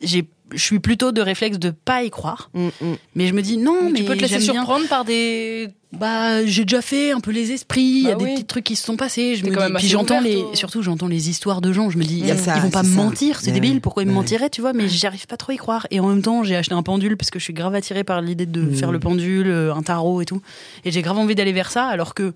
[0.01, 2.49] j'ai, je suis plutôt de réflexe de pas y croire.
[2.53, 2.95] Mm, mm.
[3.15, 4.53] Mais je me dis non, mais tu peux te laisser bien.
[4.53, 5.69] surprendre par des.
[5.91, 7.81] Bah, j'ai déjà fait un peu les esprits.
[7.81, 9.35] Il y a Bah des petits trucs qui se sont passés.
[9.35, 11.89] Je me quand dis, même puis j'entends les, surtout j'entends les histoires de gens.
[11.89, 13.79] Je me dis, Il y a ça, ils vont pas me mentir, c'est débile.
[13.79, 15.87] Pourquoi ils me mentiraient, tu vois Mais j'arrive pas trop à y croire.
[15.91, 18.21] Et en même temps, j'ai acheté un pendule parce que je suis grave attirée par
[18.21, 18.75] l'idée de Mm.
[18.75, 20.41] faire le pendule, euh, un tarot et tout.
[20.83, 22.33] Et j'ai grave envie d'aller vers ça, alors que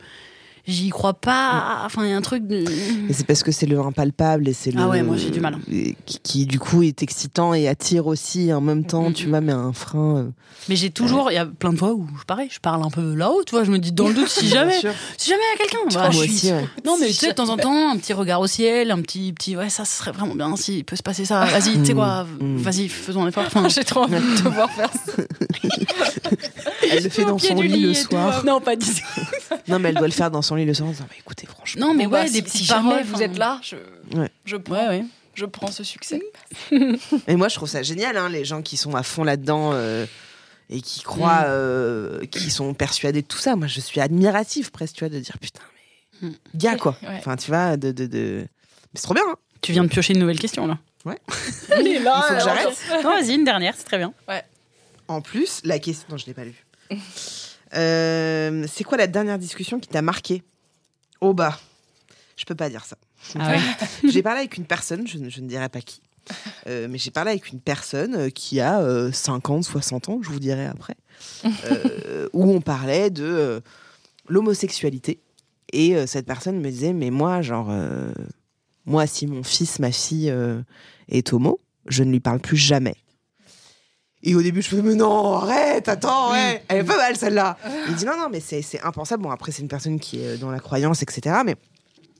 [0.67, 1.81] j'y crois pas.
[1.85, 2.45] Enfin, il y a un truc.
[2.47, 2.57] De...
[3.09, 4.79] Et c'est parce que c'est le impalpable et c'est le.
[4.81, 5.57] Ah ouais, moi, j'ai du mal.
[6.05, 9.29] Qui, qui, du coup est excitant et attire aussi en même temps, Mm, tu mm.
[9.29, 10.17] vois, mais un frein.
[10.17, 10.29] euh,
[10.67, 13.13] Mais j'ai toujours, il y a plein de fois où, pareil, je parle un peu
[13.15, 13.63] là-haut, tu vois.
[13.63, 14.79] Je me dis dans le doute, si jamais,
[15.17, 15.77] si jamais il y a quelqu'un.
[15.91, 16.65] Moi bah, suis- aussi, ouais.
[16.85, 19.33] Non, mais tu sais, de temps en temps, un petit regard au ciel, un petit,
[19.33, 21.45] petit, ouais, ça, ce serait vraiment bien s'il peut se passer ça.
[21.45, 22.57] Vas-y, tu sais quoi, Mm.
[22.57, 23.43] vas-y, faisons un effort.
[23.47, 25.23] Enfin, J'ai trop envie de te voir faire ça.
[26.91, 28.43] Elle le fait dans son du lit le lit tout, soir.
[28.45, 29.01] non, pas dit
[29.67, 31.45] Non, mais elle doit le faire dans son lit le soir en disant bah, écoutez,
[31.47, 31.87] franchement.
[31.87, 33.03] Non, mais bah, ouais, si- des si petites jamais paroles.
[33.05, 33.75] vous enfin, êtes là, je,
[34.17, 34.29] Ouais.
[34.45, 35.05] je prends, Ouais, ouais.
[35.35, 36.21] je prends ce succès.
[37.27, 40.05] Et moi, je trouve ça génial, hein, les gens qui sont à fond là-dedans euh,
[40.69, 43.55] et qui croient, euh, qui sont persuadés de tout ça.
[43.55, 45.61] Moi, je suis admirative presque, tu vois, de dire putain,
[46.21, 46.33] mais Mm.
[46.55, 46.97] gars, quoi.
[47.01, 47.15] Ouais.
[47.17, 47.91] Enfin, tu vois, de.
[47.91, 48.41] de, de...
[48.41, 48.47] Mais
[48.95, 49.35] c'est trop bien, hein.
[49.61, 50.77] Tu viens de piocher une nouvelle question, là.
[51.05, 51.17] Ouais.
[51.69, 52.77] Elle est là, Il faut que j'arrête.
[53.03, 54.13] Non, vas-y, une dernière, c'est très bien.
[55.07, 56.05] En plus, la question.
[56.11, 56.53] Non, je l'ai pas lu.
[57.75, 60.43] Euh, c'est quoi la dernière discussion qui t'a marqué?
[61.21, 61.59] Oh bah,
[62.35, 62.97] je peux pas dire ça.
[63.37, 63.59] Ah ouais.
[64.09, 66.01] j'ai parlé avec une personne, je, ne- je ne dirai pas qui,
[66.67, 70.29] euh, mais j'ai parlé avec une personne euh, qui a euh, 50, 60 ans, je
[70.29, 70.95] vous dirai après,
[72.33, 73.61] où on parlait de
[74.27, 75.19] l'homosexualité.
[75.71, 77.71] Et cette personne me disait, mais moi, genre,
[78.87, 80.33] moi, si mon fils, ma fille
[81.09, 82.95] est homo, je ne lui parle plus jamais.
[84.23, 87.57] Et au début, je fais, mais non, arrête, attends, ouais, elle est pas mal celle-là.
[87.87, 89.23] Il dit, non, non, mais c'est impensable.
[89.23, 91.37] Bon, après, c'est une personne qui est dans la croyance, etc.
[91.45, 91.55] Mais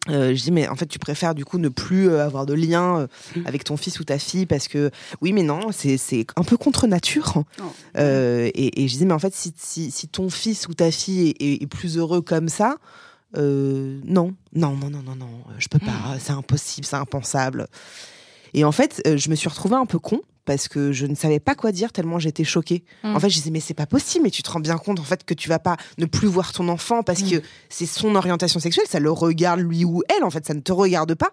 [0.10, 2.54] euh, je dis, mais en fait, tu préfères du coup ne plus euh, avoir de
[2.54, 3.08] lien euh,
[3.45, 4.91] avec ton fils ou ta fille parce que,
[5.22, 7.43] oui, mais non, c'est un peu contre nature.
[7.60, 7.64] Oh.
[7.97, 11.32] Et, et je dis, mais en fait, si, si, si ton fils ou ta fille
[11.32, 12.78] est, est- est plus heureux comme ça,
[13.36, 17.68] non, non, non, non, non, non, je peux pas, c'est impossible, c'est impensable.
[18.54, 21.14] Et en fait, euh, je me suis retrouvée un peu con parce que je ne
[21.16, 22.84] savais pas quoi dire tellement j'étais choquée.
[23.04, 23.16] Mm.
[23.16, 25.04] En fait, je disais mais c'est pas possible, mais tu te rends bien compte en
[25.04, 28.60] fait que tu vas pas ne plus voir ton enfant parce que c'est son orientation
[28.60, 31.30] sexuelle, ça le regarde lui ou elle en fait, ça ne te regarde pas.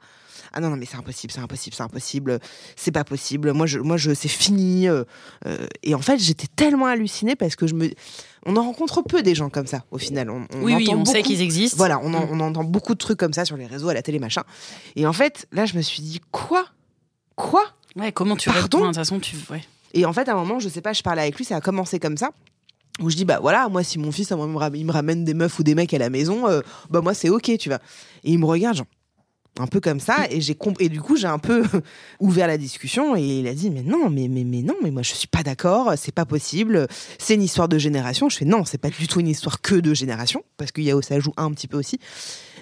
[0.53, 2.39] Ah non non mais c'est impossible, c'est impossible, c'est impossible,
[2.77, 3.53] c'est pas possible.
[3.53, 5.05] Moi je moi je c'est fini euh,
[5.47, 7.91] euh, et en fait, j'étais tellement hallucinée parce que je me
[8.47, 10.31] on en rencontre peu des gens comme ça au final.
[10.31, 11.77] On, on Oui, oui, on sait beaucoup- qu'ils existent.
[11.79, 12.29] Voilà, on, en- Mm.
[12.33, 14.43] on entend beaucoup de trucs comme ça sur les réseaux, à la télé, machin.
[14.95, 16.65] Et en fait, là, je me suis dit, quoi?
[17.37, 17.65] Quoi
[17.95, 19.37] Ouais, comment tu Pardon réponds De toute façon, tu.
[19.51, 19.63] Ouais.
[19.95, 21.61] Et en fait, à un moment, je sais pas, je parlais avec lui, ça a
[21.61, 22.31] commencé comme ça.
[23.01, 25.35] Où je dis, bah voilà, moi, si mon fils, à moi, il me ramène des
[25.35, 26.61] meufs ou des mecs à la maison, euh,
[26.91, 27.79] bah moi, c'est ok, tu vois.
[28.25, 28.87] Et il me regarde, genre,
[29.59, 31.63] un peu comme ça, et j'ai et du coup, j'ai un peu
[32.21, 35.03] ouvert la discussion, et il a dit, mais non, mais, mais, mais non, mais moi,
[35.03, 36.87] je suis pas d'accord, c'est pas possible,
[37.19, 38.29] c'est une histoire de génération.
[38.29, 40.91] Je fais, non, c'est pas du tout une histoire que de génération, parce qu'il y
[40.91, 41.99] a, ça joue un petit peu aussi.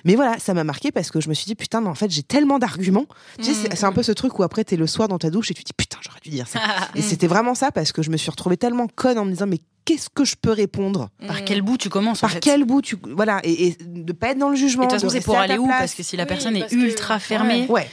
[0.04, 2.10] Mais voilà, ça m'a marqué parce que je me suis dit, putain, mais en fait,
[2.10, 3.06] j'ai tellement d'arguments.
[3.38, 5.30] Tu sais, c'est- c'est un peu ce truc où après, t'es le soir dans ta
[5.30, 6.60] douche et tu te dis, putain, j'aurais dû dire ça.
[6.94, 9.46] Et c'était vraiment ça parce que je me suis retrouvée tellement conne en me disant
[9.46, 11.10] mais qu'est-ce que je peux répondre?
[11.26, 12.40] Par quel bout tu commences en Par fait?
[12.40, 14.84] quel bout tu voilà et, et de pas être dans le jugement.
[14.84, 15.66] Et de toute façon, c'est pour à aller où?
[15.66, 15.78] place.
[15.80, 17.88] Parce que si la Oui, personne est que- ultra fermée, Ouais.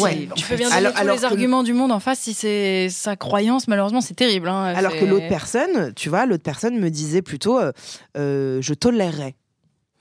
[0.00, 0.28] Ouais.
[0.34, 2.18] Tu fait, fais bien alors- donner tous alors les que- arguments du monde en face
[2.18, 4.48] si c'est sa croyance, malheureusement, c'est terrible.
[4.48, 4.64] hein.
[4.74, 7.70] Alors que l'autre personne, tu vois, l'autre personne me disait plutôt euh,
[8.18, 9.36] euh, je tolérerais.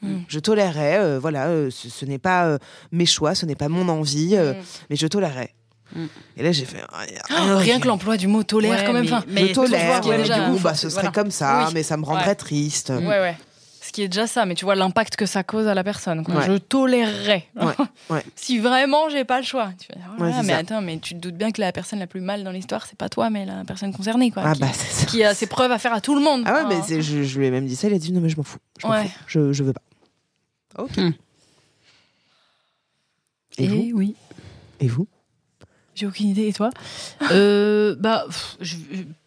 [0.05, 0.23] Mm.
[0.27, 2.57] Je tolérerais, euh, voilà, euh, ce, ce n'est pas euh,
[2.91, 4.57] mes choix, ce n'est pas mon envie, euh, Mm.
[4.89, 5.53] mais je tolérerais.
[5.95, 6.05] Mm.
[6.37, 6.81] Et là, j'ai fait.
[6.91, 9.05] ah, Oh, rien que l'emploi du mot tolère, Ouais, quand même.
[9.05, 11.11] mais- Enfin, mais je tolère, ouais, déjà, du coup, bah, ce serait voilà.
[11.11, 11.73] comme ça, Oui.
[11.75, 12.35] mais ça me rendrait Ouais.
[12.35, 12.89] triste.
[12.89, 13.37] Ouais, ouais.
[13.81, 16.23] Ce qui est déjà ça, mais tu vois l'impact que ça cause à la personne.
[16.25, 16.33] quoi.
[16.37, 16.45] Ouais.
[16.47, 17.45] Je tolérerais.
[17.55, 17.73] Ouais,
[18.09, 18.23] ouais.
[18.35, 19.69] si vraiment j'ai pas le choix.
[19.79, 19.87] Tu
[20.19, 20.57] oh là mais ça.
[20.57, 22.97] attends, mais tu te doutes bien que la personne la plus mal dans l'histoire, c'est
[22.97, 24.31] pas toi, mais la personne concernée.
[24.31, 25.05] Quoi, Ah qui, bah, c'est ça.
[25.05, 26.41] qui a ses preuves à faire à tout le monde.
[26.47, 28.21] Ah ouais, mais c'est- je, je lui ai même dit ça, il a dit non,
[28.21, 28.57] mais je m'en fous.
[28.79, 28.87] Je,
[29.27, 29.81] je, je veux pas.
[30.77, 30.97] Ok.
[30.97, 31.11] Hmm.
[33.57, 34.15] Et, vous oui.
[34.81, 35.07] Et vous
[35.95, 36.47] J'ai aucune idée.
[36.47, 36.69] Et toi
[37.31, 38.75] Euh, bah, pff, je-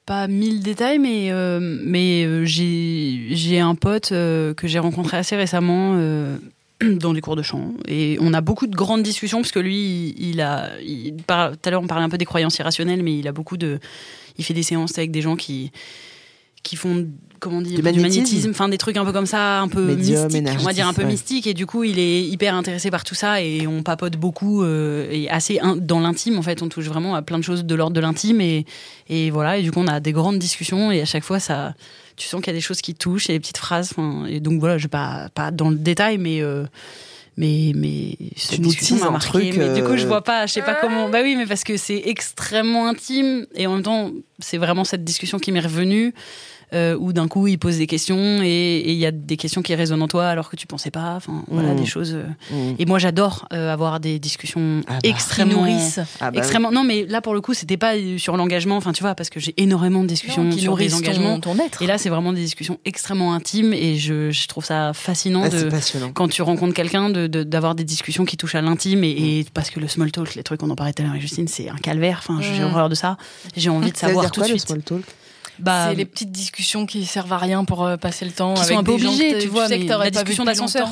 [0.05, 5.37] pas mille détails, mais, euh, mais euh, j'ai un pote euh, que j'ai rencontré assez
[5.37, 5.99] récemment
[6.83, 7.75] dans des cours de chant.
[7.87, 10.71] Et on a beaucoup de grandes discussions, parce que lui, il, a.
[10.79, 11.25] Tout
[11.65, 13.81] à l'heure, on parlait un peu des croyances irrationnelles, mais il a beaucoup de.
[14.39, 15.73] Il fait des séances avec des gens qui
[16.63, 17.07] qui font
[17.41, 18.51] comment dire Du magnétisme.
[18.51, 20.93] enfin des trucs un peu comme ça un peu Médium, mystiques on va dire un
[20.93, 21.09] peu ouais.
[21.09, 24.63] mystique et du coup il est hyper intéressé par tout ça et on papote beaucoup
[24.63, 26.63] euh, et assez in- dans l'intime en fait.
[26.63, 28.67] On touche vraiment à plein de choses de l'ordre de l'intime et
[29.09, 31.75] et voilà et du coup on a des grandes discussions et à chaque fois ça
[32.17, 33.93] tu sens qu'il y a des choses qui touchent et des petites phrases
[34.29, 36.65] et donc voilà je vais pas pas dans le détail mais euh,
[37.37, 40.47] mais mais cette nous m'a un marqué truc, mais du coup je euh, vois pas
[40.47, 41.09] je sais pas comment.
[41.09, 44.11] bah oui mais parce que c'est extrêmement intime et en même temps
[44.41, 46.13] c'est vraiment cette discussion qui m'est revenue
[46.75, 49.75] euh, où d'un coup il pose des questions et il y a des questions qui
[49.75, 51.77] résonnent en toi alors que tu pensais pas enfin voilà Mmh.
[51.77, 52.25] des choses euh.
[52.51, 52.75] Mm.
[52.79, 54.99] et moi j'adore euh, avoir des discussions Ah bah.
[55.05, 56.01] extrêmement nourrissent.
[56.21, 59.03] Ah bah extrêmement non mais là pour le coup c'était pas sur l'engagement enfin tu
[59.03, 61.01] vois parce que j'ai énormément de discussions Non, qui sur nourrissent
[61.41, 61.83] ton- être.
[61.83, 65.49] et là c'est vraiment des discussions extrêmement intimes et je, je trouve ça fascinant Ah,
[65.49, 65.71] de
[66.15, 69.11] quand tu rencontres quelqu'un de- de- d'avoir des discussions qui touchent à l'intime et,
[69.41, 71.23] et parce que le small talk les trucs on en parlait tout à l'heure avec
[71.23, 72.65] Justine c'est un calvaire enfin j'ai Mm.
[72.65, 73.17] horreur de ça
[73.57, 75.03] j'ai envie de savoir tout quoi de le suite small talk?
[75.59, 78.55] Bah c'est les petites discussions qui servent à rien pour euh, passer le temps.
[78.55, 78.93] qui avec sont un peu
[79.33, 80.89] t'as- tu vois sais mais que la pas discussion d'ascenseur.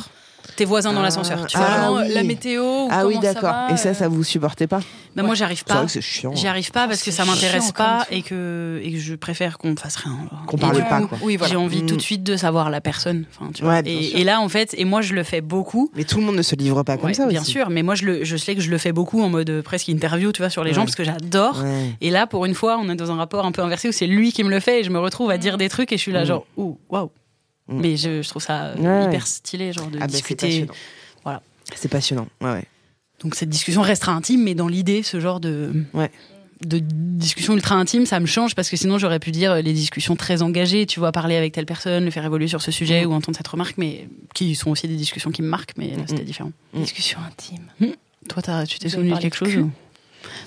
[0.54, 2.14] Tes voisins dans Ah, l'ascenseur tu ah, vois Vraiment, oui.
[2.14, 2.62] la météo.
[2.84, 3.50] ou Ah oui, ça d'accord.
[3.52, 4.80] va, Et ça, euh, ça vous supportez pas
[5.14, 6.34] bah, moi j'arrive C'est vrai pas que c'est chiant.
[6.34, 9.74] J'y arrive pas parce que ça m'intéresse pas et que, et que je préfère qu'on
[9.74, 10.14] fasse rien.
[10.46, 11.18] Qu'on parle pas, coup, quoi.
[11.22, 11.52] Oui, voilà.
[11.52, 11.86] J'ai envie Mm.
[11.86, 13.24] tout de suite de savoir la personne.
[13.34, 13.72] Enfin, tu vois.
[13.74, 15.90] Ouais, bien et, là, en fait, et moi je le fais beaucoup.
[15.96, 17.50] Mais tout le monde ne se livre pas comme Ouais, ça bien aussi.
[17.52, 19.62] sûr, mais moi je, le, je sais que je le fais beaucoup en mode euh,
[19.62, 20.84] presque interview, tu vois, sur les gens Ouais.
[20.86, 21.62] parce que j'adore.
[21.62, 21.92] Ouais.
[22.02, 24.06] Et là, pour une fois, on est dans un rapport un peu inversé où c'est
[24.06, 26.02] lui qui me le fait et je me retrouve à dire des trucs et je
[26.02, 26.26] suis là, Mm.
[26.26, 27.10] genre, ouh, waouh.
[27.68, 27.80] Mm.
[27.80, 29.04] Mais je, je trouve ça Ouais, ouais.
[29.06, 30.46] hyper stylé, genre de Ah bah, c'est discuter.
[30.46, 30.74] passionnant.
[31.24, 31.42] Voilà.
[31.74, 32.28] C'est passionnant.
[32.40, 32.64] Ouais, ouais.
[33.22, 36.10] Donc cette discussion restera intime, mais dans l'idée, ce genre de, Ouais.
[36.64, 39.72] de discussion ultra intime, ça me change parce que sinon j'aurais pu dire euh, les
[39.72, 43.04] discussions très engagées, tu vois, parler avec telle personne, le faire évoluer sur ce sujet
[43.04, 43.10] Mhm.
[43.10, 46.02] ou entendre cette remarque, mais qui sont aussi des discussions qui me marquent, mais là
[46.06, 46.52] c'était différent.
[46.74, 47.66] Discussion intime.
[48.28, 49.70] Toi, tu t'es souvenu de quelque chose ou-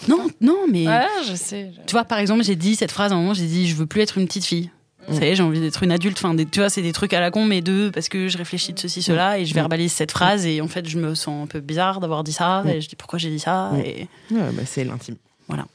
[0.08, 1.72] Non, non, mais Ouais, je sais.
[1.74, 3.76] je- tu vois, par exemple, j'ai dit cette phrase à un moment, j'ai dit je
[3.76, 4.70] veux plus être une petite fille.
[5.10, 5.14] Mm.
[5.20, 6.18] Ça y est, j'ai envie d'être une adulte.
[6.18, 8.38] Enfin, des- tu vois, c'est des trucs à la con, mais deux, parce que je
[8.38, 9.56] réfléchis de ceci, cela, et je Mm.
[9.56, 12.62] verbalise cette phrase, et en fait, je me sens un peu bizarre d'avoir dit ça,
[12.64, 12.70] Mm.
[12.70, 13.80] et je dis pourquoi j'ai dit ça, Mm.
[13.80, 15.16] et Ouais, bah, c'est l'intime.
[15.48, 15.66] voilà.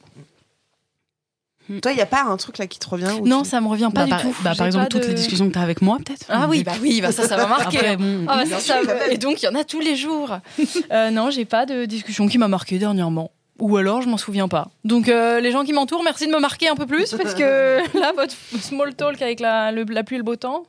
[1.81, 3.67] Toi, il y a pas un truc là qui te revient Non, tu- ça me
[3.67, 4.35] revient pas Bah, du par, tout.
[4.43, 6.27] bah, par exemple, toutes de- les discussions que tu as avec moi, peut-être.
[6.29, 7.77] Ah oui, bah oui, bah ça, ça va marquer.
[7.79, 10.37] Après, bon, Ah bah ça, ça- et donc il y en a tous les jours.
[10.91, 13.31] Euh, non, j'ai pas de discussion qui m'a marqué dernièrement.
[13.59, 14.69] Ou alors je m'en souviens pas.
[14.83, 17.77] Donc euh, les gens qui m'entourent, merci de me marquer un peu plus parce que
[17.99, 20.63] là votre small talk avec la, le- la pluie et le beau temps.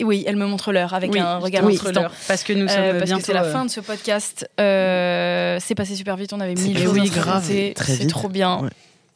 [0.00, 2.04] Et oui, elle me montre l'heure avec oui, un regard oui, insistant.
[2.28, 3.20] parce que nous Euh, sommes parce bientôt.
[3.20, 4.48] que c'est la euh, fin de ce podcast.
[4.60, 7.42] Euh, c'est passé super vite, on avait mille passé choses à oui, grave.
[7.44, 8.60] C'est trop bien.
[8.62, 8.68] Ouais.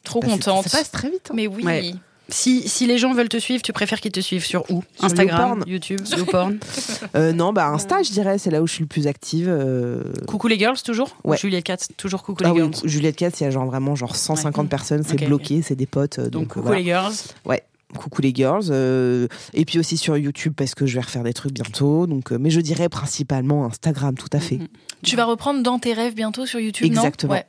[0.03, 0.67] Trop Bah, contente.
[0.67, 1.27] Ça passe très vite.
[1.29, 1.33] hein.
[1.37, 1.63] Mais oui.
[1.63, 1.93] Ouais.
[2.29, 4.81] Si, si les gens veulent te suivre, tu préfères qu'ils te suivent sur où?
[4.95, 5.69] Sur Instagram, YouPorn.
[5.71, 6.57] YouTube, YouPorn?
[7.15, 9.47] Euh, non, bah Insta, je dirais, c'est là où je suis le plus active.
[9.49, 11.15] euh, Coucou les girls, toujours?
[11.23, 11.35] Ouais.
[11.37, 12.89] Ou Juliette Katz, toujours coucou Ah les oui, girls?
[12.89, 16.17] Juliette Katz, il y a genre vraiment genre 150 personnes, c'est bloqué, c'est des potes.
[16.19, 16.79] euh, Donc, Donc, coucou voilà.
[16.79, 17.13] les girls.
[17.95, 18.63] Coucou les girls.
[19.53, 22.07] et puis aussi sur YouTube parce que je vais refaire des trucs bientôt.
[22.07, 24.55] Donc, mais je dirais principalement Instagram, tout à fait.
[24.57, 24.67] Mhm.
[25.03, 27.33] Tu vas reprendre dans tes rêves bientôt sur YouTube, Exactement.
[27.33, 27.45] non Ouais.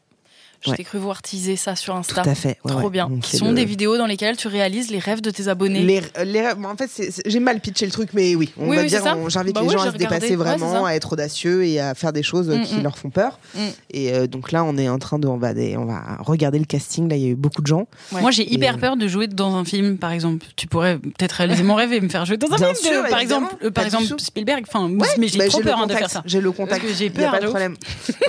[0.64, 0.76] Je Ouais.
[0.78, 2.22] t'ai cru voir teaser ça sur Insta.
[2.22, 2.56] Tout à fait.
[2.64, 2.90] ouais, Trop ouais.
[2.90, 3.10] bien.
[3.22, 5.80] Qui sont le- des vidéos dans lesquelles tu réalises les rêves de tes abonnés.
[5.82, 6.88] Les, les- bon, en fait,
[7.26, 9.68] j'ai mal pitché le truc, mais oui, on Oui, va oui, dire, j'invite Bah les
[9.68, 12.62] gens à se dépasser vraiment, à être audacieux et à faire des choses euh, Mm,
[12.62, 12.82] qui mm.
[12.82, 13.38] leur font peur.
[13.54, 13.58] Mm.
[13.90, 16.58] Et euh, donc là, on est en train de, on va, des- on va regarder
[16.58, 17.08] le casting.
[17.10, 17.86] Là, il y a eu beaucoup de gens.
[18.12, 18.22] Ouais.
[18.22, 20.46] Moi, j'ai hyper Et- peur de jouer dans un film, par exemple.
[20.56, 23.00] Tu pourrais peut-être réaliser mon rêve et me faire jouer dans un Bien film, de-
[23.00, 23.84] sûr, par exemple, euh, par.
[24.18, 24.64] Spielberg.
[24.66, 24.88] Enfin,
[25.18, 26.22] mais j'ai Bah, trop peur hein, de faire ça.
[26.24, 26.84] J'ai le contact.
[26.96, 27.50] j'ai peur, pas de ouf.
[27.50, 27.76] problème.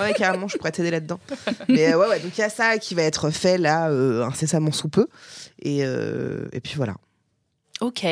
[0.02, 1.20] ouais, carrément, je pourrais t'aider là-dedans.
[1.70, 4.26] Mais euh, ouais, ouais, donc il y a ça qui va être fait là, euh,
[4.26, 5.08] incessamment sous peu.
[5.62, 6.96] Et, euh, et puis voilà.
[7.82, 8.04] Ok,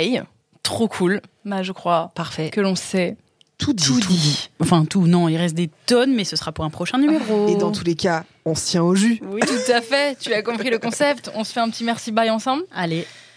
[0.62, 1.20] trop cool.
[1.46, 2.52] Bah, je crois Parfait.
[2.52, 3.18] que l'on sait.
[3.58, 3.86] Tout dit.
[3.86, 4.52] Tout dit.
[4.60, 7.48] Enfin, tout, non, il reste des tonnes, mais ce sera pour un prochain numéro.
[7.48, 9.20] Et dans tous les cas, on se tient au jus.
[9.24, 10.18] Oui, tout à fait.
[10.20, 11.32] Tu as compris le concept.
[11.34, 12.64] On se fait un petit merci bye ensemble.
[12.72, 13.08] Allez,